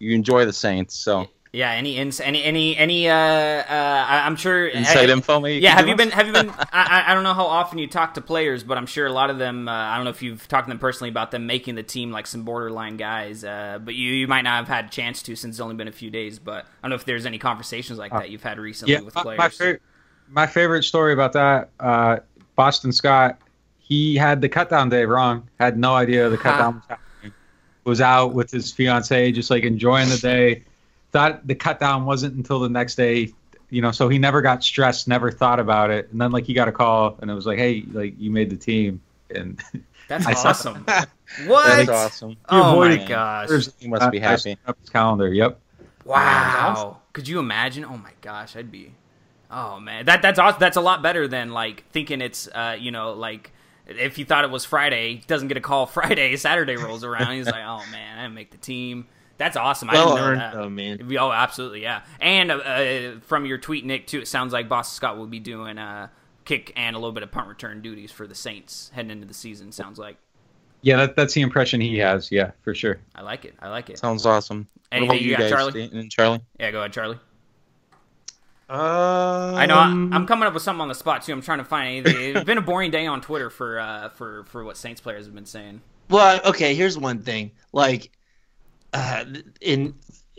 you 0.00 0.14
enjoy 0.14 0.44
the 0.46 0.52
Saints. 0.52 0.94
So 0.96 1.28
Yeah. 1.52 1.70
Any 1.72 1.96
ins- 1.98 2.20
any 2.20 2.42
any 2.42 2.76
any 2.76 3.08
uh 3.08 3.14
uh 3.14 4.06
I'm 4.08 4.36
sure 4.36 4.66
inside 4.66 5.10
info, 5.10 5.38
maybe. 5.40 5.60
Yeah, 5.62 5.74
have 5.76 5.86
you 5.88 5.94
been? 5.96 6.10
Have 6.10 6.26
you 6.26 6.32
been? 6.32 6.50
I, 6.72 7.04
I- 7.08 7.14
don't 7.14 7.22
know 7.24 7.34
how 7.34 7.46
often 7.46 7.78
you 7.78 7.86
talk 7.86 8.14
to 8.14 8.20
players, 8.20 8.62
but 8.64 8.78
I'm 8.78 8.86
sure 8.86 9.06
a 9.06 9.12
lot 9.12 9.30
of 9.30 9.38
them. 9.38 9.68
Uh, 9.68 9.72
I 9.72 9.96
don't 9.96 10.04
know 10.04 10.10
if 10.10 10.22
you've 10.22 10.46
talked 10.48 10.66
to 10.66 10.70
them 10.70 10.78
personally 10.78 11.10
about 11.10 11.30
them 11.32 11.46
making 11.46 11.74
the 11.74 11.82
team, 11.82 12.10
like 12.12 12.26
some 12.26 12.44
borderline 12.44 12.96
guys. 12.96 13.44
Uh, 13.44 13.78
but 13.84 13.94
you 13.94 14.10
you 14.12 14.26
might 14.28 14.42
not 14.42 14.56
have 14.58 14.68
had 14.68 14.86
a 14.86 14.88
chance 14.88 15.22
to 15.24 15.36
since 15.36 15.56
it's 15.56 15.60
only 15.60 15.74
been 15.76 15.88
a 15.88 15.92
few 15.92 16.10
days. 16.10 16.38
But 16.38 16.64
I 16.64 16.68
don't 16.82 16.90
know 16.90 16.96
if 16.96 17.04
there's 17.04 17.26
any 17.26 17.38
conversations 17.38 17.98
like 17.98 18.12
that 18.12 18.30
you've 18.30 18.42
had 18.42 18.58
recently 18.58 18.94
Yeah, 18.94 19.00
with 19.00 19.14
players. 19.14 19.38
my, 19.38 19.48
favorite, 19.48 19.82
my 20.28 20.46
favorite 20.46 20.84
story 20.84 21.12
about 21.12 21.32
that, 21.34 21.70
uh, 21.80 22.18
Boston 22.54 22.92
Scott, 22.92 23.38
he 23.78 24.14
had 24.16 24.40
the 24.40 24.48
cut 24.48 24.70
down 24.70 24.88
day 24.88 25.04
wrong. 25.04 25.48
Had 25.58 25.76
no 25.76 25.94
idea 25.94 26.28
the 26.28 26.38
cut 26.38 26.58
down 26.58 26.82
was 27.84 28.00
out 28.00 28.34
with 28.34 28.50
his 28.50 28.72
fiance, 28.72 29.32
just 29.32 29.50
like 29.50 29.64
enjoying 29.64 30.08
the 30.08 30.18
day. 30.18 30.64
Thought 31.12 31.46
the 31.46 31.54
cut 31.54 31.80
down 31.80 32.04
wasn't 32.04 32.36
until 32.36 32.60
the 32.60 32.68
next 32.68 32.94
day, 32.94 33.32
you 33.70 33.82
know. 33.82 33.90
So 33.90 34.08
he 34.08 34.18
never 34.18 34.42
got 34.42 34.62
stressed, 34.62 35.08
never 35.08 35.30
thought 35.30 35.58
about 35.58 35.90
it. 35.90 36.08
And 36.12 36.20
then 36.20 36.30
like 36.30 36.44
he 36.44 36.52
got 36.54 36.68
a 36.68 36.72
call, 36.72 37.16
and 37.20 37.30
it 37.30 37.34
was 37.34 37.46
like, 37.46 37.58
hey, 37.58 37.84
like 37.92 38.14
you 38.18 38.30
made 38.30 38.50
the 38.50 38.56
team, 38.56 39.00
and 39.34 39.60
That's 40.08 40.26
I 40.26 40.34
saw- 40.34 40.48
awesome. 40.50 40.84
what? 41.46 41.66
That's 41.86 41.88
awesome. 41.90 42.36
Oh 42.48 42.62
my 42.62 42.70
avoided- 42.92 43.08
gosh! 43.08 43.48
He 43.78 43.88
must 43.88 44.10
be 44.12 44.20
I- 44.20 44.26
I 44.26 44.30
happy. 44.30 44.40
set 44.42 44.58
up 44.66 44.78
his 44.80 44.88
calendar. 44.90 45.32
Yep. 45.32 45.58
Wow. 46.04 46.98
Could 47.12 47.28
you 47.28 47.38
imagine? 47.38 47.84
Oh 47.84 47.96
my 47.96 48.12
gosh, 48.20 48.56
I'd 48.56 48.70
be. 48.70 48.92
Oh 49.50 49.80
man, 49.80 50.04
that 50.06 50.22
that's 50.22 50.38
awesome. 50.38 50.60
That's 50.60 50.76
a 50.76 50.80
lot 50.80 51.02
better 51.02 51.26
than 51.26 51.50
like 51.50 51.84
thinking 51.90 52.20
it's 52.20 52.46
uh 52.48 52.76
you 52.78 52.90
know 52.92 53.12
like 53.14 53.50
if 53.98 54.16
he 54.16 54.24
thought 54.24 54.44
it 54.44 54.50
was 54.50 54.64
Friday, 54.64 55.22
doesn't 55.26 55.48
get 55.48 55.56
a 55.56 55.60
call 55.60 55.86
Friday, 55.86 56.36
Saturday 56.36 56.76
rolls 56.76 57.04
around, 57.04 57.32
he's 57.32 57.46
like, 57.46 57.64
oh 57.64 57.82
man, 57.90 58.18
I 58.18 58.22
didn't 58.22 58.34
make 58.34 58.50
the 58.50 58.58
team. 58.58 59.06
That's 59.38 59.56
awesome. 59.56 59.88
I 59.88 59.94
Well 59.94 60.08
didn't 60.10 60.16
know 60.20 60.26
earned, 60.26 60.40
that. 60.40 60.52
though, 60.54 60.68
man. 60.68 61.16
Oh, 61.18 61.32
absolutely, 61.32 61.82
yeah. 61.82 62.02
And 62.20 62.50
uh, 62.52 62.56
uh, 62.56 63.20
from 63.20 63.46
your 63.46 63.56
tweet, 63.58 63.86
Nick, 63.86 64.06
too, 64.06 64.20
it 64.20 64.28
sounds 64.28 64.52
like 64.52 64.68
Boston 64.68 64.96
Scott 64.96 65.16
will 65.16 65.26
be 65.26 65.40
doing 65.40 65.78
uh, 65.78 66.08
kick 66.44 66.72
and 66.76 66.94
a 66.94 66.98
little 66.98 67.12
bit 67.12 67.22
of 67.22 67.30
punt 67.30 67.48
return 67.48 67.80
duties 67.80 68.12
for 68.12 68.26
the 68.26 68.34
Saints 68.34 68.90
heading 68.94 69.10
into 69.10 69.26
the 69.26 69.32
season. 69.32 69.72
Sounds 69.72 69.98
like 69.98 70.18
Yeah, 70.82 70.96
that, 70.96 71.16
that's 71.16 71.32
the 71.32 71.40
impression 71.40 71.80
he 71.80 71.96
has. 71.98 72.30
Yeah, 72.30 72.50
for 72.60 72.74
sure. 72.74 72.98
I 73.14 73.22
like 73.22 73.46
it. 73.46 73.54
I 73.60 73.70
like 73.70 73.88
it. 73.88 73.98
Sounds 73.98 74.26
awesome. 74.26 74.68
Anything 74.92 75.08
what 75.08 75.14
about 75.14 75.22
you 75.22 75.30
you 75.30 75.36
got, 75.36 75.40
guys, 75.44 75.50
Charlie? 75.50 75.90
And 75.90 76.10
Charlie? 76.10 76.40
Yeah, 76.58 76.70
go 76.70 76.80
ahead, 76.80 76.92
Charlie. 76.92 77.18
Um, 78.70 79.56
I 79.56 79.66
know 79.66 79.74
I, 79.74 79.88
I'm 79.88 80.26
coming 80.28 80.46
up 80.46 80.54
with 80.54 80.62
something 80.62 80.80
on 80.80 80.86
the 80.86 80.94
spot 80.94 81.22
too. 81.22 81.32
I'm 81.32 81.42
trying 81.42 81.58
to 81.58 81.64
find 81.64 82.06
anything. 82.06 82.36
It's 82.36 82.44
been 82.46 82.56
a 82.56 82.62
boring 82.62 82.92
day 82.92 83.04
on 83.04 83.20
Twitter 83.20 83.50
for 83.50 83.80
uh, 83.80 84.10
for 84.10 84.44
for 84.44 84.62
what 84.62 84.76
Saints 84.76 85.00
players 85.00 85.24
have 85.26 85.34
been 85.34 85.44
saying. 85.44 85.80
Well, 86.08 86.40
okay. 86.44 86.74
Here's 86.76 86.96
one 86.96 87.20
thing. 87.20 87.50
Like, 87.72 88.12
uh, 88.92 89.24
in 89.60 89.94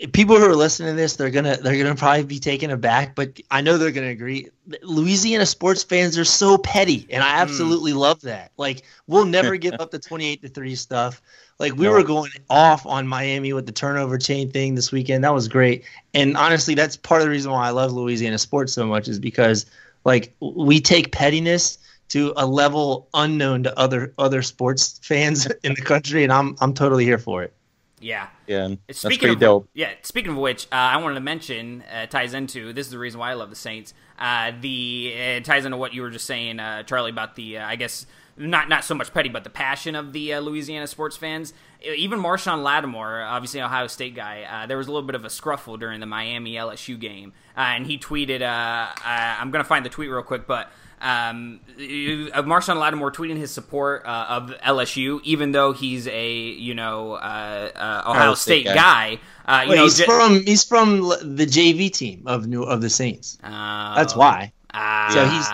people 0.08 0.38
who 0.38 0.45
are 0.45 0.56
listening 0.56 0.89
to 0.89 0.95
this, 0.95 1.16
they're 1.16 1.30
gonna 1.30 1.58
they're 1.58 1.78
gonna 1.78 1.95
probably 1.95 2.24
be 2.24 2.39
taken 2.39 2.72
aback, 2.72 3.16
but 3.16 3.39
I 3.52 3.62
know 3.62 3.78
they're 3.78 3.91
gonna 3.91 4.08
agree. 4.08 4.49
Louisiana 4.84 5.45
sports 5.45 5.84
fans 5.84 6.18
are 6.18 6.26
so 6.26 6.58
petty, 6.58 7.08
and 7.10 7.24
I 7.24 7.32
hmm. 7.32 7.41
absolutely 7.41 7.93
love 7.93 8.22
that. 8.22 8.52
Like, 8.58 8.84
we'll 9.08 9.26
never 9.26 9.58
give 9.58 9.76
up 9.80 9.91
the 9.91 9.99
28 10.08 10.41
to 10.41 10.49
three 10.49 10.76
stuff. 10.76 11.22
Like, 11.60 11.76
we 11.76 11.86
No. 11.86 11.91
were 11.91 12.04
going 12.04 12.32
off 12.49 12.86
on 12.86 13.08
Miami 13.08 13.54
with 13.54 13.66
the 13.66 13.72
turnover 13.72 14.18
chain 14.18 14.49
thing 14.49 14.74
this 14.74 14.91
weekend. 14.91 15.24
That 15.24 15.34
was 15.34 15.47
great, 15.47 15.84
and 16.14 16.36
honestly, 16.36 16.74
that's 16.74 16.97
part 16.97 17.22
of 17.22 17.28
the 17.28 17.32
reason 17.32 17.52
why 17.52 17.68
I 17.68 17.72
love 17.72 17.91
Louisiana 17.91 18.38
sports 18.38 18.74
so 18.74 18.86
much 18.86 19.08
is 19.08 19.20
because 19.20 19.66
like 20.04 20.34
we 20.39 20.80
take 20.82 21.12
pettiness 21.12 21.78
to 22.10 22.34
a 22.36 22.45
level 22.45 23.08
unknown 23.14 23.64
to 23.64 23.80
other 23.80 24.14
other 24.18 24.41
sports 24.41 24.99
fans 25.04 25.45
in 25.64 25.76
the 25.76 25.82
country, 25.82 26.24
and 26.24 26.34
I'm 26.34 26.56
I'm 26.60 26.74
totally 26.74 27.06
here 27.06 27.20
for 27.20 27.43
it. 27.43 27.54
Yeah. 28.02 28.28
Yeah, 28.47 28.76
Speaking 28.89 29.20
pretty 29.20 29.34
of, 29.34 29.39
dope. 29.39 29.70
Yeah, 29.74 29.91
speaking 30.02 30.32
of 30.32 30.38
which, 30.38 30.66
uh, 30.66 30.76
I 30.76 30.97
wanted 30.97 31.16
to 31.16 31.22
mention 31.22 31.84
uh, 31.84 32.08
ties 32.08 32.34
into 32.34 32.74
this 32.74 32.88
is 32.88 32.91
the 32.91 32.99
reason 32.99 33.20
why 33.20 33.32
I 33.32 33.34
love 33.36 33.49
the 33.49 33.56
Saints. 33.56 33.93
Uh, 34.20 34.52
the 34.60 35.08
it 35.08 35.45
ties 35.45 35.66
into 35.66 35.78
what 35.78 35.93
you 35.93 36.02
were 36.02 36.10
just 36.10 36.26
saying, 36.26 36.60
uh, 36.60 36.84
Charlie, 36.84 37.12
about 37.12 37.36
the 37.36 37.60
uh, 37.60 37.68
I 37.68 37.76
guess 37.76 38.06
not 38.38 38.70
not 38.70 38.84
so 38.84 38.95
much 38.95 39.14
petty, 39.14 39.30
but 39.30 39.43
the 39.43 39.49
passion 39.49 39.95
of 39.95 40.14
the 40.14 40.34
uh, 40.34 40.39
Louisiana 40.39 40.88
sports 40.88 41.16
fans. 41.16 41.54
Even 41.84 42.20
Marshon 42.20 42.62
Lattimore, 42.64 43.22
obviously 43.24 43.62
Ohio 43.62 43.88
State 43.88 44.16
guy, 44.16 44.43
uh, 44.43 44.68
there 44.68 44.78
was 44.78 44.88
a 44.88 44.91
little 44.91 45.06
bit 45.06 45.16
of 45.16 45.26
a 45.26 45.30
scruffle 45.30 45.80
during 45.80 45.99
the 45.99 46.06
Miami 46.06 46.54
LSU 46.54 46.99
game, 46.99 47.34
uh, 47.58 47.62
and 47.62 47.88
he 47.88 47.97
tweeted. 47.97 48.41
Uh, 48.41 48.45
uh, 48.45 48.93
I'm 49.04 49.52
gonna 49.52 49.64
find 49.64 49.86
the 49.86 49.89
tweet 49.89 50.10
real 50.10 50.24
quick, 50.24 50.45
but 50.47 50.72
um, 51.02 51.60
uh, 51.78 52.43
Marshon 52.43 52.78
Lattimore 52.80 53.12
tweeting 53.12 53.38
his 53.38 53.52
support 53.52 54.06
uh, 54.06 54.26
of 54.30 54.52
LSU, 54.64 55.20
even 55.24 55.52
though 55.52 55.74
he's 55.74 56.08
a 56.08 56.34
you 56.36 56.74
know 56.76 57.14
uh, 57.14 57.72
uh, 57.76 58.10
Ohio 58.12 58.34
State, 58.36 58.66
State 58.66 58.76
guy. 58.76 59.20
Uh, 59.45 59.62
you 59.66 59.70
Wait, 59.72 59.76
know, 59.78 59.84
he's 59.84 59.97
j- 59.97 60.06
from 60.06 60.43
he's 60.45 60.64
from 60.64 60.99
the 61.10 61.45
JV 61.45 61.91
team 61.91 62.24
of 62.28 62.47
New 62.47 62.64
of 62.64 62.82
the 62.82 62.89
Saints. 62.89 63.38
uh, 63.43 63.95
That's 63.95 64.16
why. 64.16 64.54
Ah, 64.74 65.10
So 65.14 65.26
he's 65.26 65.47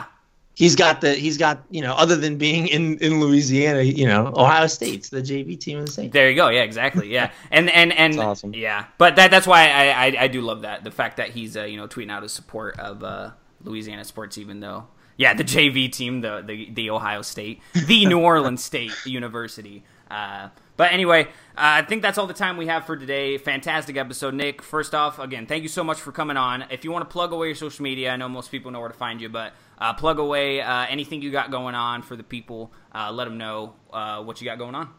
he's 0.54 0.76
got 0.76 1.02
the 1.02 1.14
he's 1.16 1.38
got 1.38 1.64
you 1.70 1.82
know 1.82 1.94
other 1.94 2.16
than 2.18 2.38
being 2.38 2.68
in 2.68 2.98
in 3.00 3.22
Louisiana, 3.22 3.82
you 3.84 4.06
know 4.06 4.34
Ohio 4.36 4.68
State's 4.68 5.10
the 5.10 5.22
JV 5.22 5.58
team 5.58 5.80
of 5.80 5.86
the 5.86 5.92
Saints. 5.92 6.14
There 6.14 6.30
you 6.30 6.36
go. 6.36 6.50
Yeah, 6.50 6.64
exactly. 6.64 7.08
Yeah, 7.12 7.32
and 7.52 7.70
and 7.72 7.94
and 7.94 8.14
That's 8.14 8.22
awesome. 8.26 8.54
yeah, 8.54 8.86
but 8.98 9.16
that 9.16 9.32
that's 9.32 9.48
why 9.48 9.70
I, 9.70 10.06
I 10.08 10.24
I 10.24 10.28
do 10.28 10.42
love 10.42 10.62
that 10.64 10.84
the 10.84 10.92
fact 10.92 11.18
that 11.18 11.30
he's 11.30 11.56
uh, 11.56 11.64
you 11.64 11.78
know 11.78 11.88
tweeting 11.88 12.12
out 12.12 12.22
his 12.24 12.34
support 12.34 12.78
of 12.80 13.04
uh, 13.04 13.32
Louisiana 13.64 14.04
sports, 14.04 14.38
even 14.38 14.60
though 14.60 14.88
yeah 15.18 15.34
the 15.34 15.44
JV 15.44 15.92
team, 15.92 16.22
the 16.22 16.44
the, 16.46 16.70
the 16.72 16.90
Ohio 16.90 17.22
State, 17.22 17.62
the 17.74 18.06
New 18.08 18.20
Orleans 18.20 18.64
State 18.64 18.94
University. 19.06 19.84
Uh, 20.10 20.50
but 20.78 20.94
anyway, 20.94 21.24
uh, 21.26 21.26
I 21.56 21.82
think 21.82 22.04
that's 22.04 22.18
all 22.18 22.28
the 22.28 22.34
time 22.34 22.56
we 22.56 22.68
have 22.68 22.86
for 22.86 22.96
today. 22.96 23.38
Fantastic 23.40 23.98
episode, 23.98 24.36
Nick. 24.36 24.62
First 24.62 24.94
off, 24.94 25.20
again, 25.20 25.48
thank 25.48 25.64
you 25.64 25.70
so 25.70 25.84
much 25.84 26.00
for 26.00 26.12
coming 26.12 26.38
on. 26.38 26.66
If 26.70 26.86
you 26.86 26.92
want 26.92 27.10
to 27.10 27.12
plug 27.12 27.34
away 27.34 27.48
your 27.48 27.56
social 27.56 27.84
media, 27.84 28.12
I 28.12 28.16
know 28.16 28.30
most 28.30 28.52
people 28.52 28.72
know 28.72 28.80
where 28.80 28.90
to 28.90 28.96
find 28.96 29.20
you, 29.20 29.28
but 29.28 29.54
uh, 29.80 29.94
plug 29.94 30.20
away 30.20 30.62
uh, 30.62 30.86
anything 30.86 31.22
you 31.22 31.32
got 31.32 31.50
going 31.50 31.74
on 31.74 32.04
for 32.04 32.16
the 32.16 32.24
people. 32.24 32.72
Uh, 32.94 33.12
let 33.12 33.26
them 33.26 33.40
know 33.40 33.74
uh, 33.92 34.24
what 34.24 34.40
you 34.40 34.46
got 34.46 34.60
going 34.60 34.76
on. 34.76 34.90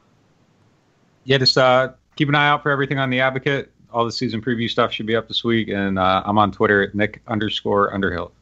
Yeah, 1.24 1.38
just 1.38 1.56
uh, 1.56 1.92
keep 2.16 2.28
an 2.28 2.34
eye 2.34 2.48
out 2.48 2.62
for 2.62 2.70
everything 2.70 2.98
on 2.98 3.08
the 3.10 3.20
Advocate. 3.20 3.72
All 3.92 4.04
the 4.04 4.12
season 4.12 4.42
preview 4.42 4.68
stuff 4.68 4.92
should 4.92 5.06
be 5.06 5.16
up 5.16 5.28
this 5.28 5.44
week, 5.44 5.68
and 5.68 5.98
uh, 5.98 6.22
I'm 6.26 6.38
on 6.38 6.50
Twitter 6.52 6.82
at 6.82 6.94
Nick 6.94 7.22
underscore 7.28 7.94
Underhill. 7.94 8.32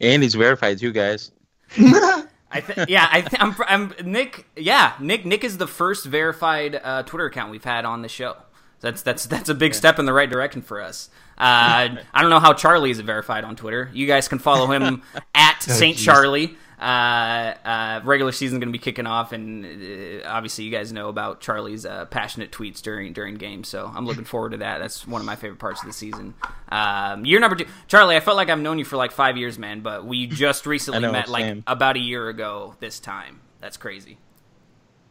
And 0.00 0.22
he's 0.22 0.34
verified 0.34 0.78
too, 0.78 0.92
guys. 0.92 1.32
I 2.50 2.60
th- 2.60 2.88
yeah, 2.88 3.08
I 3.10 3.20
th- 3.20 3.42
I'm, 3.42 3.54
I'm 3.66 4.10
Nick. 4.10 4.46
Yeah, 4.56 4.94
Nick. 5.00 5.26
Nick 5.26 5.44
is 5.44 5.58
the 5.58 5.66
first 5.66 6.06
verified 6.06 6.80
uh, 6.82 7.02
Twitter 7.02 7.26
account 7.26 7.50
we've 7.50 7.64
had 7.64 7.84
on 7.84 8.02
the 8.02 8.08
show. 8.08 8.36
That's 8.80 9.02
that's 9.02 9.26
that's 9.26 9.48
a 9.48 9.54
big 9.54 9.74
step 9.74 9.98
in 9.98 10.06
the 10.06 10.12
right 10.12 10.30
direction 10.30 10.62
for 10.62 10.80
us. 10.80 11.10
Uh, 11.36 11.98
I 12.14 12.20
don't 12.20 12.30
know 12.30 12.40
how 12.40 12.52
Charlie 12.54 12.90
is 12.90 13.00
verified 13.00 13.44
on 13.44 13.54
Twitter. 13.56 13.90
You 13.92 14.06
guys 14.06 14.28
can 14.28 14.38
follow 14.38 14.68
him 14.68 15.02
at 15.34 15.62
Saint 15.62 15.96
geez. 15.96 16.04
Charlie. 16.04 16.56
Uh, 16.80 17.54
uh, 17.64 18.00
regular 18.04 18.30
season 18.30 18.60
going 18.60 18.68
to 18.68 18.72
be 18.72 18.78
kicking 18.78 19.06
off, 19.06 19.32
and 19.32 19.64
uh, 19.64 20.28
obviously 20.28 20.64
you 20.64 20.70
guys 20.70 20.92
know 20.92 21.08
about 21.08 21.40
Charlie's 21.40 21.84
uh, 21.84 22.04
passionate 22.04 22.52
tweets 22.52 22.80
during 22.80 23.12
during 23.12 23.34
games. 23.34 23.68
So 23.68 23.90
I'm 23.92 24.06
looking 24.06 24.24
forward 24.32 24.50
to 24.52 24.58
that. 24.58 24.78
That's 24.78 25.06
one 25.06 25.20
of 25.20 25.26
my 25.26 25.34
favorite 25.34 25.58
parts 25.58 25.80
of 25.80 25.86
the 25.88 25.92
season. 25.92 26.34
Um, 26.68 27.24
year 27.24 27.40
number 27.40 27.56
two, 27.56 27.66
Charlie. 27.88 28.14
I 28.16 28.20
felt 28.20 28.36
like 28.36 28.48
I've 28.48 28.60
known 28.60 28.78
you 28.78 28.84
for 28.84 28.96
like 28.96 29.10
five 29.10 29.36
years, 29.36 29.58
man, 29.58 29.80
but 29.80 30.04
we 30.06 30.26
just 30.44 30.66
recently 30.66 31.00
know, 31.00 31.10
met 31.10 31.28
like 31.28 31.44
same. 31.44 31.64
about 31.66 31.96
a 31.96 32.00
year 32.00 32.28
ago 32.28 32.76
this 32.78 33.00
time. 33.00 33.40
That's 33.60 33.76
crazy. 33.76 34.18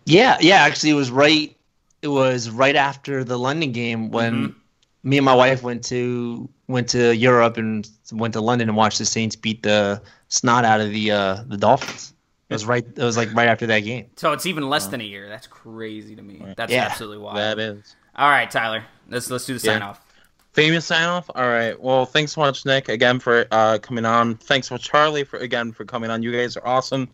Yeah, 0.05 0.37
yeah. 0.39 0.61
Actually, 0.63 0.91
it 0.91 0.95
was 0.95 1.11
right. 1.11 1.53
It 2.01 2.07
was 2.07 2.49
right 2.49 2.75
after 2.75 3.23
the 3.25 3.37
London 3.37 3.71
game 3.73 4.11
when 4.11 4.33
Mm-hmm. 4.33 5.09
me 5.09 5.17
and 5.17 5.25
my 5.25 5.35
wife 5.35 5.63
went 5.63 5.83
to 5.85 6.47
went 6.67 6.87
to 6.89 7.13
Europe 7.15 7.57
and 7.57 7.89
went 8.13 8.33
to 8.35 8.41
London 8.41 8.69
and 8.69 8.77
watched 8.77 8.99
the 8.99 9.05
Saints 9.05 9.35
beat 9.35 9.63
the 9.63 10.01
snot 10.29 10.65
out 10.65 10.81
of 10.81 10.91
the 10.91 11.11
uh, 11.11 11.43
the 11.47 11.57
Dolphins. 11.57 12.13
It 12.49 12.53
was 12.53 12.65
right. 12.65 12.85
It 12.85 13.03
was 13.03 13.17
like 13.17 13.33
right 13.33 13.47
after 13.49 13.67
that 13.67 13.79
game. 13.81 14.05
So 14.15 14.31
it's 14.31 14.45
even 14.45 14.69
less 14.69 14.87
than 14.87 15.01
a 15.01 15.03
year. 15.03 15.27
That's 15.27 15.47
crazy 15.47 16.15
to 16.15 16.21
me. 16.21 16.41
That's 16.55 16.71
Yeah. 16.71 16.85
absolutely 16.85 17.17
wild. 17.17 17.37
That 17.37 17.59
is. 17.59 17.95
All 18.15 18.29
right, 18.29 18.49
Tyler. 18.49 18.83
Let's 19.09 19.29
let's 19.29 19.45
do 19.45 19.57
the 19.57 19.65
Yeah. 19.65 19.73
sign 19.73 19.81
off. 19.81 20.01
Famous 20.53 20.85
sign 20.85 21.03
off. 21.07 21.29
All 21.35 21.47
right. 21.47 21.79
Well, 21.79 22.05
thanks 22.05 22.31
so 22.31 22.41
much, 22.41 22.65
Nick, 22.65 22.89
again 22.89 23.19
for 23.19 23.45
uh, 23.51 23.77
coming 23.79 24.05
on. 24.05 24.35
Thanks 24.37 24.67
for 24.69 24.77
Charlie 24.77 25.23
for 25.23 25.37
again 25.37 25.71
for 25.71 25.85
coming 25.85 26.09
on. 26.09 26.23
You 26.23 26.31
guys 26.31 26.55
are 26.57 26.65
awesome. 26.65 27.09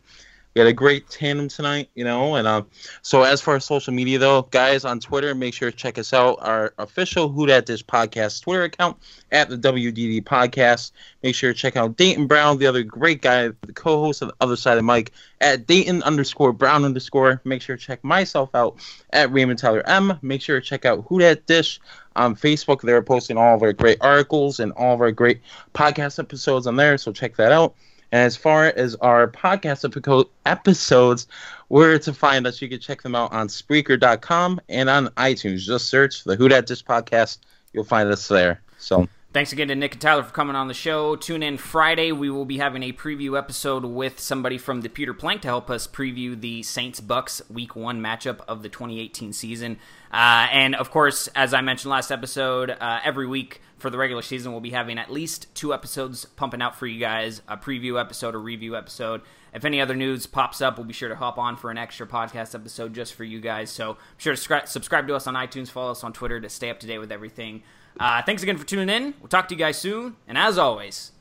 We 0.54 0.60
had 0.60 0.68
a 0.68 0.74
great 0.74 1.10
tandem 1.10 1.47
tonight, 1.47 1.89
you 1.95 2.04
know. 2.04 2.36
And 2.36 2.47
uh, 2.47 2.64
so, 3.01 3.24
as 3.24 3.41
for 3.41 3.54
our 3.54 3.60
social 3.60 3.93
media, 3.93 4.20
though, 4.20 4.43
guys 4.43 4.86
on 4.86 4.99
Twitter, 4.99 5.34
make 5.34 5.54
sure 5.54 5.72
to 5.72 5.76
check 5.76 5.97
us 5.97 6.14
out. 6.14 6.38
Our 6.41 6.74
official 6.78 7.30
Who 7.30 7.47
Dat 7.47 7.66
Dish 7.66 7.84
podcast 7.84 8.43
Twitter 8.43 8.64
account 8.64 8.97
at 9.32 9.49
the 9.49 9.58
WDD 9.58 10.24
podcast. 10.24 10.91
Make 11.24 11.34
sure 11.34 11.54
to 11.54 11.58
check 11.60 11.76
out 11.76 11.97
Dayton 11.97 12.28
Brown, 12.28 12.60
the 12.60 12.68
other 12.68 12.84
great 12.84 13.22
guy, 13.22 13.49
the 13.62 13.74
co-host 13.74 14.22
of 14.22 14.28
the 14.30 14.36
other 14.41 14.56
side 14.56 14.74
of 14.74 14.86
the 14.86 14.93
mic 14.93 15.12
at 15.41 15.66
Dayton 15.66 16.04
underscore 16.04 16.54
Brown 16.54 16.86
underscore. 16.86 17.41
Make 17.43 17.62
sure 17.62 17.76
to 17.76 17.82
check 17.82 18.04
myself 18.04 18.54
out 18.54 18.78
at 19.12 19.32
Raymond 19.32 19.58
Tyler 19.58 19.84
M. 19.88 20.20
Make 20.22 20.41
sure 20.41 20.60
to 20.60 20.66
check 20.66 20.86
out 20.86 21.06
Who 21.10 21.20
Dat 21.20 21.47
Dish 21.47 21.80
on 22.16 22.36
Facebook. 22.36 22.82
They're 22.82 23.01
posting 23.01 23.38
all 23.38 23.56
of 23.56 23.64
our 23.64 23.74
great 23.74 23.97
articles 24.01 24.60
and 24.60 24.72
all 24.74 24.93
of 24.93 25.01
our 25.01 25.12
great 25.12 25.41
podcast 25.74 26.20
episodes 26.20 26.68
on 26.68 26.76
there, 26.76 26.97
so 26.99 27.12
check 27.12 27.36
that 27.38 27.51
out. 27.51 27.74
As 28.14 28.38
far 28.38 28.66
as 28.66 28.93
our 28.97 29.28
podcast 29.28 30.28
episodes, 30.45 31.28
where 31.70 31.97
to 31.97 32.14
find 32.14 32.45
us, 32.45 32.61
you 32.61 32.70
can 32.70 32.80
check 32.80 33.01
them 33.01 33.16
out 33.16 33.34
on 33.34 33.47
Spreaker.com 33.47 34.61
and 34.70 34.88
on 34.88 35.07
iTunes. 35.18 35.61
Just 35.61 35.89
search 35.89 36.24
the 36.24 36.36
Who 36.36 36.47
Dat 36.47 36.68
Dish 36.68 36.86
podcast. 36.86 37.39
You'll 37.74 37.84
find 37.84 38.11
us 38.11 38.28
there. 38.28 38.61
So 38.78 39.09
Thanks 39.34 39.52
again 39.52 39.70
to 39.70 39.76
Nick 39.76 39.94
and 39.94 40.02
Tyler 40.02 40.22
for 40.22 40.32
coming 40.32 40.56
on 40.56 40.68
the 40.68 40.76
show. 40.76 41.16
Tune 41.16 41.42
in 41.42 41.58
Friday. 41.58 42.12
We 42.12 42.30
will 42.30 42.46
be 42.46 42.60
having 42.60 42.84
a 42.84 42.94
preview 42.94 43.36
episode 43.36 43.84
with 43.84 44.20
somebody 44.20 44.60
from 44.60 44.82
the 44.82 44.90
Pewter 44.90 45.16
Plank 45.16 45.42
to 45.42 45.48
help 45.48 45.72
us 45.72 45.88
preview 45.88 46.40
the 46.40 46.62
Saints 46.62 47.00
Bucks 47.00 47.42
Week 47.50 47.76
One 47.76 48.00
matchup 48.00 48.42
of 48.48 48.62
the 48.62 48.70
2018 48.70 49.34
season. 49.34 49.80
Uh, 50.14 50.48
and 50.52 50.76
of 50.76 50.92
course, 50.92 51.30
as 51.30 51.52
I 51.52 51.62
mentioned 51.62 51.90
last 51.90 52.12
episode, 52.12 52.70
uh, 52.70 53.00
every 53.04 53.26
week 53.26 53.60
for 53.80 53.90
the 53.90 53.98
regular 53.98 54.22
season, 54.22 54.52
we'll 54.52 54.62
be 54.62 54.70
having 54.70 55.00
at 55.00 55.12
least 55.12 55.48
two 55.56 55.74
episodes 55.74 56.26
pumping 56.26 56.62
out 56.62 56.76
for 56.76 56.86
you 56.86 57.00
guys 57.00 57.42
a 57.48 57.58
preview 57.58 58.00
episode, 58.00 58.36
a 58.36 58.38
review 58.38 58.78
episode. 58.78 59.22
If 59.52 59.66
any 59.66 59.82
other 59.82 59.96
news 59.96 60.28
pops 60.28 60.62
up, 60.62 60.78
we'll 60.78 60.86
be 60.86 60.94
sure 60.94 61.10
to 61.10 61.16
hop 61.16 61.40
on 61.40 61.58
for 61.58 61.72
an 61.72 61.80
extra 61.80 62.06
podcast 62.06 62.54
episode 62.54 62.94
just 62.94 63.16
for 63.16 63.24
you 63.24 63.42
guys. 63.42 63.72
So 63.72 63.94
be 63.94 64.00
sure 64.20 64.36
to 64.36 64.40
scri- 64.40 64.68
subscribe 64.68 65.08
to 65.08 65.16
us 65.16 65.26
on 65.26 65.34
iTunes, 65.34 65.72
follow 65.72 65.90
us 65.90 66.04
on 66.04 66.14
Twitter 66.14 66.40
to 66.40 66.50
stay 66.50 66.70
up 66.70 66.80
to 66.82 66.88
date 66.88 67.00
with 67.00 67.12
everything. 67.12 67.64
Uh, 68.00 68.22
thanks 68.24 68.44
again 68.44 68.58
for 68.58 68.66
tuning 68.66 68.89
in. 68.89 69.14
We'll 69.20 69.30
talk 69.30 69.48
to 69.50 69.56
you 69.56 69.60
guys 69.60 69.78
soon. 69.78 70.16
And 70.28 70.38
as 70.38 70.58
always, 70.58 71.12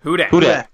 who 0.00 0.16
dat? 0.16 0.30
Who 0.30 0.40
Dat? 0.40 0.68